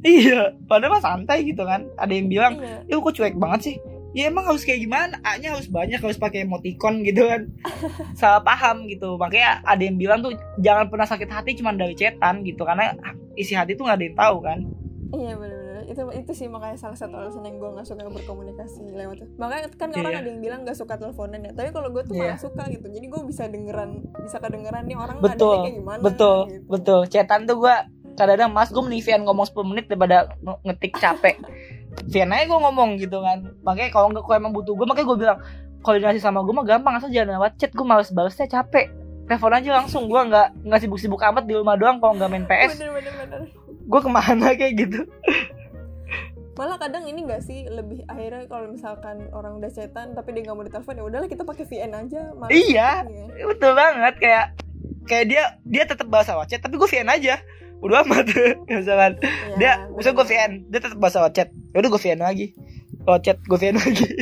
iya 0.00 0.56
padahal 0.64 0.96
mah 0.96 1.02
santai 1.02 1.44
gitu 1.44 1.66
kan. 1.66 1.90
Ada 1.98 2.12
yang 2.14 2.28
bilang 2.30 2.52
iya. 2.62 2.84
Ya 2.86 2.94
kok 3.02 3.12
cuek 3.16 3.36
banget 3.36 3.60
sih? 3.60 3.76
Ya 4.10 4.26
emang 4.26 4.46
harus 4.46 4.62
kayak 4.62 4.82
gimana? 4.82 5.18
A 5.22 5.38
nya 5.38 5.54
harus 5.54 5.66
banyak 5.66 5.98
harus 5.98 6.18
pakai 6.18 6.46
emoticon 6.46 7.02
gitu 7.02 7.26
kan. 7.26 7.50
Salah 8.20 8.40
paham 8.46 8.86
gitu. 8.86 9.18
Makanya 9.18 9.66
ada 9.66 9.82
yang 9.82 9.98
bilang 9.98 10.22
tuh 10.22 10.38
jangan 10.62 10.86
pernah 10.88 11.06
sakit 11.10 11.28
hati 11.28 11.58
cuma 11.58 11.74
dari 11.74 11.98
cetan 11.98 12.46
gitu. 12.46 12.62
Karena 12.62 12.94
isi 13.34 13.58
hati 13.58 13.74
tuh 13.74 13.90
nggak 13.90 13.98
ada 13.98 14.06
yang 14.06 14.18
tahu 14.18 14.36
kan. 14.40 14.58
Iya 15.10 15.34
benar-benar 15.34 15.59
itu 15.90 16.02
itu 16.14 16.32
sih 16.32 16.46
makanya 16.46 16.78
salah 16.78 16.94
satu 16.94 17.18
alasan 17.18 17.42
yang 17.42 17.58
gue 17.58 17.66
nggak 17.68 17.82
suka 17.82 18.06
berkomunikasi 18.06 18.80
lewat. 18.88 19.26
Makanya 19.34 19.66
kan 19.74 19.90
orang 19.90 20.12
Iya. 20.12 20.20
ada 20.20 20.28
yang 20.28 20.40
bilang 20.40 20.60
nggak 20.62 20.78
suka 20.78 20.94
teleponan 20.94 21.42
ya. 21.42 21.50
Tapi 21.50 21.68
kalau 21.70 21.90
gue 21.90 22.02
tuh 22.02 22.14
Iya. 22.14 22.22
malah 22.24 22.40
suka 22.40 22.62
gitu. 22.68 22.86
Jadi 22.86 23.06
gue 23.06 23.20
bisa 23.24 23.42
dengeran 23.44 23.90
bisa 24.16 24.36
kedengeran 24.38 24.86
nih 24.86 24.94
orang 24.94 25.18
betul 25.18 25.56
kayak 25.60 25.74
gimana. 25.76 26.00
betul 26.00 26.36
gitu. 26.46 26.64
betul 26.64 27.00
cetan 27.04 27.42
tuh 27.44 27.58
gua 27.58 27.76
kadang-kadang 28.12 28.50
mas 28.50 28.68
gue 28.68 28.78
mending 28.78 29.00
Vian 29.00 29.22
ngomong 29.22 29.44
10 29.44 29.64
menit 29.66 29.84
daripada 29.86 30.16
nge- 30.38 30.60
ngetik 30.62 30.92
capek 30.94 31.36
Vian 32.12 32.30
aja 32.30 32.44
gue 32.44 32.58
ngomong 32.60 32.90
gitu 32.96 33.18
kan 33.18 33.38
makanya 33.60 33.90
kalau 33.90 34.06
nggak 34.08 34.22
emang 34.30 34.52
butuh 34.52 34.72
gue 34.72 34.84
makanya 34.84 35.06
gue 35.06 35.18
bilang 35.18 35.38
koordinasi 35.80 36.18
sama 36.18 36.40
gue 36.40 36.52
mah 36.52 36.62
gampang 36.62 36.94
asal 36.94 37.08
jangan 37.08 37.34
lewat 37.34 37.56
chat 37.56 37.72
gue 37.72 37.82
males 37.82 38.10
balesnya 38.10 38.46
capek 38.46 38.92
telepon 39.24 39.54
aja 39.54 39.70
langsung 39.74 40.04
gue 40.04 40.20
nggak 40.20 40.66
nggak 40.66 40.80
sibuk-sibuk 40.80 41.22
amat 41.22 41.44
di 41.44 41.54
rumah 41.54 41.74
doang 41.74 41.96
kalau 41.96 42.12
nggak 42.14 42.28
main 42.28 42.44
PS 42.44 42.76
Bener 42.76 42.90
bener 42.92 43.12
bener. 43.16 43.40
gue 43.80 44.00
ke 44.00 44.10
mana 44.10 44.46
kayak 44.58 44.74
gitu 44.76 45.00
Malah 46.60 46.76
kadang 46.76 47.08
ini 47.08 47.24
gak 47.24 47.40
sih 47.40 47.64
lebih 47.64 48.04
akhirnya 48.04 48.44
kalau 48.44 48.68
misalkan 48.68 49.32
orang 49.32 49.56
udah 49.56 49.72
chatan 49.72 50.12
tapi 50.12 50.36
dia 50.36 50.44
nggak 50.44 50.52
mau 50.52 50.60
ditelepon 50.60 50.92
ya 50.92 51.04
udahlah 51.08 51.24
kita 51.24 51.42
pakai 51.42 51.64
VN 51.64 51.92
aja. 51.96 52.20
Malah 52.36 52.52
iya 52.52 52.90
Iya. 53.08 53.44
betul 53.48 53.72
banget 53.72 54.14
kayak 54.20 54.46
kayak 55.08 55.24
dia 55.26 55.42
dia 55.64 55.84
tetap 55.88 56.06
bahasa 56.06 56.36
chat 56.44 56.60
tapi 56.60 56.76
gue 56.76 56.84
VN 56.84 57.08
aja 57.08 57.40
udah 57.80 58.04
amat 58.04 58.28
misalkan 58.68 59.16
Iya, 59.18 59.56
dia 59.56 59.72
misalnya 59.90 60.16
gue 60.20 60.26
VN 60.28 60.52
dia 60.68 60.80
tetap 60.84 60.98
bahasa 61.00 61.24
chat 61.32 61.48
ya 61.48 61.76
udah 61.80 61.90
gue 61.90 62.02
VN 62.04 62.20
lagi 62.20 62.46
chat 63.24 63.40
gue 63.40 63.58
VN 63.58 63.76
lagi 63.80 64.06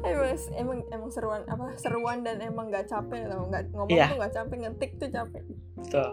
emang 0.00 0.32
emang 0.56 0.78
emang 0.90 1.10
seruan 1.12 1.42
apa 1.46 1.76
seruan 1.76 2.18
dan 2.26 2.40
emang 2.42 2.68
nggak 2.68 2.88
capek 2.88 3.30
tau 3.30 3.46
nggak 3.46 3.62
ngomong 3.72 3.94
Iya. 3.94 4.10
tuh 4.10 4.16
nggak 4.18 4.34
capek 4.34 4.56
ngetik 4.66 4.90
tuh 4.98 5.08
capek 5.08 5.42
Betul. 5.78 6.10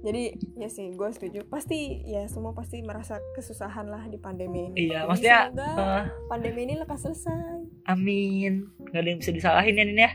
Jadi 0.00 0.32
ya 0.56 0.68
sih 0.72 0.96
gue 0.96 1.08
setuju. 1.12 1.44
Pasti 1.52 2.00
ya 2.08 2.24
semua 2.24 2.56
pasti 2.56 2.80
merasa 2.80 3.20
kesusahan 3.36 3.84
lah 3.84 4.08
di 4.08 4.16
pandemi 4.16 4.72
ini. 4.72 4.88
Iya, 4.88 5.04
Jadi 5.04 5.08
maksudnya 5.08 5.40
eh, 5.52 6.02
pandemi 6.28 6.60
ini 6.64 6.74
lekas 6.80 7.04
selesai. 7.04 7.68
Amin. 7.84 8.64
Nggak 8.90 9.00
ada 9.00 9.08
yang 9.08 9.20
bisa 9.20 9.32
disalahin 9.36 9.76
ya 9.76 9.84
Nin 9.84 10.00
ya? 10.00 10.12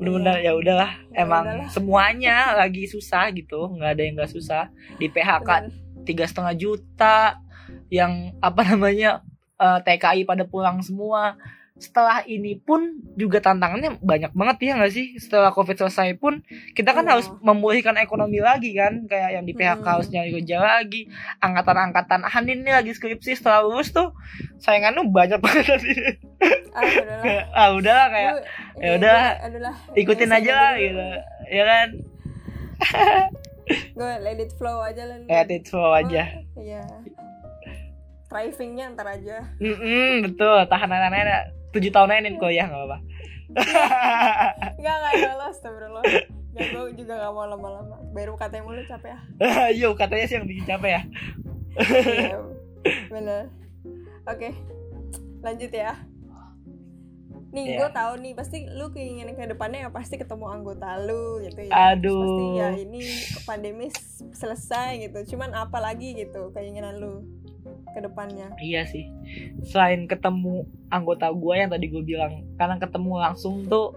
Benar-benar 0.00 0.36
ya 0.40 0.52
udahlah. 0.56 0.92
Ya 1.12 1.28
emang 1.28 1.44
udahlah. 1.44 1.68
semuanya 1.68 2.36
lagi 2.56 2.88
susah 2.88 3.28
gitu. 3.36 3.68
Nggak 3.76 3.90
ada 3.92 4.02
yang 4.02 4.14
nggak 4.16 4.32
susah. 4.32 4.72
Di 4.96 5.12
PHK 5.12 5.50
tiga 6.08 6.24
setengah 6.24 6.54
juta 6.56 7.16
yang 7.92 8.32
apa 8.40 8.64
namanya 8.72 9.20
eh, 9.60 9.78
TKI 9.84 10.24
pada 10.24 10.48
pulang 10.48 10.80
semua 10.80 11.36
setelah 11.80 12.20
ini 12.22 12.54
pun 12.54 13.00
juga 13.16 13.40
tantangannya 13.40 13.96
banyak 13.98 14.30
banget 14.30 14.56
ya 14.60 14.72
nggak 14.76 14.92
sih? 14.92 15.16
Setelah 15.16 15.48
covid 15.48 15.74
selesai 15.74 16.12
pun 16.14 16.44
kita 16.76 16.92
kan 16.92 17.02
Iya. 17.02 17.16
harus 17.16 17.26
memulihkan 17.40 17.96
ekonomi 17.96 18.36
lagi 18.38 18.76
kan? 18.76 19.08
Kayak 19.08 19.30
yang 19.34 19.44
di 19.44 19.56
PHK 19.56 19.80
Hmm. 19.80 19.92
harus 19.96 20.06
nyari 20.08 20.30
kerja 20.36 20.56
lagi. 20.60 21.08
Angkatan-angkatan 21.40 22.20
Hanin 22.22 22.62
nih 22.62 22.76
lagi 22.76 22.92
skripsi 22.92 23.32
setelah 23.32 23.64
lulus 23.64 23.90
tuh 23.90 24.12
sayangannya 24.58 25.08
banyak 25.08 25.40
banget. 25.44 25.80
Ah 26.70 26.84
udahlah. 26.84 27.42
Ah 27.50 27.68
udahlah 27.72 28.06
kayak 28.08 28.32
ya 28.76 28.90
udah, 28.94 29.18
ikutin 29.94 30.30
aja 30.30 30.52
lah 30.52 30.72
gitu. 30.76 31.06
ya 31.48 31.64
kan? 31.64 31.88
Gue 33.70 34.12
let 34.20 34.36
it 34.36 34.52
flow 34.54 34.78
aja 34.80 35.02
lah. 35.02 35.16
Kayak 35.24 35.48
it 35.50 35.64
flow 35.64 35.90
aja. 35.90 36.22
iya. 36.54 36.84
Drivingnya 38.26 38.94
ntar 38.94 39.10
aja. 39.10 39.42
Mm-mm, 39.58 40.22
betul 40.24 40.62
tahan 40.66 40.86
anak-anak 40.86 41.50
tujuh 41.70 41.90
tahun 41.90 42.10
aja 42.10 42.20
nih 42.26 42.32
kuliah 42.36 42.66
nggak 42.66 42.80
apa-apa. 42.82 42.98
Nggak 44.78 44.94
nggak 44.94 45.12
lolos 45.26 45.56
astagfirullah. 45.56 46.04
Ya 46.50 46.66
gue 46.66 46.84
juga 46.98 47.14
gak 47.14 47.30
mau 47.30 47.46
lama-lama. 47.46 47.96
Baru 48.10 48.34
katanya 48.34 48.66
mulu 48.66 48.82
capek 48.82 49.14
ah 49.46 49.70
Yo 49.70 49.94
katanya 49.94 50.26
sih 50.26 50.34
yang 50.34 50.46
bikin 50.50 50.66
capek 50.66 50.90
ya. 50.98 51.02
Iya, 51.78 52.38
bener. 53.06 53.42
Oke 54.26 54.50
lanjut 55.40 55.70
ya. 55.72 55.94
Nih 57.50 57.74
Iya. 57.74 57.78
gue 57.82 57.90
tahu 57.90 58.12
nih 58.22 58.32
pasti 58.38 58.62
lu 58.70 58.94
keinginan 58.94 59.34
ke 59.34 59.42
depannya 59.46 59.86
ya 59.86 59.90
pasti 59.90 60.14
ketemu 60.18 60.46
anggota 60.46 60.98
lu 61.02 61.42
gitu 61.42 61.66
ya. 61.66 61.94
Aduh. 61.94 62.18
pasti 62.18 62.44
ya 62.58 62.68
ini 62.78 63.00
pandemi 63.46 63.86
selesai 64.34 65.06
gitu. 65.06 65.34
Cuman 65.34 65.54
apa 65.54 65.78
lagi 65.82 66.14
gitu 66.14 66.50
keinginan 66.54 66.98
lu 66.98 67.26
ke 67.94 68.00
depannya. 68.02 68.54
Iya 68.58 68.86
sih. 68.86 69.08
Selain 69.66 70.06
ketemu 70.06 70.66
anggota 70.90 71.30
gue 71.30 71.54
yang 71.54 71.70
tadi 71.70 71.86
gue 71.90 72.02
bilang 72.02 72.46
karena 72.56 72.76
ketemu 72.78 73.12
langsung 73.18 73.66
tuh 73.66 73.94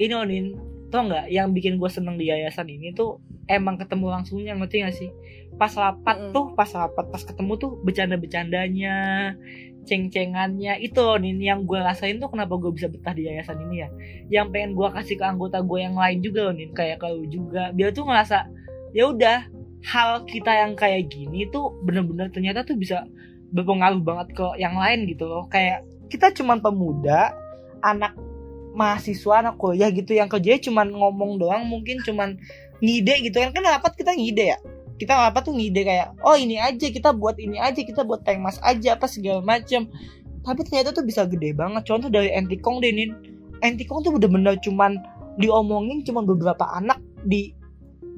ini 0.00 0.14
onin 0.16 0.46
tau 0.90 1.06
nggak 1.06 1.30
yang 1.30 1.54
bikin 1.54 1.78
gue 1.78 1.90
seneng 1.92 2.18
di 2.18 2.32
yayasan 2.32 2.66
ini 2.66 2.90
tuh 2.90 3.22
emang 3.46 3.78
ketemu 3.78 4.06
langsungnya 4.10 4.54
ngerti 4.54 4.76
gak 4.82 4.94
sih? 4.94 5.10
Pas 5.58 5.70
rapat 5.74 6.16
Mm-mm. 6.18 6.34
tuh 6.34 6.46
pas 6.54 6.70
rapat 6.70 7.06
pas 7.10 7.22
ketemu 7.22 7.52
tuh 7.58 7.70
bercanda-bercandanya 7.82 8.96
ceng-cengannya. 9.84 10.78
Itu 10.82 11.18
nih 11.18 11.34
yang 11.38 11.66
gue 11.66 11.78
rasain 11.78 12.22
tuh 12.22 12.30
kenapa 12.30 12.54
gue 12.58 12.70
bisa 12.70 12.86
betah 12.86 13.14
di 13.14 13.26
yayasan 13.26 13.58
ini 13.68 13.76
ya. 13.82 13.88
Yang 14.30 14.46
pengen 14.54 14.70
gue 14.78 14.88
kasih 14.94 15.16
ke 15.18 15.24
anggota 15.26 15.58
gue 15.62 15.78
yang 15.82 15.98
lain 15.98 16.18
juga 16.22 16.50
loh 16.50 16.54
nih 16.54 16.68
kayak 16.70 16.98
kalau 17.02 17.22
juga. 17.26 17.74
Biar 17.74 17.90
tuh 17.90 18.06
ngerasa 18.06 18.46
ya 18.94 19.10
udah 19.10 19.59
hal 19.80 20.28
kita 20.28 20.52
yang 20.52 20.72
kayak 20.76 21.08
gini 21.08 21.48
tuh 21.48 21.72
bener-bener 21.84 22.28
ternyata 22.28 22.64
tuh 22.64 22.76
bisa 22.76 23.08
berpengaruh 23.50 24.00
banget 24.04 24.36
ke 24.36 24.46
yang 24.60 24.76
lain 24.76 25.08
gitu 25.08 25.26
loh. 25.26 25.48
Kayak 25.48 25.84
kita 26.12 26.30
cuman 26.36 26.60
pemuda 26.60 27.32
anak 27.80 28.14
mahasiswa 28.76 29.42
anak 29.42 29.58
kuliah 29.58 29.90
gitu 29.90 30.14
yang 30.14 30.30
kerjanya 30.30 30.62
cuman 30.62 30.94
ngomong 30.94 31.40
doang 31.42 31.66
mungkin 31.66 31.98
cuman 32.04 32.36
ngide 32.84 33.24
gitu 33.26 33.36
kan. 33.40 33.50
Kan 33.56 33.64
rapat 33.66 33.92
kita 33.96 34.12
ngide 34.14 34.56
ya? 34.56 34.58
Kita 35.00 35.16
rapat 35.16 35.48
tuh 35.48 35.56
ngide 35.56 35.80
kayak 35.82 36.08
oh 36.22 36.36
ini 36.36 36.60
aja 36.60 36.86
kita 36.92 37.16
buat 37.16 37.40
ini 37.40 37.56
aja 37.56 37.80
kita 37.80 38.04
buat 38.04 38.20
tank 38.22 38.44
mas 38.44 38.60
aja 38.60 39.00
apa 39.00 39.08
segala 39.08 39.40
macam 39.40 39.88
tapi 40.40 40.60
ternyata 40.64 40.92
tuh 40.92 41.04
bisa 41.04 41.24
gede 41.24 41.56
banget. 41.56 41.84
Contoh 41.88 42.08
dari 42.08 42.32
Antikong 42.32 42.80
deh 42.80 42.92
Nin. 42.92 43.12
Antikong 43.60 44.04
tuh 44.04 44.16
bener-bener 44.16 44.56
cuman 44.60 44.96
diomongin 45.36 46.04
cuman 46.04 46.24
beberapa 46.24 46.64
anak 46.76 47.00
di 47.24 47.52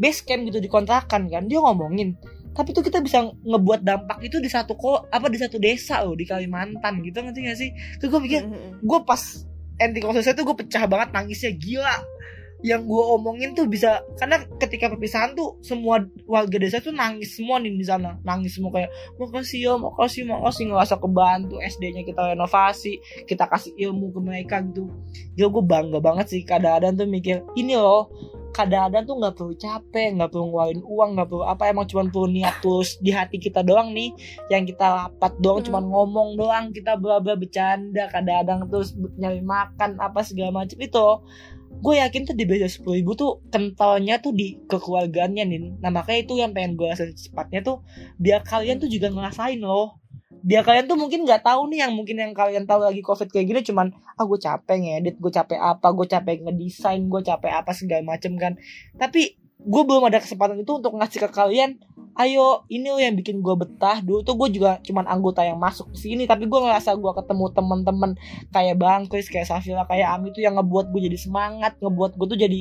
base 0.01 0.25
camp 0.25 0.49
gitu 0.49 0.59
di 0.61 0.69
kontrakan 0.69 1.29
kan 1.29 1.45
dia 1.49 1.61
ngomongin. 1.61 2.17
Tapi 2.53 2.77
tuh 2.77 2.85
kita 2.85 3.01
bisa 3.01 3.33
ngebuat 3.33 3.81
dampak 3.81 4.21
itu 4.21 4.37
di 4.37 4.53
satu 4.53 4.77
kok 4.77 5.09
apa 5.09 5.33
di 5.33 5.41
satu 5.41 5.57
desa 5.57 6.05
loh 6.05 6.13
di 6.13 6.29
Kalimantan 6.29 7.01
gitu 7.01 7.25
ngerti 7.25 7.41
gak 7.49 7.59
sih? 7.59 7.71
Tuh 7.97 8.13
gue 8.13 8.21
pikir 8.29 8.41
gue 8.85 9.01
pas 9.09 9.21
ending 9.81 10.05
selesai 10.05 10.37
tuh 10.37 10.45
gue 10.45 10.57
pecah 10.61 10.85
banget 10.85 11.17
nangisnya 11.17 11.53
gila 11.57 11.97
yang 12.63 12.87
gue 12.87 13.03
omongin 13.15 13.55
tuh 13.59 13.67
bisa 13.67 14.03
karena 14.17 14.43
ketika 14.63 14.87
perpisahan 14.91 15.35
tuh 15.35 15.59
semua 15.63 16.07
warga 16.27 16.57
desa 16.59 16.79
tuh 16.79 16.95
nangis 16.95 17.35
semua 17.35 17.59
nih 17.59 17.75
di 17.75 17.87
sana. 17.87 18.19
Nangis 18.23 18.55
semua 18.55 18.71
kayak 18.71 18.91
makasih 19.19 19.59
ya 19.61 19.75
makasih 19.79 20.23
makasih. 20.27 20.65
Ngerasa 20.71 20.95
kebantu 21.03 21.59
SD-nya 21.59 22.07
kita 22.07 22.33
renovasi 22.33 23.03
kita 23.27 23.51
kasih 23.51 23.75
ilmu 23.77 24.15
ke 24.15 24.21
mereka 24.23 24.57
gitu 24.63 24.89
ya 25.35 25.49
gue 25.49 25.65
bangga 25.65 25.99
banget 25.99 26.27
sih 26.29 26.43
kadang-kadang 26.45 26.95
tuh 26.99 27.09
mikir 27.09 27.37
ini 27.57 27.75
loh 27.77 28.13
kadang-kadang 28.53 29.09
tuh 29.09 29.17
nggak 29.17 29.35
perlu 29.35 29.55
capek 29.57 30.09
nggak 30.13 30.29
perlu 30.29 30.45
ngeluarin 30.53 30.83
uang 30.85 31.11
nggak 31.17 31.29
perlu 31.33 31.45
apa 31.49 31.63
emang 31.73 31.89
cuma 31.89 32.05
perlu 32.05 32.29
niat 32.29 32.61
terus 32.61 33.01
di 33.01 33.11
hati 33.11 33.41
kita 33.41 33.65
doang 33.65 33.97
nih. 33.97 34.13
Yang 34.53 34.77
kita 34.77 34.87
rapat 34.87 35.33
doang 35.41 35.65
Hmm. 35.65 35.67
cuma 35.73 35.81
ngomong 35.81 36.37
doang 36.37 36.65
kita 36.71 37.01
bla 37.01 37.19
bla 37.19 37.33
bercanda 37.35 38.13
kadang-kadang 38.13 38.69
terus 38.69 38.93
nyari 39.17 39.41
makan 39.41 39.97
apa 39.97 40.21
segala 40.21 40.63
macam. 40.63 40.77
Itu 40.77 41.25
gue 41.81 41.95
yakin 41.99 42.23
tuh 42.29 42.37
di 42.37 42.45
beda 42.45 42.69
sepuluh 42.69 43.01
ribu 43.01 43.17
tuh 43.17 43.41
kentalnya 43.49 44.21
tuh 44.21 44.37
di 44.37 44.61
kekeluargaannya 44.69 45.45
nih 45.49 45.61
nah 45.81 45.89
makanya 45.89 46.21
itu 46.27 46.35
yang 46.39 46.53
pengen 46.53 46.77
gue 46.77 46.87
rasain 46.91 47.17
cepatnya 47.17 47.65
tuh 47.65 47.81
biar 48.21 48.45
kalian 48.45 48.79
tuh 48.83 48.91
juga 48.91 49.09
ngerasain 49.09 49.59
loh. 49.63 50.03
Biar 50.43 50.67
kalian 50.67 50.91
tuh 50.91 50.99
mungkin 50.99 51.23
nggak 51.23 51.47
tahu 51.47 51.71
nih 51.71 51.87
yang 51.87 51.95
mungkin 51.95 52.19
yang 52.19 52.35
kalian 52.35 52.67
tahu 52.67 52.83
lagi 52.83 52.99
covid 52.99 53.31
kayak 53.31 53.47
gini 53.47 53.61
cuman 53.63 53.95
ah 54.19 54.27
gue 54.27 54.39
capek 54.43 54.75
ngedit 54.75 55.17
gue 55.23 55.31
capek 55.31 55.55
apa 55.55 55.95
gue 55.95 56.07
capek 56.11 56.37
ngedesain 56.43 56.99
gue 57.07 57.23
capek 57.23 57.63
apa 57.63 57.71
segala 57.71 58.03
macem 58.03 58.35
kan. 58.35 58.59
Tapi 58.99 59.39
gue 59.63 59.83
belum 59.87 60.11
ada 60.11 60.19
kesempatan 60.19 60.59
itu 60.59 60.73
untuk 60.75 60.99
ngasih 60.99 61.23
ke 61.23 61.29
kalian 61.31 61.79
ayo 62.21 62.69
ini 62.69 62.93
loh 62.93 63.01
yang 63.01 63.17
bikin 63.17 63.41
gue 63.41 63.55
betah. 63.57 64.05
Dulu 64.05 64.21
tuh 64.21 64.37
gue 64.37 64.61
juga 64.61 64.77
cuman 64.85 65.09
anggota 65.09 65.41
yang 65.47 65.57
masuk 65.57 65.93
ke 65.97 66.09
sini 66.09 66.29
tapi 66.29 66.45
gue 66.45 66.61
ngerasa 66.61 66.93
gue 66.97 67.13
ketemu 67.17 67.45
temen-temen 67.57 68.11
kayak 68.53 68.77
Bang 68.77 69.09
Chris 69.09 69.33
kayak 69.33 69.49
Safila 69.49 69.89
kayak 69.89 70.13
Ami 70.13 70.35
tuh 70.35 70.45
yang 70.45 70.59
ngebuat 70.61 70.93
gue 70.93 71.01
jadi 71.09 71.19
semangat 71.19 71.79
ngebuat 71.81 72.21
gue 72.21 72.27
tuh 72.37 72.39
jadi 72.39 72.61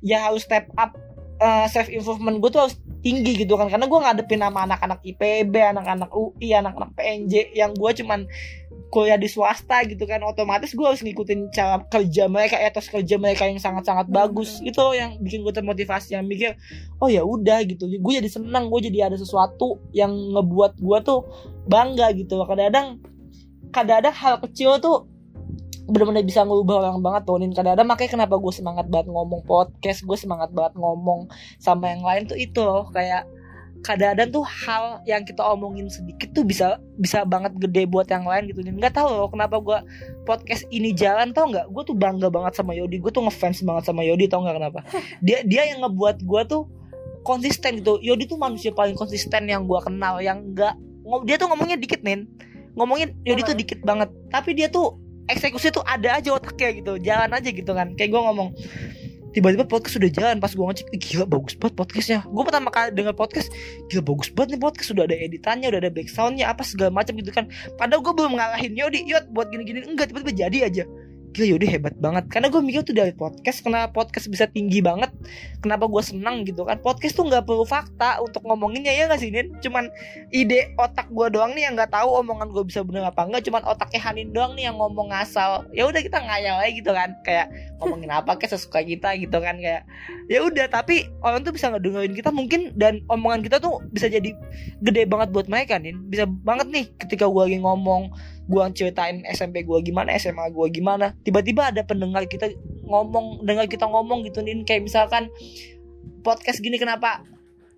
ya 0.00 0.30
harus 0.30 0.48
step 0.48 0.72
up 0.80 0.96
eh, 1.40 1.66
self 1.68 1.92
improvement 1.92 2.40
gue 2.40 2.50
tuh 2.52 2.60
harus 2.68 2.76
tinggi 3.04 3.44
gitu 3.44 3.60
kan. 3.60 3.68
Karena 3.68 3.84
gue 3.84 3.98
ngadepin 4.00 4.40
sama 4.40 4.64
anak-anak 4.64 5.00
IPB 5.04 5.54
anak-anak 5.76 6.10
UI 6.12 6.48
anak-anak 6.56 6.90
PNJ 6.96 7.52
yang 7.52 7.76
gue 7.76 7.90
cuman 8.00 8.24
kuliah 8.90 9.14
di 9.16 9.30
swasta 9.30 9.86
gitu 9.86 10.02
kan 10.04 10.18
otomatis 10.26 10.74
gue 10.74 10.82
harus 10.82 11.00
ngikutin 11.00 11.54
cara 11.54 11.80
kerja 11.86 12.26
mereka 12.26 12.58
etos 12.58 12.90
kerja 12.90 13.16
mereka 13.16 13.46
yang 13.46 13.62
sangat-sangat 13.62 14.10
bagus. 14.10 14.58
Itu 14.60 14.82
loh 14.82 14.92
yang 14.92 15.16
bikin 15.22 15.46
gue 15.46 15.54
termotivasi 15.54 16.18
yang 16.18 16.26
mikir 16.26 16.58
oh 16.98 17.06
ya 17.06 17.22
udah 17.22 17.62
gitu. 17.64 17.86
Gue 17.86 18.12
jadi 18.18 18.28
senang 18.28 18.68
gue 18.68 18.90
jadi 18.90 19.08
ada 19.08 19.16
sesuatu 19.16 19.78
yang 19.94 20.10
ngebuat 20.10 20.82
gue 20.82 20.98
tuh 21.06 21.22
bangga 21.70 22.10
gitu. 22.18 22.42
Kadang-kadang 22.42 22.98
kadang-kadang 23.70 24.14
hal 24.18 24.34
kecil 24.42 24.82
tuh 24.82 25.06
bener-bener 25.90 26.22
bisa 26.22 26.46
ngubah 26.46 26.86
orang 26.86 27.02
banget 27.02 27.22
tuh 27.26 27.38
Nin 27.42 27.50
kadang-kadang 27.50 27.88
makanya 27.88 28.10
kenapa 28.14 28.38
gue 28.38 28.52
semangat 28.54 28.86
banget 28.86 29.10
ngomong 29.10 29.42
podcast 29.42 30.06
gue 30.06 30.18
semangat 30.18 30.54
banget 30.54 30.78
ngomong 30.78 31.26
sama 31.58 31.90
yang 31.94 32.02
lain 32.02 32.26
tuh 32.26 32.36
itu 32.36 32.58
loh. 32.58 32.90
Kayak 32.90 33.26
kadang-kadang 33.80 34.28
tuh 34.28 34.44
hal 34.44 35.00
yang 35.08 35.24
kita 35.24 35.40
omongin 35.40 35.88
sedikit 35.88 36.28
tuh 36.36 36.44
bisa 36.44 36.76
bisa 37.00 37.24
banget 37.24 37.56
gede 37.56 37.88
buat 37.88 38.04
yang 38.12 38.28
lain 38.28 38.52
gitu. 38.52 38.60
Nin 38.60 38.76
nggak 38.76 38.92
tahu 38.92 39.08
loh 39.08 39.28
kenapa 39.32 39.56
gue 39.60 39.78
podcast 40.28 40.68
ini 40.68 40.92
jalan 40.92 41.32
tau 41.32 41.48
nggak? 41.48 41.72
Gue 41.72 41.82
tuh 41.88 41.96
bangga 41.96 42.28
banget 42.28 42.60
sama 42.60 42.76
Yodi. 42.76 43.00
Gue 43.00 43.08
tuh 43.08 43.24
ngefans 43.24 43.64
banget 43.64 43.88
sama 43.88 44.04
Yodi 44.04 44.28
tau 44.28 44.44
nggak 44.44 44.56
kenapa? 44.60 44.80
Dia 45.24 45.40
dia 45.48 45.62
yang 45.72 45.88
ngebuat 45.88 46.22
gue 46.24 46.42
tuh 46.44 46.68
konsisten 47.24 47.80
gitu. 47.80 47.96
Yodi 48.04 48.28
tuh 48.28 48.36
manusia 48.36 48.68
paling 48.72 48.96
konsisten 48.96 49.48
yang 49.48 49.64
gue 49.64 49.80
kenal 49.80 50.20
yang 50.20 50.44
nggak 50.52 50.76
dia 51.24 51.36
tuh 51.40 51.48
ngomongnya 51.48 51.80
dikit 51.80 52.04
nin. 52.04 52.28
Ngomongin 52.76 53.16
Yodi 53.24 53.42
tuh 53.48 53.56
dikit 53.56 53.80
banget. 53.80 54.12
Tapi 54.28 54.52
dia 54.52 54.68
tuh 54.68 55.00
eksekusi 55.26 55.72
tuh 55.72 55.82
ada 55.88 56.20
aja 56.20 56.36
otaknya 56.36 56.70
gitu. 56.76 56.92
Jalan 57.00 57.32
aja 57.32 57.48
gitu 57.48 57.72
kan. 57.72 57.96
Kayak 57.96 58.12
gue 58.12 58.20
ngomong 58.28 58.48
tiba-tiba 59.30 59.64
podcast 59.66 59.96
sudah 59.98 60.10
jalan 60.10 60.36
pas 60.42 60.50
gue 60.50 60.64
ngecek 60.64 60.86
"Ih, 60.90 61.00
gila 61.00 61.24
bagus 61.26 61.54
banget 61.54 61.74
podcastnya. 61.78 62.18
Gue 62.26 62.42
pertama 62.42 62.68
kali 62.68 62.90
denger 62.94 63.14
podcast 63.14 63.48
gila 63.88 64.02
bagus 64.02 64.28
banget 64.34 64.58
nih 64.58 64.60
podcast 64.62 64.88
sudah 64.90 65.04
ada 65.06 65.16
editannya 65.16 65.66
udah 65.70 65.80
ada 65.86 65.90
backsoundnya 65.90 66.46
apa 66.50 66.62
segala 66.66 66.90
macam 66.90 67.14
gitu 67.18 67.30
kan. 67.30 67.46
Padahal 67.78 68.02
gue 68.02 68.14
belum 68.14 68.32
ngalahin 68.38 68.72
Yodi. 68.74 69.06
Yod 69.06 69.30
buat 69.30 69.48
gini-gini 69.50 69.86
enggak 69.86 70.10
tiba-tiba 70.10 70.32
jadi 70.34 70.58
aja 70.66 70.84
gila 71.30 71.46
Yodi 71.56 71.66
hebat 71.70 71.94
banget. 71.98 72.26
Karena 72.26 72.50
gue 72.50 72.60
mikir 72.62 72.82
tuh 72.82 72.94
dari 72.96 73.14
podcast 73.14 73.62
kenapa 73.62 73.94
podcast 73.94 74.26
bisa 74.26 74.50
tinggi 74.50 74.82
banget? 74.82 75.10
Kenapa 75.62 75.86
gue 75.86 76.02
senang 76.02 76.42
gitu 76.42 76.66
kan? 76.66 76.82
Podcast 76.82 77.14
tuh 77.14 77.30
nggak 77.30 77.46
perlu 77.46 77.62
fakta 77.62 78.18
untuk 78.18 78.42
ngomonginnya 78.42 78.90
ya 78.90 79.06
nggak 79.06 79.20
sih 79.20 79.30
Nin 79.30 79.54
cuman 79.62 79.86
ide 80.34 80.74
otak 80.74 81.06
gue 81.12 81.26
doang 81.30 81.54
nih 81.54 81.70
yang 81.70 81.74
nggak 81.78 81.92
tahu 81.94 82.08
omongan 82.24 82.50
gue 82.50 82.64
bisa 82.66 82.82
bener 82.82 83.06
apa 83.06 83.26
enggak 83.26 83.46
cuman 83.46 83.62
otaknya 83.68 84.00
Hanin 84.02 84.34
doang 84.34 84.58
nih 84.58 84.70
yang 84.70 84.76
ngomong 84.80 85.14
ngasal 85.14 85.68
ya 85.70 85.86
udah 85.86 86.00
kita 86.02 86.18
ngayal 86.18 86.58
aja 86.58 86.70
gitu 86.74 86.90
kan. 86.90 87.10
Kayak 87.22 87.46
ngomongin 87.78 88.10
apa 88.10 88.34
kayak 88.34 88.50
sesuka 88.56 88.82
kita 88.82 89.14
gitu 89.20 89.38
kan. 89.38 89.56
Kayak 89.62 89.86
ya 90.26 90.42
udah 90.42 90.66
tapi 90.66 91.06
orang 91.22 91.46
tuh 91.46 91.54
bisa 91.54 91.70
ngedengerin 91.70 92.14
kita 92.14 92.30
mungkin 92.34 92.74
dan 92.74 93.02
omongan 93.06 93.42
kita 93.46 93.62
tuh 93.62 93.82
bisa 93.90 94.10
jadi 94.10 94.34
gede 94.82 95.02
banget 95.06 95.30
buat 95.34 95.46
mereka 95.50 95.78
nih 95.78 95.94
bisa 96.08 96.24
banget 96.26 96.70
nih 96.70 96.86
ketika 97.02 97.26
gue 97.26 97.42
lagi 97.42 97.58
ngomong 97.58 98.10
gue 98.50 98.62
ceritain 98.74 99.22
SMP 99.30 99.62
gue 99.62 99.78
gimana 99.86 100.10
SMA 100.18 100.50
gue 100.50 100.66
gimana. 100.74 101.14
Tiba-tiba 101.22 101.70
ada 101.70 101.86
pendengar 101.86 102.26
kita 102.26 102.50
ngomong 102.82 103.46
dengar 103.46 103.70
kita 103.70 103.86
ngomong 103.86 104.26
gitu 104.26 104.42
nih 104.42 104.66
kayak 104.66 104.82
misalkan 104.90 105.30
podcast 106.26 106.58
gini 106.58 106.74
kenapa 106.74 107.22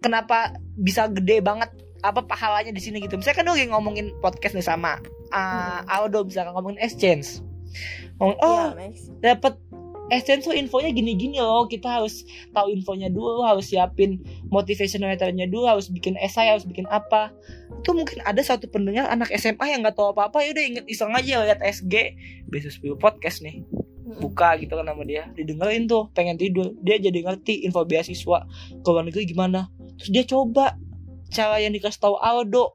kenapa 0.01 0.57
bisa 0.81 1.13
gede 1.13 1.45
banget? 1.45 1.69
Apa 2.03 2.25
pahalanya 2.25 2.73
di 2.75 2.83
sini? 2.83 2.99
Gitu. 2.99 3.15
Misalkan 3.21 3.47
lu 3.47 3.55
lagi 3.55 3.69
ngomongin 3.71 4.17
podcast 4.25 4.57
nih 4.57 4.65
sama 4.65 4.99
uh, 5.31 5.85
Aldo 5.87 6.25
misalkan 6.25 6.57
ngomongin 6.57 6.81
exchange. 6.81 7.45
Ngomong 8.17 8.39
oh 8.41 8.73
Iya, 8.73 8.89
Max. 8.89 8.95
dapat 9.21 9.55
exchange 10.11 10.49
tuh 10.49 10.57
infonya 10.57 10.91
gini-gini 10.91 11.39
loh. 11.39 11.69
Kita 11.71 12.01
harus 12.01 12.27
tahu 12.51 12.73
infonya 12.75 13.13
dulu 13.13 13.45
harus 13.47 13.71
siapin 13.71 14.25
motivation 14.51 15.05
letternya 15.07 15.47
dulu 15.47 15.69
harus 15.69 15.93
bikin 15.93 16.19
esai 16.19 16.51
harus 16.51 16.67
bikin 16.67 16.89
apa. 16.91 17.31
Itu 17.83 17.95
mungkin 17.95 18.25
ada 18.27 18.41
satu 18.43 18.67
pendengar 18.67 19.07
anak 19.13 19.31
SMA 19.37 19.63
yang 19.71 19.87
nggak 19.87 19.95
tahu 19.95 20.15
apa-apa 20.17 20.43
ya 20.43 20.57
udah 20.57 20.65
inget 20.65 20.85
iseng 20.91 21.15
aja 21.15 21.45
lihat 21.45 21.61
SG 21.63 22.19
Besus 22.51 22.81
View 22.83 22.99
podcast 22.99 23.45
nih. 23.45 23.63
Buka 24.19 24.59
gitu 24.59 24.75
kan 24.75 24.89
nama 24.89 25.03
dia. 25.07 25.31
Didengerin 25.39 25.87
tuh 25.87 26.11
pengen 26.13 26.37
tidur. 26.41 26.75
Dia 26.83 26.99
jadi 26.99 27.23
ngerti 27.23 27.63
info 27.69 27.87
beasiswa 27.87 28.49
ke 28.83 28.89
luar 28.89 29.07
negeri 29.07 29.25
gimana. 29.31 29.71
Terus 30.01 30.11
dia 30.11 30.25
coba 30.27 30.75
cara 31.33 31.63
yang 31.63 31.73
dikasih 31.73 32.01
tahu 32.03 32.17
Aldo. 32.19 32.75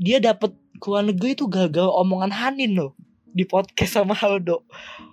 Dia 0.00 0.18
dapet 0.18 0.56
ke 0.80 0.86
luar 0.88 1.04
negeri 1.04 1.36
tuh 1.36 1.46
gagal 1.46 1.86
omongan 1.92 2.32
Hanin 2.32 2.72
loh 2.72 2.96
di 3.30 3.46
podcast 3.46 4.00
sama 4.00 4.18
Aldo 4.18 4.66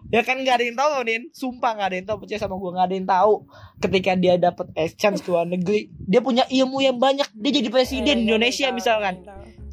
ya 0.07 0.21
kan 0.21 0.37
nggak 0.37 0.55
ada 0.55 0.63
yang 0.63 0.75
tahu 0.75 0.91
Nin 1.03 1.21
sumpah 1.31 1.71
nggak 1.73 1.87
ada 1.87 1.95
yang 1.95 2.07
tahu 2.07 2.17
percaya 2.19 2.39
sama 2.39 2.55
gue 2.55 2.71
nggak 2.71 2.85
ada 2.85 2.95
yang 2.95 3.07
tahu. 3.07 3.33
Ketika 3.77 4.11
dia 4.13 4.33
dapet 4.37 4.67
exchange 4.73 5.19
ke 5.19 5.29
luar 5.29 5.45
negeri 5.45 5.79
dia 5.97 6.19
punya 6.19 6.43
ilmu 6.45 6.79
yang 6.79 6.95
banyak. 6.95 7.27
Dia 7.33 7.51
jadi 7.53 7.67
Eh, 7.67 7.73
presiden 7.73 8.03
nggak 8.17 8.25
Indonesia 8.25 8.67
tahu, 8.67 8.75
misalkan. 8.75 9.13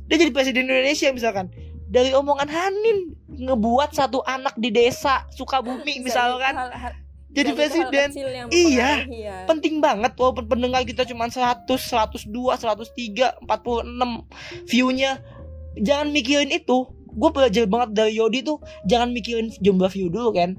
dia 0.04 0.16
jadi 0.16 0.32
presiden 0.32 0.62
Indonesia 0.64 1.08
misalkan. 1.10 1.46
Dari 1.86 2.10
omongan 2.10 2.46
Hanin 2.46 2.98
ngebuat 3.30 3.92
satu 3.92 4.20
anak 4.20 4.54
di 4.56 4.68
desa 4.68 5.28
Sukabumi 5.30 6.02
misalkan. 6.06 6.52
Hal- 6.52 6.72
hal- 6.72 6.98
jadi 7.30 7.50
Dan 7.50 7.56
presiden. 7.56 8.08
Iya. 8.48 8.90
ya. 9.04 9.36
penting 9.44 9.78
banget 9.78 10.14
walaupun 10.14 10.46
pendengar 10.46 10.82
kita 10.82 11.02
cuma 11.02 11.26
100, 11.26 11.66
102, 11.66 12.30
103, 12.54 13.42
46 13.42 14.22
view-nya. 14.64 15.18
Jangan 15.74 16.08
mikirin 16.08 16.54
itu 16.54 16.86
gue 17.14 17.30
belajar 17.30 17.64
banget 17.70 17.90
dari 17.94 18.18
Yodi 18.18 18.42
tuh 18.42 18.58
jangan 18.84 19.14
mikirin 19.14 19.54
jumlah 19.62 19.88
view 19.90 20.10
dulu 20.10 20.34
kan 20.34 20.58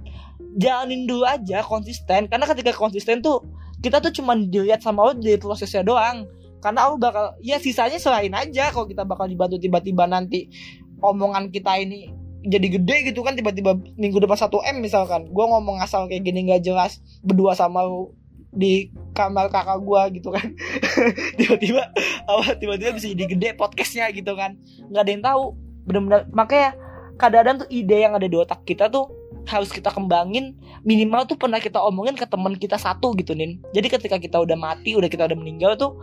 jalanin 0.56 1.03
dulu 1.03 1.28
aja 1.28 1.60
konsisten 1.62 2.32
karena 2.32 2.47
ketika 2.47 2.72
konsisten 2.72 3.20
tuh 3.20 3.43
kita 3.86 4.01
tuh 4.01 4.10
cuma 4.10 4.34
dilihat 4.34 4.82
sama 4.82 5.06
Allah 5.06 5.22
dari 5.22 5.38
prosesnya 5.38 5.86
doang. 5.86 6.26
Karena 6.58 6.89
Allah 6.89 6.97
bakal 6.97 7.26
ya 7.45 7.62
sisanya 7.62 8.01
selain 8.01 8.34
aja 8.34 8.74
kalau 8.74 8.89
kita 8.89 9.06
bakal 9.06 9.30
dibantu 9.30 9.62
tiba-tiba 9.62 10.10
nanti 10.10 10.49
omongan 10.97 11.53
kita 11.53 11.78
ini 11.78 12.10
jadi 12.41 12.82
gede 12.82 13.14
gitu 13.14 13.22
kan 13.22 13.38
tiba-tiba 13.38 13.78
minggu 13.97 14.18
depan 14.18 14.34
1 14.34 14.49
m 14.49 14.76
misalkan. 14.82 15.22
Gue 15.30 15.45
ngomong 15.45 15.78
asal 15.78 16.10
kayak 16.10 16.26
gini 16.26 16.49
nggak 16.49 16.66
jelas 16.66 16.97
berdua 17.22 17.53
sama 17.53 17.86
lu 17.86 18.18
di 18.56 18.89
kamar 19.14 19.53
kakak 19.53 19.78
gua 19.86 20.10
gitu 20.10 20.32
kan. 20.32 20.47
Tiba-tiba 21.38 21.91
apa 22.26 22.56
tiba-tiba 22.56 22.95
bisa 22.95 23.12
jadi 23.12 23.26
gede 23.28 23.49
podcastnya 23.60 24.10
gitu 24.16 24.34
kan. 24.34 24.58
Nggak 24.89 25.01
ada 25.06 25.12
yang 25.12 25.24
tahu 25.28 25.43
benar-benar 25.86 26.28
makanya 26.34 26.74
kadang-kadang 27.16 27.64
tuh 27.64 27.70
ide 27.72 27.98
yang 28.04 28.14
ada 28.18 28.28
di 28.28 28.36
otak 28.36 28.62
kita 28.68 28.92
tuh 28.92 29.08
harus 29.46 29.70
kita 29.70 29.94
kembangin. 29.94 30.58
Minimal 30.82 31.30
tuh 31.30 31.38
pernah 31.38 31.62
kita 31.62 31.78
omongin 31.80 32.18
ke 32.18 32.26
teman 32.26 32.58
kita 32.58 32.82
satu 32.82 33.14
gitu 33.16 33.38
nin. 33.38 33.62
Jadi 33.72 33.88
ketika 33.88 34.18
kita 34.18 34.42
udah 34.42 34.58
mati 34.58 34.98
udah 34.98 35.08
kita 35.08 35.30
udah 35.30 35.38
meninggal 35.38 35.78
tuh 35.78 35.96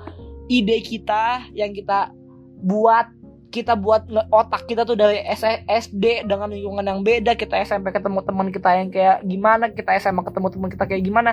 ide 0.46 0.78
kita 0.82 1.50
yang 1.52 1.74
kita 1.74 2.14
buat 2.62 3.10
kita 3.52 3.76
buat 3.76 4.08
otak 4.32 4.64
kita 4.64 4.88
tuh 4.88 4.96
dari 4.96 5.20
SD 5.68 6.24
dengan 6.24 6.48
lingkungan 6.48 6.88
yang 6.88 7.04
beda 7.04 7.36
kita 7.36 7.60
SMP 7.60 7.92
ketemu 7.92 8.24
teman 8.24 8.48
kita 8.48 8.70
yang 8.80 8.88
kayak 8.88 9.20
gimana 9.28 9.68
kita 9.68 9.92
SMA 10.00 10.24
ketemu 10.24 10.48
teman 10.48 10.68
kita 10.72 10.84
kayak 10.88 11.02
gimana 11.04 11.30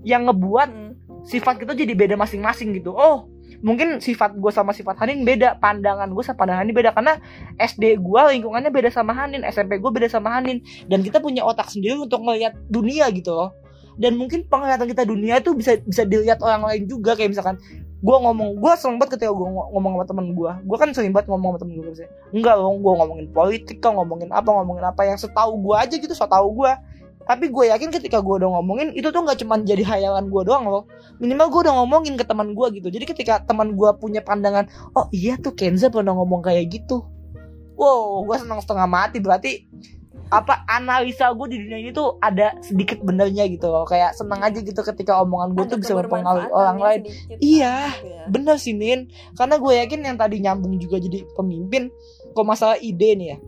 yang 0.00 0.24
ngebuat 0.24 0.88
Hmm. 1.18 1.26
sifat 1.26 1.58
kita 1.58 1.74
jadi 1.74 1.92
beda 1.98 2.14
masing-masing 2.14 2.78
gitu. 2.78 2.94
Oh 2.94 3.26
mungkin 3.60 3.98
sifat 3.98 4.38
gue 4.38 4.52
sama 4.54 4.70
sifat 4.70 4.94
Hanin 5.02 5.26
beda 5.26 5.58
pandangan 5.58 6.06
gue 6.14 6.22
sama 6.22 6.46
pandangan 6.46 6.62
Hanin 6.62 6.74
beda 6.74 6.90
karena 6.94 7.18
SD 7.58 7.98
gue 7.98 8.20
lingkungannya 8.38 8.70
beda 8.70 8.90
sama 8.94 9.14
Hanin 9.14 9.42
SMP 9.42 9.82
gue 9.82 9.90
beda 9.90 10.06
sama 10.06 10.30
Hanin 10.38 10.62
dan 10.86 11.02
kita 11.02 11.18
punya 11.18 11.42
otak 11.42 11.66
sendiri 11.70 11.98
untuk 11.98 12.22
melihat 12.22 12.54
dunia 12.70 13.10
gitu 13.10 13.34
loh. 13.34 13.50
Dan 13.98 14.14
mungkin 14.14 14.46
penglihatan 14.46 14.86
kita 14.86 15.02
dunia 15.02 15.42
itu 15.42 15.58
bisa 15.58 15.74
bisa 15.82 16.06
dilihat 16.06 16.38
orang 16.38 16.62
lain 16.62 16.86
juga 16.86 17.18
kayak 17.18 17.34
misalkan 17.34 17.58
gue 17.98 18.14
ngomong 18.14 18.62
gue 18.62 18.72
sering 18.78 18.94
banget 19.02 19.18
ketika 19.18 19.34
gue 19.34 19.48
ngomong 19.50 19.98
sama 19.98 20.06
temen 20.06 20.26
gue 20.38 20.50
gue 20.62 20.76
kan 20.78 20.88
sering 20.94 21.10
banget 21.10 21.26
ngomong 21.34 21.58
sama 21.58 21.58
temen 21.66 21.74
gue 21.82 22.06
enggak 22.30 22.54
loh 22.54 22.78
gue 22.78 22.92
ngomongin 22.94 23.26
politik 23.34 23.82
kah 23.82 23.90
ngomongin 23.90 24.30
apa 24.30 24.46
ngomongin 24.54 24.86
apa 24.86 25.02
yang 25.02 25.18
setahu 25.18 25.58
gue 25.58 25.74
aja 25.74 25.94
gitu 25.98 26.14
so 26.14 26.30
tau 26.30 26.46
gue 26.46 26.70
tapi 27.28 27.52
gue 27.52 27.68
yakin 27.68 27.92
ketika 27.92 28.24
gue 28.24 28.40
udah 28.40 28.56
ngomongin 28.56 28.88
itu 28.96 29.12
tuh 29.12 29.20
nggak 29.20 29.44
cuma 29.44 29.60
jadi 29.60 29.84
hayalan 29.84 30.32
gue 30.32 30.42
doang 30.48 30.64
loh. 30.64 30.88
Minimal 31.20 31.52
gue 31.52 31.60
udah 31.68 31.74
ngomongin 31.84 32.16
ke 32.16 32.24
teman 32.24 32.56
gue 32.56 32.66
gitu. 32.80 32.88
Jadi 32.88 33.04
ketika 33.04 33.44
teman 33.44 33.76
gue 33.76 33.90
punya 34.00 34.24
pandangan 34.24 34.64
oh 34.96 35.12
iya 35.12 35.36
tuh 35.36 35.52
Kenza 35.52 35.92
pernah 35.92 36.16
ngomong 36.16 36.40
kayak 36.40 36.72
gitu. 36.72 37.04
Wow 37.76 38.24
gue 38.24 38.36
senang 38.40 38.64
setengah 38.64 38.88
mati. 38.88 39.20
Berarti 39.20 39.68
apa 40.32 40.64
analisa 40.68 41.28
gue 41.36 41.46
di 41.52 41.56
dunia 41.60 41.80
ini 41.84 41.92
tuh 41.92 42.16
ada 42.24 42.56
sedikit 42.64 43.04
benernya 43.04 43.44
gitu 43.44 43.68
loh. 43.68 43.84
Kayak 43.84 44.16
senang 44.16 44.40
aja 44.40 44.64
gitu 44.64 44.80
ketika 44.80 45.20
omongan 45.20 45.52
gue 45.52 45.64
Ada 45.68 45.72
tuh 45.76 45.78
bisa 45.84 45.92
mempengaruhi 46.00 46.48
kebermanfaatannya 46.48 46.56
orang 46.64 46.78
lain. 46.80 47.00
Iya, 47.44 47.76
ya. 47.92 48.24
bener 48.32 48.56
sih 48.56 48.72
Nin 48.72 49.12
karena 49.36 49.60
gue 49.60 49.72
yakin 49.84 50.00
yang 50.00 50.16
tadi 50.16 50.40
nyambung 50.40 50.80
juga 50.80 50.96
jadi 50.96 51.28
pemimpin 51.36 51.92
kok 52.32 52.46
masalah 52.46 52.80
ide 52.80 53.18
nih 53.20 53.28
ya 53.36 53.38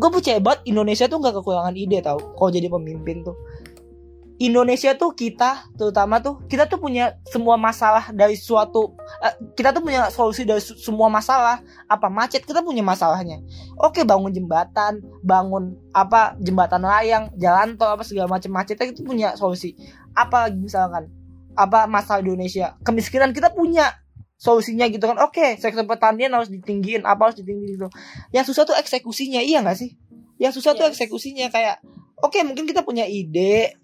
gue 0.00 0.08
percaya 0.08 0.40
banget 0.40 0.64
Indonesia 0.64 1.04
tuh 1.04 1.20
nggak 1.20 1.34
kekurangan 1.44 1.76
ide 1.76 2.00
tau. 2.00 2.16
Kalau 2.16 2.50
jadi 2.50 2.72
pemimpin 2.72 3.20
tuh. 3.20 3.36
Indonesia 4.40 4.96
tuh 4.96 5.12
kita 5.12 5.68
terutama 5.76 6.16
tuh 6.24 6.40
kita 6.48 6.64
tuh 6.64 6.80
punya 6.80 7.20
semua 7.28 7.60
masalah 7.60 8.08
dari 8.08 8.40
suatu 8.40 8.96
eh, 9.20 9.36
kita 9.52 9.68
tuh 9.76 9.84
punya 9.84 10.08
solusi 10.08 10.48
dari 10.48 10.64
su- 10.64 10.80
semua 10.80 11.12
masalah. 11.12 11.60
Apa 11.84 12.08
macet 12.08 12.48
kita 12.48 12.64
punya 12.64 12.80
masalahnya. 12.80 13.44
Oke 13.76 14.00
bangun 14.00 14.32
jembatan 14.32 15.04
bangun 15.20 15.76
apa 15.92 16.40
jembatan 16.40 16.88
layang 16.88 17.28
jalan 17.36 17.76
tol 17.76 17.92
apa 17.92 18.00
segala 18.00 18.32
macam 18.32 18.56
macetnya 18.56 18.88
itu 18.88 19.04
punya 19.04 19.36
solusi. 19.36 19.76
Apa 20.16 20.48
lagi 20.48 20.56
misalkan 20.56 21.12
apa 21.52 21.84
masalah 21.84 22.24
Indonesia. 22.24 22.80
Kemiskinan 22.80 23.36
kita 23.36 23.52
punya 23.52 23.92
solusinya 24.40 24.88
gitu 24.88 25.04
kan. 25.04 25.20
Oke 25.20 25.60
sektor 25.60 25.84
pertanian 25.84 26.32
harus 26.32 26.48
ditinggiin 26.48 27.04
apa 27.04 27.28
harus 27.28 27.36
ditinggiin 27.36 27.76
gitu. 27.76 27.88
Yang 28.32 28.56
susah 28.56 28.64
tuh 28.64 28.76
eksekusinya 28.80 29.44
iya 29.44 29.60
nggak 29.60 29.76
sih? 29.76 30.00
Yang 30.40 30.64
susah 30.64 30.72
tuh 30.72 30.88
Yes. 30.88 30.96
eksekusinya 30.96 31.52
kayak 31.52 31.84
oke 32.24 32.40
mungkin 32.48 32.64
kita 32.64 32.80
punya 32.80 33.04
ide 33.04 33.76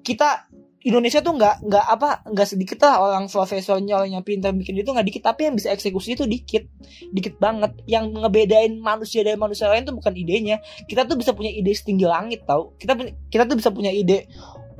kita 0.00 0.48
Indonesia 0.78 1.18
tuh 1.20 1.34
nggak 1.34 1.68
nggak 1.68 1.84
apa 1.90 2.22
nggak 2.32 2.48
sedikit 2.48 2.78
lah 2.86 3.02
orang 3.02 3.26
profesornya 3.28 3.98
orang 3.98 4.14
yang 4.14 4.24
pintar 4.24 4.54
bikin 4.54 4.78
itu 4.78 4.88
nggak 4.88 5.04
dikit 5.10 5.22
tapi 5.26 5.50
yang 5.50 5.58
bisa 5.58 5.74
eksekusi 5.74 6.16
itu 6.16 6.24
dikit 6.24 6.64
dikit 7.12 7.36
banget. 7.36 7.76
Yang 7.84 8.16
ngebedain 8.16 8.72
manusia 8.80 9.20
dari 9.26 9.36
manusia 9.36 9.68
lain 9.68 9.84
tuh 9.84 9.92
bukan 9.92 10.14
idenya. 10.16 10.62
Kita 10.88 11.04
tuh 11.04 11.20
bisa 11.20 11.36
punya 11.36 11.52
ide 11.52 11.74
setinggi 11.76 12.06
langit 12.08 12.46
tau. 12.48 12.78
Kita 12.80 12.96
kita 13.28 13.44
tuh 13.44 13.58
bisa 13.58 13.74
punya 13.74 13.92
ide 13.92 14.30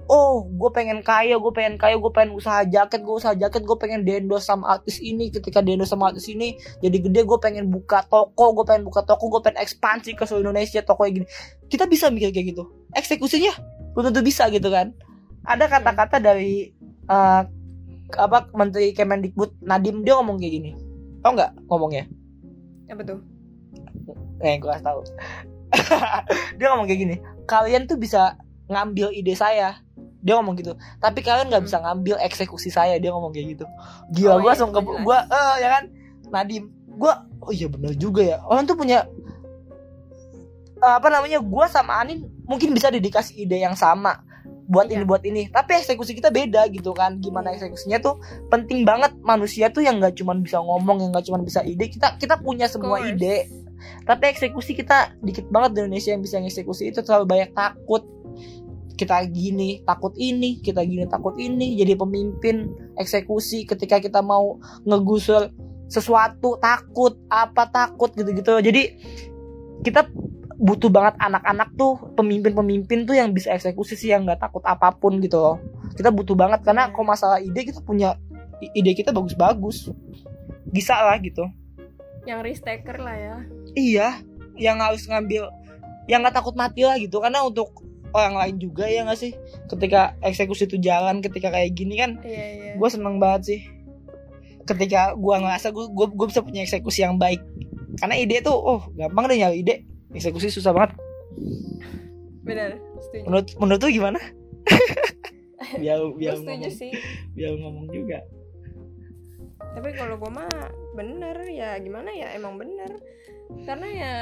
oh 0.08 0.44
gue 0.48 0.70
pengen 0.72 1.04
kaya 1.04 1.36
gue 1.36 1.52
pengen 1.52 1.76
kaya 1.76 2.00
gue 2.00 2.12
pengen 2.12 2.34
usaha 2.34 2.64
jaket 2.64 3.04
gue 3.04 3.14
usaha 3.14 3.36
jaket 3.36 3.62
gue 3.62 3.76
pengen 3.78 4.02
dendo 4.02 4.40
sama 4.42 4.80
artis 4.80 4.98
ini. 4.98 5.30
Ketika 5.30 5.62
dendo 5.62 5.84
sama 5.84 6.10
artis 6.12 6.26
ini 6.28 6.58
jadi 6.82 6.96
gede 6.98 7.22
gue 7.28 7.38
pengen 7.38 7.68
buka 7.68 8.02
toko 8.08 8.56
gue 8.56 8.64
pengen 8.64 8.88
buka 8.88 9.04
toko 9.04 9.28
gue 9.28 9.40
pengen 9.44 9.60
ekspansi 9.62 10.16
ke 10.16 10.24
seluruh 10.24 10.50
Indonesia 10.50 10.80
toko 10.82 11.06
yang 11.06 11.22
gini. 11.22 11.26
Kita 11.68 11.84
bisa 11.86 12.08
mikir 12.08 12.32
kayak 12.32 12.56
gitu. 12.56 12.64
Eksekusinya 12.96 13.52
belum 13.94 14.10
tentu 14.10 14.20
bisa 14.24 14.48
gitu 14.48 14.68
kan. 14.72 14.96
Ada 15.46 15.70
kata-kata 15.70 16.18
dari 16.18 16.72
eh, 17.08 17.42
apa 18.16 18.38
menteri 18.56 18.96
Kemendikbud 18.96 19.60
Nadim 19.62 20.02
dia 20.02 20.16
ngomong 20.18 20.40
kayak 20.40 20.52
gini. 20.56 20.70
Tau 21.20 21.36
nggak 21.36 21.68
ngomongnya? 21.68 22.08
Apa 22.88 23.02
tuh? 23.04 23.20
Eh 24.40 24.56
gue 24.56 24.68
kasih 24.70 24.86
tahu. 24.86 25.00
Dia 26.56 26.72
ngomong 26.72 26.88
kayak 26.88 27.00
gini 27.04 27.16
kalian 27.48 27.88
tuh 27.88 27.96
bisa 27.96 28.36
ngambil 28.68 29.08
ide 29.16 29.32
saya 29.32 29.80
dia 30.28 30.36
ngomong 30.36 30.60
gitu. 30.60 30.76
Tapi 31.00 31.24
kalian 31.24 31.48
nggak 31.48 31.64
bisa 31.64 31.80
ngambil 31.80 32.20
eksekusi 32.20 32.68
saya 32.68 33.00
dia 33.00 33.08
ngomong 33.08 33.32
kayak 33.32 33.56
gitu. 33.56 33.64
Gila 34.12 34.36
Oh, 34.36 34.44
gue 34.44 34.44
iya, 34.44 34.50
langsung 34.52 34.70
ke 34.76 34.80
gue 34.84 35.18
eh 35.32 35.54
ya 35.64 35.68
kan? 35.80 35.84
Nadim. 36.28 36.64
Gue 37.00 37.12
oh 37.40 37.52
iya 37.56 37.66
bener 37.72 37.96
juga 37.96 38.20
ya. 38.20 38.36
Orang 38.44 38.68
tuh 38.68 38.76
punya 38.76 39.08
eh, 40.78 40.94
apa 41.00 41.08
namanya 41.08 41.40
gue 41.40 41.64
sama 41.72 42.04
Anin 42.04 42.28
mungkin 42.44 42.76
bisa 42.76 42.92
dikasih 42.92 43.48
ide 43.48 43.56
yang 43.64 43.72
sama 43.72 44.20
buat 44.68 44.84
Iya. 44.92 45.00
ini 45.00 45.04
buat 45.08 45.22
ini. 45.24 45.42
Tapi 45.48 45.80
eksekusi 45.80 46.12
kita 46.12 46.28
beda 46.28 46.68
gitu 46.68 46.92
kan. 46.92 47.16
Gimana 47.24 47.56
eksekusinya 47.56 47.98
tuh 48.04 48.20
penting 48.52 48.84
banget. 48.84 49.16
Manusia 49.24 49.72
tuh 49.72 49.80
yang 49.80 49.96
nggak 49.96 50.20
cuma 50.20 50.36
bisa 50.36 50.60
ngomong 50.60 51.00
yang 51.00 51.10
nggak 51.16 51.24
cuma 51.24 51.40
bisa 51.40 51.64
ide. 51.64 51.88
Kita 51.88 52.20
kita 52.20 52.36
punya 52.36 52.68
semua 52.68 53.00
ide. 53.00 53.48
Tapi 54.04 54.24
eksekusi 54.34 54.76
kita 54.76 55.16
dikit 55.24 55.48
banget 55.48 55.72
di 55.72 55.78
Indonesia 55.86 56.10
yang 56.12 56.20
bisa 56.20 56.36
ngeksekusi 56.42 56.90
itu 56.92 57.00
terlalu 57.00 57.24
banyak 57.30 57.50
takut 57.54 58.04
kita 58.98 59.22
gini 59.30 59.86
takut 59.86 60.10
ini 60.18 60.58
kita 60.58 60.82
gini 60.82 61.06
takut 61.06 61.38
ini. 61.38 61.78
Jadi 61.78 61.94
pemimpin 61.94 62.74
eksekusi 62.98 63.62
ketika 63.62 64.02
kita 64.02 64.18
mau 64.18 64.58
ngegusur 64.82 65.54
sesuatu 65.86 66.58
takut 66.58 67.16
apa 67.30 67.70
takut 67.70 68.10
gitu-gitu. 68.12 68.58
Jadi 68.58 68.82
kita 69.86 70.10
butuh 70.58 70.90
banget 70.90 71.14
anak-anak 71.22 71.70
tuh 71.78 71.94
pemimpin-pemimpin 72.18 73.06
tuh 73.06 73.14
yang 73.14 73.30
bisa 73.30 73.54
eksekusi 73.54 73.94
sih 73.94 74.10
yang 74.10 74.26
nggak 74.26 74.42
takut 74.42 74.60
apa 74.66 74.90
pun 74.90 75.22
gitu 75.22 75.38
loh. 75.38 75.56
Kita 75.94 76.10
butuh 76.10 76.34
banget 76.34 76.66
karena 76.66 76.90
kalau 76.90 77.06
masalah 77.06 77.38
ide 77.38 77.62
kita 77.62 77.78
punya 77.80 78.18
ide 78.74 78.92
kita 78.98 79.14
bagus-bagus. 79.14 79.94
Bisa 80.68 80.98
lah 80.98 81.16
gitu. 81.22 81.46
Yang 82.26 82.40
risk 82.44 82.62
taker 82.66 82.98
lah 83.00 83.16
ya. 83.16 83.36
Iya, 83.72 84.08
yang 84.58 84.82
harus 84.82 85.06
ngambil 85.06 85.48
yang 86.10 86.20
nggak 86.26 86.36
takut 86.36 86.58
mati 86.58 86.82
lah 86.82 86.98
gitu. 86.98 87.22
Karena 87.22 87.46
untuk 87.46 87.87
orang 88.14 88.34
lain 88.36 88.56
juga 88.60 88.88
ya 88.88 89.04
nggak 89.04 89.18
sih? 89.18 89.32
Ketika 89.68 90.16
eksekusi 90.24 90.68
itu 90.68 90.76
jalan 90.80 91.20
ketika 91.20 91.52
kayak 91.52 91.74
gini 91.76 92.00
kan 92.00 92.20
iya 92.24 92.46
iya. 92.54 92.72
gue 92.76 92.88
seneng 92.88 93.20
banget 93.20 93.42
sih. 93.54 93.60
Ketika 94.64 95.16
gue 95.16 95.34
ngerasa 95.34 95.72
gue 95.72 95.86
gue 95.92 96.26
bisa 96.28 96.40
punya 96.44 96.64
eksekusi 96.64 97.04
yang 97.04 97.16
baik. 97.16 97.40
Karena 97.98 98.14
ide 98.20 98.44
tuh 98.44 98.54
oh 98.54 98.80
gampang 98.94 99.28
deh 99.32 99.38
nyari 99.40 99.64
ide. 99.64 99.84
Eksekusi 100.12 100.48
susah 100.52 100.72
banget. 100.72 100.96
Benar 102.44 102.80
setuju. 103.00 103.24
Menurut 103.28 103.46
menurut 103.60 103.80
tuh 103.80 103.92
gimana? 103.92 104.20
Biar 105.82 106.00
biar 106.16 106.40
ngomong. 106.40 106.70
sih. 106.72 106.92
Biar 107.36 107.52
ngomong 107.60 107.92
juga. 107.92 108.24
Tapi 109.76 109.90
kalau 109.94 110.16
gue 110.16 110.30
mah 110.32 110.48
bener 110.96 111.36
ya 111.52 111.76
gimana 111.78 112.10
ya 112.10 112.34
emang 112.34 112.58
bener 112.58 112.98
karena 113.64 113.88
ya 113.88 114.14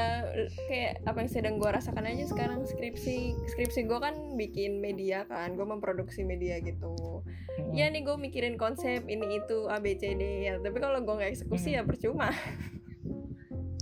kayak 0.70 1.02
apa 1.02 1.18
yang 1.22 1.30
sedang 1.30 1.54
gue 1.58 1.66
rasakan 1.66 2.06
aja 2.06 2.30
sekarang 2.30 2.62
skripsi 2.62 3.34
skripsi 3.50 3.86
gue 3.86 3.98
kan 3.98 4.14
bikin 4.38 4.78
media 4.78 5.26
kan 5.26 5.58
gue 5.58 5.66
memproduksi 5.66 6.22
media 6.22 6.62
gitu. 6.62 7.26
Ya 7.74 7.90
nih 7.90 8.06
gue 8.06 8.14
mikirin 8.14 8.54
konsep 8.54 9.02
ini 9.10 9.42
itu 9.42 9.66
a 9.66 9.82
b 9.82 9.98
c 9.98 10.14
d 10.14 10.22
ya 10.46 10.62
tapi 10.62 10.78
kalau 10.78 11.02
gue 11.02 11.14
nggak 11.14 11.30
eksekusi 11.34 11.74
ya 11.74 11.82
percuma. 11.82 12.30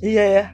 Iya 0.01 0.25
ya. 0.25 0.45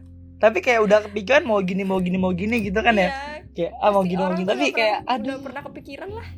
Tapi 0.42 0.58
kayak 0.58 0.80
udah 0.82 0.98
kepikiran 1.06 1.46
mau 1.46 1.62
gini 1.62 1.86
mau 1.86 2.02
gini 2.02 2.18
mau 2.18 2.34
gini 2.34 2.58
gitu 2.64 2.82
kan 2.82 2.98
ya? 2.98 3.10
Iya, 3.10 3.14
kayak 3.54 3.72
ah 3.78 3.90
mau 3.94 4.02
gini 4.02 4.22
mau 4.22 4.34
gini. 4.34 4.48
Tapi 4.48 4.66
kayak 4.74 5.06
pernah- 5.06 5.14
aduh. 5.14 5.26
udah 5.26 5.38
pernah 5.46 5.62
kepikiran 5.70 6.10
lah. 6.10 6.28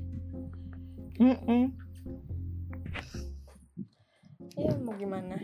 Mm-mm. 1.23 1.63
ya 4.61 4.73
mau 4.85 4.93
gimana? 5.01 5.41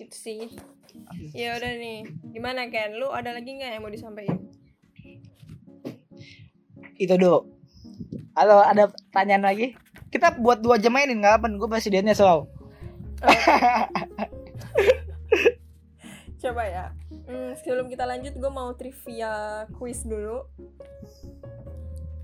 Gitu 0.00 0.16
sih 0.16 0.48
ya 1.32 1.56
udah 1.56 1.72
nih 1.76 1.98
gimana 2.30 2.68
Ken? 2.68 2.96
Lu 2.96 3.10
ada 3.10 3.30
lagi 3.30 3.54
nggak 3.54 3.70
yang 3.76 3.82
mau 3.82 3.92
disampaikan? 3.92 4.38
Itu 6.96 7.14
dulu. 7.16 7.48
Halo 8.34 8.60
ada 8.60 8.88
pertanyaan 8.88 9.44
lagi? 9.44 9.74
Kita 10.10 10.34
buat 10.36 10.58
dua 10.60 10.76
jam 10.76 10.94
nih 10.94 11.14
nggak 11.14 11.34
apa 11.40 11.46
gue 11.48 11.68
presidennya 11.70 12.14
selalu 12.14 12.50
coba 16.40 16.64
ya. 16.64 16.86
Hmm, 17.28 17.52
sebelum 17.60 17.92
kita 17.92 18.08
lanjut 18.08 18.32
gue 18.32 18.48
mau 18.48 18.72
trivia 18.72 19.64
quiz 19.76 20.08
dulu. 20.08 20.48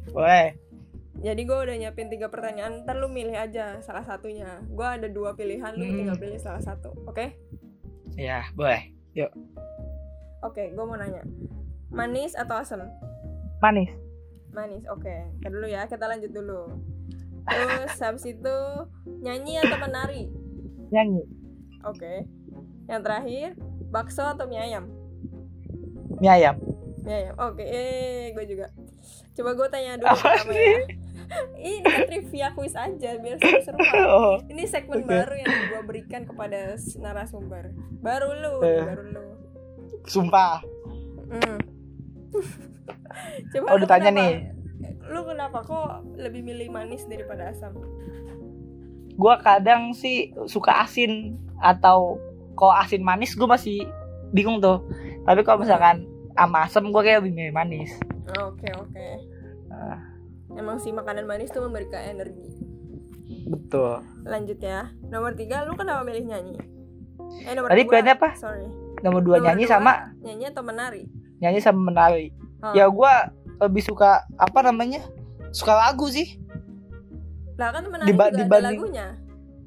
Boleh. 0.09 0.57
Jadi 1.21 1.45
gue 1.45 1.53
udah 1.53 1.77
nyiapin 1.77 2.09
tiga 2.09 2.33
pertanyaan. 2.33 2.81
Ntar 2.89 2.97
lu 2.97 3.13
milih 3.13 3.37
aja 3.37 3.77
salah 3.85 4.09
satunya. 4.09 4.65
Gue 4.73 4.89
ada 4.89 5.05
dua 5.13 5.37
pilihan 5.37 5.77
lu 5.77 5.85
Hmm. 5.85 5.97
tinggal 6.01 6.17
pilih 6.17 6.41
salah 6.41 6.65
satu 6.65 6.97
oke 7.05 7.29
ya 8.17 8.49
boleh. 8.57 8.93
Yuk. 9.17 9.31
Oke 10.45 10.73
gue 10.73 10.85
mau 10.85 10.97
nanya. 10.97 11.23
Manis 11.93 12.35
atau 12.37 12.61
asam 12.61 12.85
manis. 13.63 13.93
Manis 14.53 14.85
oke. 14.89 15.15
Ntar 15.41 15.51
dulu 15.53 15.67
ya 15.69 15.89
kita 15.89 16.09
lanjut 16.09 16.33
dulu. 16.33 16.81
Terus 17.47 17.95
habis 18.05 18.25
itu 18.27 18.57
nyanyi 19.23 19.61
atau 19.63 19.77
menari? 19.81 20.29
Nyanyi. 20.91 21.25
Oke. 21.87 22.27
Yang 22.89 23.03
terakhir 23.05 23.49
bakso 23.93 24.25
atau 24.25 24.49
mie 24.49 24.61
ayam? 24.61 24.89
Mie 26.19 26.33
ayam. 26.33 26.57
Mie 27.05 27.15
ayam 27.29 27.35
oke. 27.39 27.63
Eh 27.63 28.33
gue 28.33 28.45
juga. 28.49 28.73
Coba 29.37 29.53
gue 29.53 29.69
tanya 29.69 30.01
dulu 30.01 30.09
Apa 30.11 30.25
pertama 30.35 30.53
ya 30.57 31.06
ini 31.57 31.79
kan 31.81 32.07
trivia 32.07 32.49
quiz 32.53 32.73
aja 32.73 33.11
biar 33.17 33.37
seru-seru 33.37 33.79
oh. 34.07 34.37
Ini 34.47 34.63
segmen 34.65 35.03
Oke. 35.03 35.09
baru 35.09 35.35
yang 35.35 35.51
gue 35.69 35.83
berikan 35.85 36.23
kepada 36.23 36.59
narasumber. 36.97 37.75
Baru 37.99 38.29
lu 38.33 38.53
Eh. 38.61 38.85
baru 38.85 39.03
lu. 39.11 39.25
Sumpah. 40.05 40.63
Hmm. 41.27 41.59
coba 43.51 43.67
Oh, 43.69 43.79
ditanya 43.79 44.11
kenapa- 44.11 44.21
nih. 44.21 44.35
lu 45.07 45.21
kenapa 45.23 45.59
kok 45.63 45.89
lebih 46.17 46.43
milih 46.43 46.69
manis 46.69 47.07
daripada 47.07 47.51
asam? 47.51 47.75
Gue 49.13 49.35
kadang 49.41 49.91
sih 49.91 50.35
suka 50.45 50.83
asin 50.83 51.35
atau 51.57 52.21
kalau 52.53 52.75
asin 52.75 53.01
manis 53.01 53.33
gue 53.33 53.47
masih 53.47 53.87
bingung 54.31 54.59
tuh. 54.59 54.83
Tapi 55.25 55.41
kalau 55.41 55.63
misalkan 55.63 56.05
sama 56.33 56.65
asem 56.65 56.85
gue 56.85 57.01
kayak 57.01 57.23
lebih 57.23 57.33
milih 57.35 57.55
manis. 57.55 57.91
Oke 58.37 58.69
oke. 58.75 59.07
Ah. 59.71 59.99
Emang 60.53 60.79
sih 60.79 60.91
makanan 60.91 61.25
manis 61.25 61.51
tuh 61.51 61.61
memberikan 61.61 62.07
energi. 62.07 62.47
Betul. 63.45 64.07
Lanjut 64.23 64.59
ya. 64.59 64.91
Nomor 65.05 65.35
tiga 65.35 65.63
lu 65.63 65.75
kenapa 65.75 66.03
milih 66.03 66.23
nyanyi? 66.25 66.55
Eh 67.43 67.53
nomor 67.53 67.69
Tadi 67.69 67.83
dua, 67.83 67.91
pilihannya 67.91 68.15
apa? 68.15 68.29
sorry. 68.35 68.67
Nomor 69.01 69.21
dua 69.21 69.37
Nomor 69.37 69.47
nyanyi 69.49 69.65
dua, 69.65 69.73
sama? 69.73 69.93
nyanyi 70.21 70.45
atau 70.47 70.63
menari? 70.63 71.03
Nyanyi 71.39 71.61
sama 71.61 71.81
menari. 71.85 72.27
Oh. 72.59 72.73
ya 72.73 72.87
gue 72.87 73.13
lebih 73.61 73.83
suka 73.83 74.11
apa 74.33 74.59
namanya? 74.63 75.03
Suka 75.51 75.75
lagu 75.75 76.07
sih. 76.07 76.39
Lah 77.57 77.71
kan 77.71 77.85
menari 77.85 78.07
Diba- 78.07 78.29
juga 78.29 78.39
dibanding- 78.41 78.81
ada 78.81 78.85
lagunya. 78.85 79.07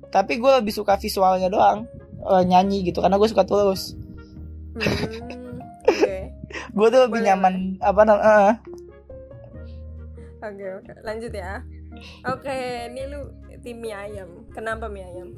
Tapi 0.09 0.33
gue 0.35 0.51
lebih 0.55 0.73
suka 0.73 0.95
visualnya 0.95 1.47
doang. 1.47 1.85
Eh, 2.19 2.43
nyanyi 2.43 2.83
gitu 2.83 2.99
karena 2.99 3.15
gue 3.15 3.27
suka 3.27 3.43
tulus. 3.43 3.93
Hmm, 4.73 5.59
oke. 5.85 6.17
Gue 6.75 6.87
tuh 6.87 7.01
lebih 7.03 7.21
Boleh, 7.21 7.29
nyaman 7.29 7.53
apa 7.79 8.01
namanya 8.03 8.57
oke 10.39 10.65
oke. 10.79 10.91
Lanjut 11.03 11.31
ya. 11.31 11.63
Oke 12.23 12.55
ini 12.87 13.01
lu 13.07 13.19
tim 13.59 13.77
mie 13.77 13.91
ayam. 13.91 14.29
Kenapa 14.51 14.87
mie 14.87 15.03
ayam? 15.03 15.35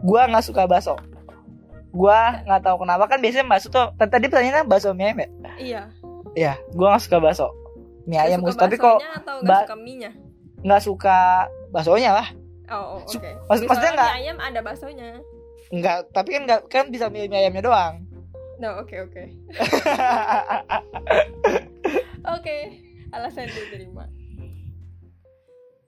Gue 0.00 0.20
nggak 0.20 0.44
suka 0.44 0.64
bakso. 0.64 0.96
Gue 1.90 2.18
nggak 2.44 2.62
tahu 2.62 2.76
kenapa. 2.84 3.04
Kan 3.08 3.20
biasanya 3.20 3.46
bakso 3.46 3.68
tuh 3.68 3.92
tadi 3.96 4.26
pertanyaannya 4.26 4.64
bakso 4.64 4.92
mie 4.92 5.10
ayam 5.10 5.18
ya? 5.18 5.28
Iya. 5.56 5.82
Ya 6.36 6.52
gue 6.70 6.86
nggak 6.86 7.04
suka 7.04 7.18
bakso. 7.18 7.48
Mie 8.06 8.20
ayam 8.20 8.40
suka 8.40 8.66
tapi 8.66 8.76
kok 8.78 8.98
nggak 9.42 9.62
suka 9.66 9.76
mie 9.76 9.98
nya 10.00 10.10
nggak 10.66 10.82
suka 10.82 11.46
baksonya 11.70 12.10
lah. 12.16 12.28
Oh, 12.66 12.98
oh, 12.98 13.06
oke. 13.06 13.14
okay. 13.14 13.34
maksud- 13.46 13.66
maksudnya 13.70 13.92
nggak- 13.94 14.10
mie 14.10 14.20
ayam 14.26 14.38
ada 14.40 14.60
baksonya. 14.62 15.08
Nggak 15.70 15.98
tapi 16.10 16.28
kan 16.34 16.42
nggak 16.46 16.60
kan 16.66 16.84
bisa 16.90 17.06
milih 17.06 17.28
mie 17.28 17.40
ayamnya 17.42 17.62
doang. 17.62 17.94
No 18.56 18.80
oke 18.80 18.96
oke. 19.04 19.22
Oke 22.26 22.82
alasan 23.12 23.48
diterima 23.48 24.06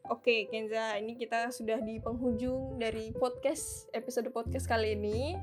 Oke 0.09 0.49
Kenza, 0.49 0.97
ini 0.97 1.21
kita 1.21 1.53
sudah 1.53 1.85
di 1.85 2.01
penghujung 2.01 2.81
dari 2.81 3.13
podcast 3.13 3.85
episode 3.93 4.33
podcast 4.33 4.65
kali 4.65 4.97
ini. 4.97 5.37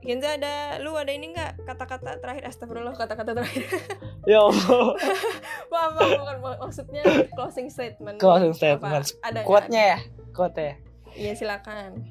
Kenza 0.00 0.40
ada, 0.40 0.80
lu 0.80 0.96
ada 0.96 1.12
ini 1.12 1.36
nggak 1.36 1.68
kata-kata 1.68 2.16
terakhir? 2.16 2.48
Astagfirullah 2.48 2.96
kata-kata 2.96 3.36
terakhir. 3.36 3.68
ya 4.30 4.40
Allah 4.40 4.96
Maaf, 5.72 5.90
maaf, 5.92 6.10
bukan 6.16 6.36
mak- 6.40 6.60
maksudnya 6.64 7.02
closing 7.36 7.68
statement. 7.68 8.16
Closing 8.16 8.56
statement. 8.56 9.12
Apa? 9.12 9.28
Ada 9.28 9.40
quote-nya 9.44 9.82
ya 9.84 9.98
quote 10.32 10.60
ya 10.64 10.74
Iya 11.12 11.32
silakan. 11.36 12.08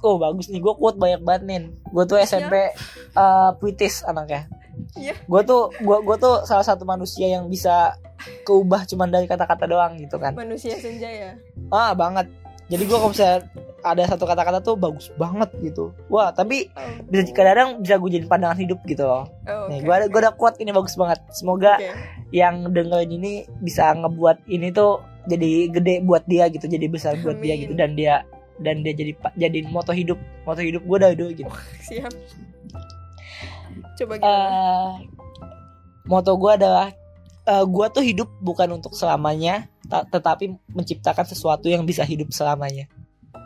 oh 0.00 0.16
bagus 0.16 0.48
nih 0.48 0.60
gue 0.60 0.72
quote 0.72 0.96
banyak 0.96 1.20
banget 1.20 1.42
nih 1.48 1.60
gue 1.68 2.04
tuh 2.04 2.16
SMP 2.16 2.54
eh 3.12 3.50
puitis 3.60 4.04
anaknya 4.04 4.48
Iya. 4.96 5.14
gue 5.16 5.42
tuh 5.44 5.72
gue 5.80 5.98
gue 6.04 6.16
tuh 6.20 6.44
salah 6.44 6.64
satu 6.64 6.84
manusia 6.84 7.28
yang 7.28 7.48
bisa 7.48 7.96
keubah 8.44 8.84
cuman 8.84 9.08
dari 9.08 9.26
kata-kata 9.26 9.64
doang 9.66 9.98
gitu 9.98 10.16
kan 10.20 10.36
Manusia 10.36 10.76
senja 10.76 11.08
ya. 11.08 11.30
ah 11.72 11.92
banget 11.96 12.28
jadi 12.68 12.82
gue 12.88 12.96
kalau 12.96 13.10
misalnya 13.12 13.40
ada 13.82 14.02
satu 14.06 14.24
kata-kata 14.24 14.58
tuh 14.62 14.78
bagus 14.78 15.10
banget 15.18 15.50
gitu 15.60 15.90
wah 16.06 16.30
tapi 16.30 16.70
Oh, 16.78 17.02
bisa 17.10 17.34
kadang 17.34 17.82
bisa 17.82 17.98
gue 17.98 18.10
jadi 18.20 18.26
pandangan 18.30 18.58
hidup 18.58 18.80
gitu 18.86 19.04
loh 19.04 19.26
oh, 19.48 19.66
nih 19.68 19.82
oke, 19.82 19.86
gue 19.86 19.94
ada 19.94 20.06
gue 20.08 20.20
ada 20.22 20.32
quote 20.32 20.58
ini 20.62 20.70
bagus 20.70 20.94
banget 20.94 21.18
semoga 21.34 21.76
Oke. 21.76 21.90
yang 22.30 22.70
dengerin 22.70 23.10
ini 23.12 23.32
bisa 23.60 23.90
ngebuat 23.92 24.46
ini 24.48 24.70
tuh 24.70 25.02
jadi 25.26 25.70
gede 25.70 25.94
buat 26.06 26.24
dia 26.26 26.46
gitu 26.50 26.66
jadi 26.66 26.86
besar 26.88 27.18
buat 27.20 27.38
dia 27.42 27.54
Amin. 27.58 27.62
gitu 27.66 27.74
dan 27.74 27.90
dia 27.98 28.22
dan 28.62 28.86
dia 28.86 28.94
jadi 28.94 29.12
jadi 29.34 29.58
moto 29.68 29.90
hidup 29.90 30.18
moto 30.46 30.62
hidup 30.62 30.82
gue 30.86 30.98
dari 30.98 31.14
dulu 31.18 31.30
gitu 31.34 31.50
Siap. 31.82 32.12
Coba 33.94 34.14
gimana? 34.14 34.32
Eh, 34.32 34.90
moto 36.04 36.32
gue 36.34 36.52
adalah 36.54 36.88
eh, 37.42 37.64
gue 37.64 37.86
tuh 37.88 38.02
hidup 38.02 38.28
bukan 38.38 38.68
untuk 38.72 38.92
selamanya 38.92 39.66
ta- 39.84 40.04
tetapi 40.04 40.44
menciptakan 40.68 41.24
sesuatu 41.24 41.66
yang 41.66 41.82
bisa 41.82 42.02
hidup 42.02 42.30
selamanya 42.30 42.86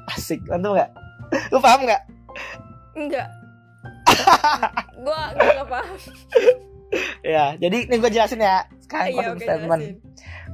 asik 0.08 0.38
mantap 0.46 0.72
nggak 0.72 0.90
lu 1.50 1.58
paham 1.58 1.80
nggak 1.82 2.02
Enggak. 2.94 3.28
gua 5.04 5.20
gua 5.32 5.52
gak 5.54 5.68
paham. 5.68 5.96
ya 7.20 7.44
jadi 7.56 7.76
ini 7.84 7.94
gue 7.94 8.08
jelasin 8.08 8.38
ya 8.38 8.64
sekarang 8.80 9.12
Iya, 9.12 9.26
oke 9.30 9.42
statement. 9.42 9.82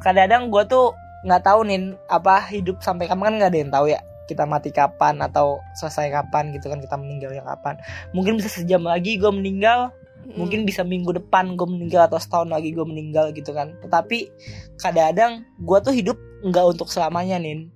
kadang-kadang 0.01 0.43
gue 0.49 0.62
tuh 0.66 0.86
nggak 1.22 1.43
tahu 1.45 1.61
nih 1.62 1.78
apa 2.09 2.34
hidup 2.49 2.80
sampai 2.80 3.07
kapan 3.07 3.22
kan 3.22 3.34
nggak 3.36 3.51
ada 3.51 3.61
yang 3.61 3.70
tahu 3.70 3.86
ya 3.88 4.01
kita 4.33 4.49
mati 4.49 4.72
kapan 4.72 5.20
atau 5.20 5.61
selesai 5.76 6.09
kapan 6.11 6.51
gitu 6.57 6.72
kan 6.72 6.80
kita 6.80 6.97
meninggalnya 6.97 7.45
kapan. 7.45 7.76
Mungkin 8.16 8.41
bisa 8.41 8.49
sejam 8.49 8.83
lagi 8.83 9.20
gue 9.20 9.30
meninggal 9.30 9.93
mungkin 10.22 10.62
bisa 10.62 10.87
minggu 10.87 11.18
depan 11.18 11.59
gue 11.59 11.66
meninggal 11.66 12.07
atau 12.07 12.14
setahun 12.14 12.47
lagi 12.47 12.72
gue 12.72 12.87
meninggal 12.87 13.30
gitu 13.37 13.53
kan. 13.53 13.76
Tetapi 13.85 14.33
kadang-kadang 14.80 15.45
gue 15.61 15.78
tuh 15.83 15.95
hidup 15.95 16.18
nggak 16.43 16.66
untuk 16.74 16.91
selamanya 16.91 17.39
nih 17.39 17.70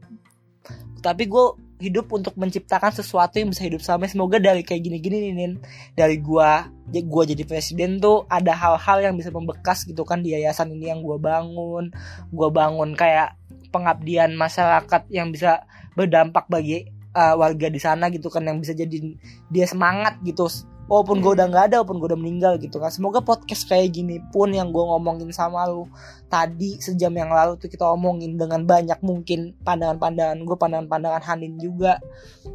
tapi 1.06 1.30
gue 1.30 1.46
hidup 1.76 2.10
untuk 2.10 2.34
menciptakan 2.34 2.90
sesuatu 2.90 3.38
yang 3.38 3.54
bisa 3.54 3.62
hidup 3.62 3.78
selamanya. 3.78 4.18
Semoga 4.18 4.42
dari 4.42 4.66
kayak 4.66 4.82
gini-gini 4.90 5.30
nih 5.30 5.32
Nin. 5.38 5.52
Dari 5.94 6.18
gue 6.18 6.50
gue 6.90 7.22
jadi 7.30 7.42
presiden 7.46 8.02
tuh 8.02 8.26
ada 8.26 8.50
hal-hal 8.58 9.06
yang 9.06 9.14
bisa 9.14 9.30
membekas 9.30 9.86
gitu 9.86 10.02
kan 10.02 10.24
di 10.24 10.34
yayasan 10.34 10.74
ini 10.74 10.90
yang 10.90 11.06
gue 11.06 11.14
bangun. 11.14 11.94
Gue 12.34 12.48
bangun 12.50 12.98
kayak 12.98 13.38
pengabdian 13.70 14.34
masyarakat 14.34 15.06
yang 15.14 15.30
bisa 15.30 15.62
berdampak 15.96 16.46
bagi 16.46 16.86
uh, 17.16 17.34
warga 17.34 17.72
di 17.72 17.80
sana 17.80 18.12
gitu 18.12 18.28
kan 18.28 18.44
yang 18.44 18.60
bisa 18.60 18.76
jadi 18.76 19.00
dia 19.48 19.66
semangat 19.66 20.20
gitu. 20.22 20.46
Walaupun 20.86 21.18
gue 21.18 21.34
udah 21.34 21.50
nggak 21.50 21.64
ada 21.66 21.82
walaupun 21.82 21.98
gue 21.98 22.14
udah 22.14 22.20
meninggal 22.22 22.52
gitu 22.62 22.78
kan. 22.78 22.94
Semoga 22.94 23.18
podcast 23.18 23.66
kayak 23.66 23.90
gini 23.90 24.22
pun 24.30 24.54
yang 24.54 24.70
gue 24.70 24.78
ngomongin 24.78 25.34
sama 25.34 25.66
lu 25.66 25.90
tadi 26.30 26.78
sejam 26.78 27.10
yang 27.10 27.26
lalu 27.26 27.58
tuh 27.58 27.66
kita 27.66 27.82
omongin 27.90 28.38
dengan 28.38 28.62
banyak 28.62 29.02
mungkin 29.02 29.58
pandangan-pandangan 29.66 30.46
gue 30.46 30.54
pandangan-pandangan 30.54 31.22
Hanin 31.26 31.58
juga 31.58 31.98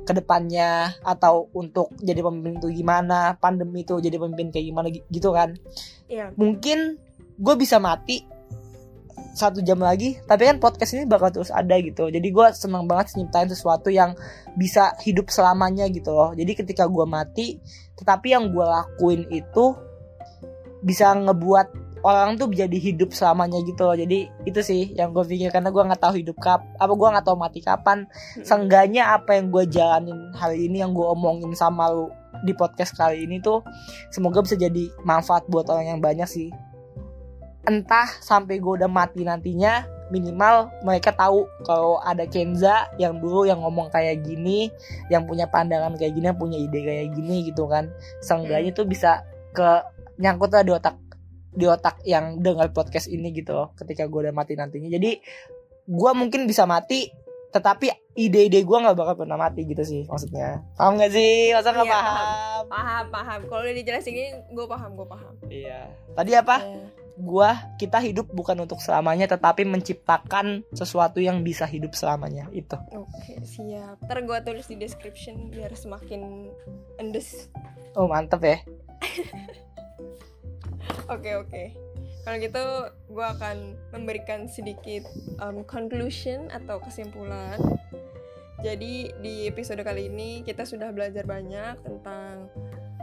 ke 0.07 0.15
depannya 0.15 0.95
atau 1.03 1.51
untuk 1.51 1.91
jadi 1.99 2.23
pemimpin 2.23 2.63
itu 2.63 2.71
gimana 2.71 3.35
pandemi 3.35 3.83
itu 3.83 3.99
jadi 3.99 4.15
pemimpin 4.15 4.47
kayak 4.47 4.65
gimana 4.71 4.87
gi- 4.95 5.07
gitu 5.11 5.35
kan. 5.35 5.59
Iya. 6.07 6.31
mungkin 6.39 6.95
gue 7.35 7.55
bisa 7.59 7.83
mati 7.83 8.23
satu 9.31 9.63
jam 9.63 9.79
lagi 9.79 10.19
tapi 10.27 10.47
kan 10.47 10.59
podcast 10.59 10.95
ini 10.95 11.07
bakal 11.07 11.31
terus 11.31 11.51
ada 11.51 11.75
gitu. 11.79 12.11
Jadi 12.11 12.27
gue 12.31 12.47
seneng 12.55 12.85
banget 12.85 13.15
nyiptain 13.15 13.47
sesuatu 13.47 13.87
yang 13.87 14.15
bisa 14.55 14.95
hidup 15.01 15.31
selamanya 15.31 15.87
gitu 15.87 16.11
loh. 16.11 16.35
Jadi 16.35 16.51
ketika 16.53 16.85
gue 16.87 17.05
mati 17.07 17.59
tetapi 17.95 18.33
yang 18.35 18.51
gue 18.51 18.65
lakuin 18.65 19.27
itu 19.31 19.75
bisa 20.81 21.13
ngebuat 21.13 21.91
orang 22.01 22.33
tuh 22.33 22.49
jadi 22.49 22.73
hidup 22.73 23.13
selamanya 23.13 23.61
gitu 23.61 23.85
loh. 23.85 23.95
Jadi 23.95 24.27
itu 24.43 24.59
sih 24.61 24.91
yang 24.97 25.13
gue 25.13 25.23
pikir 25.23 25.53
karena 25.53 25.69
gue 25.69 25.83
nggak 25.83 26.01
tahu 26.01 26.13
hidup 26.17 26.37
kap 26.41 26.65
apa 26.81 26.93
gue 26.93 27.07
nggak 27.07 27.25
tahu 27.25 27.37
mati 27.37 27.59
kapan. 27.61 28.09
Seenggaknya 28.41 29.15
apa 29.15 29.37
yang 29.37 29.53
gue 29.53 29.63
jalanin 29.69 30.33
hari 30.35 30.67
ini 30.67 30.81
yang 30.81 30.91
gue 30.91 31.05
omongin 31.05 31.53
sama 31.53 31.89
lu 31.93 32.09
di 32.41 32.57
podcast 32.57 32.97
kali 32.97 33.29
ini 33.29 33.37
tuh 33.37 33.61
semoga 34.09 34.41
bisa 34.41 34.57
jadi 34.57 34.89
manfaat 35.05 35.45
buat 35.45 35.69
orang 35.69 35.93
yang 35.97 36.01
banyak 36.01 36.25
sih 36.25 36.49
entah 37.61 38.09
sampai 38.21 38.57
gue 38.57 38.73
udah 38.81 38.89
mati 38.89 39.21
nantinya 39.21 39.85
minimal 40.11 40.73
mereka 40.83 41.15
tahu 41.15 41.47
kalau 41.63 42.01
ada 42.03 42.27
Kenza 42.27 42.91
yang 42.99 43.21
dulu 43.23 43.47
yang 43.47 43.63
ngomong 43.63 43.87
kayak 43.93 44.25
gini 44.25 44.67
yang 45.07 45.23
punya 45.23 45.47
pandangan 45.47 45.95
kayak 45.95 46.17
gini 46.17 46.25
yang 46.27 46.39
punya 46.41 46.57
ide 46.59 46.79
kayak 46.83 47.15
gini 47.15 47.47
gitu 47.47 47.69
kan. 47.69 47.93
Seenggaknya 48.19 48.75
tuh 48.75 48.85
bisa 48.89 49.23
ke 49.55 49.87
nyangkut 50.19 50.51
lah 50.51 50.63
di 50.67 50.71
otak 50.75 50.97
di 51.51 51.65
otak 51.67 52.03
yang 52.07 52.39
dengar 52.39 52.71
podcast 52.71 53.11
ini 53.11 53.31
gitu 53.35 53.55
loh 53.55 53.71
ketika 53.79 54.09
gue 54.09 54.19
udah 54.27 54.35
mati 54.35 54.59
nantinya. 54.59 54.91
Jadi 54.91 55.21
gue 55.87 56.11
mungkin 56.17 56.43
bisa 56.49 56.67
mati 56.67 57.07
tetapi 57.51 58.15
ide-ide 58.15 58.63
gue 58.63 58.77
nggak 58.79 58.95
bakal 58.95 59.15
pernah 59.23 59.35
mati 59.35 59.63
gitu 59.63 59.83
sih 59.83 60.07
maksudnya. 60.07 60.63
Paham 60.75 60.99
gak 60.99 61.11
sih? 61.11 61.51
Masa 61.51 61.71
nggak 61.75 61.87
Iya, 61.87 61.95
paham. 61.95 62.15
paham? 62.67 63.05
Paham 63.11 63.39
kalau 63.47 63.61
udah 63.63 63.75
dijelasin 63.75 64.11
ini 64.15 64.27
gue 64.51 64.65
paham 64.67 64.91
gue 64.95 65.07
paham. 65.07 65.33
Iya. 65.47 65.87
Tadi 66.15 66.31
apa? 66.35 66.57
Iya. 66.63 67.00
Gua 67.19 67.75
kita 67.75 67.99
hidup 67.99 68.29
bukan 68.31 68.59
untuk 68.63 68.79
selamanya 68.79 69.27
tetapi 69.27 69.67
menciptakan 69.67 70.63
sesuatu 70.71 71.19
yang 71.19 71.41
bisa 71.43 71.67
hidup 71.67 71.95
selamanya. 71.97 72.47
Itu. 72.55 72.77
Oke 72.93 73.41
siap. 73.43 73.99
Ntar 74.05 74.23
gue 74.23 74.37
tulis 74.45 74.67
di 74.67 74.77
description 74.79 75.51
biar 75.51 75.73
semakin 75.75 76.51
endes. 76.97 77.51
Oh 77.95 78.07
mantep 78.07 78.41
ya. 78.43 78.57
Oke 81.11 81.35
oke. 81.35 81.63
Kalau 82.23 82.37
gitu 82.37 82.63
gue 83.11 83.27
akan 83.27 83.75
memberikan 83.91 84.47
sedikit 84.47 85.03
um, 85.43 85.65
conclusion 85.67 86.47
atau 86.53 86.79
kesimpulan. 86.79 87.59
Jadi 88.61 89.09
di 89.19 89.49
episode 89.49 89.81
kali 89.81 90.07
ini 90.07 90.45
kita 90.45 90.63
sudah 90.63 90.93
belajar 90.93 91.25
banyak 91.25 91.81
tentang 91.81 92.47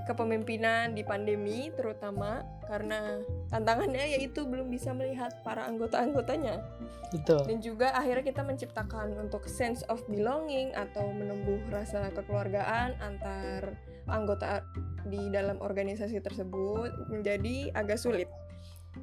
kepemimpinan 0.08 0.96
di 0.96 1.04
pandemi 1.04 1.68
terutama 1.76 2.40
karena 2.64 3.20
tantangannya 3.52 4.16
yaitu 4.16 4.48
belum 4.48 4.72
bisa 4.72 4.96
melihat 4.96 5.44
para 5.44 5.68
anggota-anggotanya 5.68 6.64
betul 7.12 7.44
dan 7.44 7.60
juga 7.60 7.92
akhirnya 7.92 8.24
kita 8.24 8.42
menciptakan 8.44 9.16
untuk 9.20 9.44
sense 9.44 9.84
of 9.92 10.00
belonging 10.08 10.72
atau 10.72 11.12
menumbuh 11.12 11.60
rasa 11.68 12.08
kekeluargaan 12.16 12.96
antar 13.04 13.76
anggota 14.08 14.64
di 15.08 15.28
dalam 15.28 15.60
organisasi 15.60 16.20
tersebut 16.20 17.08
menjadi 17.12 17.72
agak 17.76 18.00
sulit. 18.00 18.28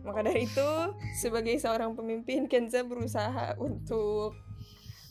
Maka 0.04 0.26
dari 0.26 0.44
itu, 0.50 0.70
sebagai 1.16 1.56
seorang 1.62 1.96
pemimpin, 1.96 2.50
Kenza 2.52 2.84
berusaha 2.84 3.56
untuk 3.62 4.36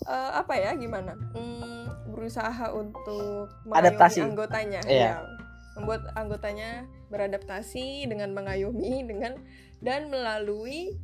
eh, 0.04 0.32
apa 0.34 0.54
ya, 0.58 0.76
gimana? 0.76 1.16
Hmm, 1.32 2.12
berusaha 2.12 2.74
untuk 2.74 3.48
mengayomi 3.64 4.20
anggotanya, 4.20 4.80
Iya. 4.84 5.00
ya. 5.00 5.43
Membuat 5.74 6.06
anggotanya 6.14 6.86
beradaptasi 7.10 8.06
dengan 8.06 8.30
mengayomi 8.34 9.02
dengan 9.06 9.38
dan 9.82 10.08
melalui 10.08 10.94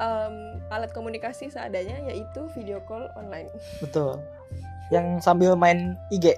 em, 0.00 0.34
alat 0.72 0.90
komunikasi 0.96 1.52
seadanya 1.52 2.00
yaitu 2.08 2.48
video 2.56 2.80
call 2.88 3.08
online. 3.14 3.48
Betul. 3.78 4.18
Yang 4.92 5.24
sambil 5.24 5.52
main 5.56 5.96
IG 6.12 6.32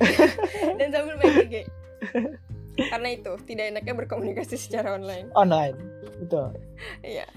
dan 0.78 0.88
sambil 0.92 1.16
main 1.20 1.36
IG 1.48 1.56
karena 2.76 3.08
itu 3.12 3.32
tidak 3.44 3.64
enaknya 3.76 3.94
berkomunikasi 3.96 4.56
secara 4.56 4.96
online. 4.96 5.28
Online. 5.36 5.76
Betul. 6.24 6.56
Iya. 7.04 7.28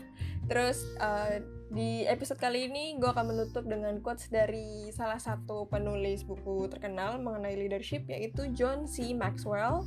Terus 0.47 0.85
eh, 1.01 1.41
di 1.73 2.05
episode 2.05 2.37
kali 2.37 2.69
ini 2.69 2.97
gue 3.01 3.09
akan 3.09 3.33
menutup 3.33 3.65
dengan 3.65 3.97
quotes 4.01 4.29
dari 4.29 4.89
salah 4.93 5.17
satu 5.17 5.65
penulis 5.65 6.21
buku 6.21 6.69
terkenal 6.69 7.17
mengenai 7.17 7.57
leadership 7.57 8.05
yaitu 8.05 8.49
John 8.53 8.85
C. 8.85 9.13
Maxwell 9.17 9.85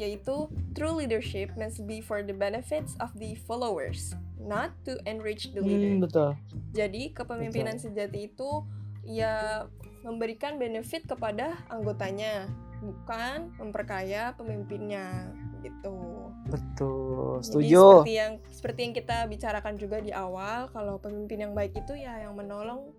yaitu 0.00 0.50
true 0.74 0.98
leadership 0.98 1.52
must 1.54 1.84
be 1.86 2.02
for 2.02 2.24
the 2.26 2.34
benefits 2.34 2.98
of 2.98 3.12
the 3.20 3.38
followers 3.46 4.16
not 4.42 4.74
to 4.82 4.98
enrich 5.06 5.54
the 5.54 5.62
leader 5.62 5.94
Hmm, 5.94 6.02
betul 6.02 6.30
Jadi 6.74 7.12
kepemimpinan 7.14 7.78
sejati 7.78 8.32
itu 8.32 8.66
ya 9.06 9.66
memberikan 10.02 10.58
benefit 10.58 11.06
kepada 11.06 11.62
anggotanya, 11.70 12.50
bukan 12.82 13.54
memperkaya 13.58 14.34
pemimpinnya 14.34 15.30
gitu. 15.62 16.11
Betul 16.52 17.40
Jadi 17.40 17.46
setuju 17.48 17.80
seperti 17.80 18.12
yang 18.12 18.32
seperti 18.52 18.80
yang 18.84 18.94
kita 18.94 19.16
bicarakan 19.26 19.74
juga 19.80 19.96
di 20.04 20.12
awal, 20.12 20.68
kalau 20.70 21.00
pemimpin 21.00 21.48
yang 21.48 21.52
baik 21.56 21.72
itu 21.72 21.96
ya 21.96 22.28
yang 22.28 22.36
menolong 22.36 22.92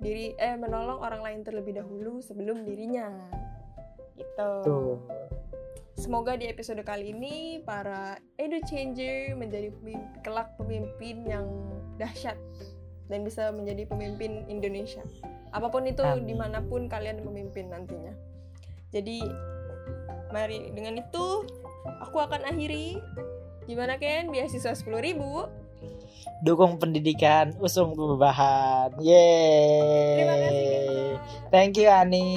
diri 0.00 0.32
eh 0.40 0.56
menolong 0.56 0.96
orang 1.04 1.20
lain 1.20 1.40
terlebih 1.44 1.76
dahulu 1.76 2.24
sebelum 2.24 2.64
dirinya. 2.64 3.12
Gitu. 4.16 4.52
Betul. 4.64 5.04
Semoga 6.00 6.32
di 6.40 6.48
episode 6.48 6.80
kali 6.80 7.12
ini 7.12 7.60
para 7.60 8.16
edu 8.40 8.56
changer 8.64 9.36
menjadi 9.36 9.68
pemimpin, 9.76 10.00
kelak 10.24 10.48
pemimpin 10.56 11.28
yang 11.28 11.44
dahsyat 12.00 12.40
dan 13.12 13.20
bisa 13.20 13.52
menjadi 13.52 13.84
pemimpin 13.84 14.48
Indonesia. 14.48 15.04
Apa 15.52 15.68
pun 15.68 15.84
itu 15.84 16.00
Amin. 16.00 16.24
di 16.24 16.32
mana 16.32 16.64
pun 16.64 16.88
kalian 16.88 17.20
memimpin 17.20 17.68
nantinya. 17.68 18.16
Jadi 18.96 19.20
mari 20.32 20.72
dengan 20.72 20.96
itu 21.04 21.44
aku 22.00 22.16
akan 22.18 22.44
akhiri. 22.44 23.00
Gimana 23.64 23.96
Ken? 23.96 24.28
Beasiswa 24.28 24.72
10.000 24.72 24.88
ribu. 25.00 25.46
dukung 26.40 26.76
pendidikan 26.76 27.52
usung 27.60 27.92
perubahan 27.92 28.92
yeay 29.00 30.16
Terima 30.16 30.36
kasih 30.36 30.64
Kenza. 30.64 31.20
thank 31.48 31.74
you 31.76 31.88
Ani 31.88 32.28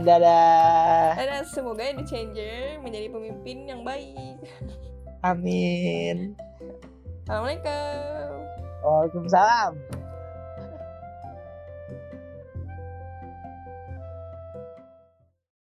dadah 0.00 1.12
Dan 1.16 1.44
semoga 1.44 1.84
edu 1.84 2.04
changer 2.04 2.76
menjadi 2.80 3.08
pemimpin 3.08 3.64
yang 3.64 3.80
baik. 3.84 4.36
amin 5.20 6.36
Assalamualaikum. 7.24 8.32
Waalaikumsalam 8.80 9.72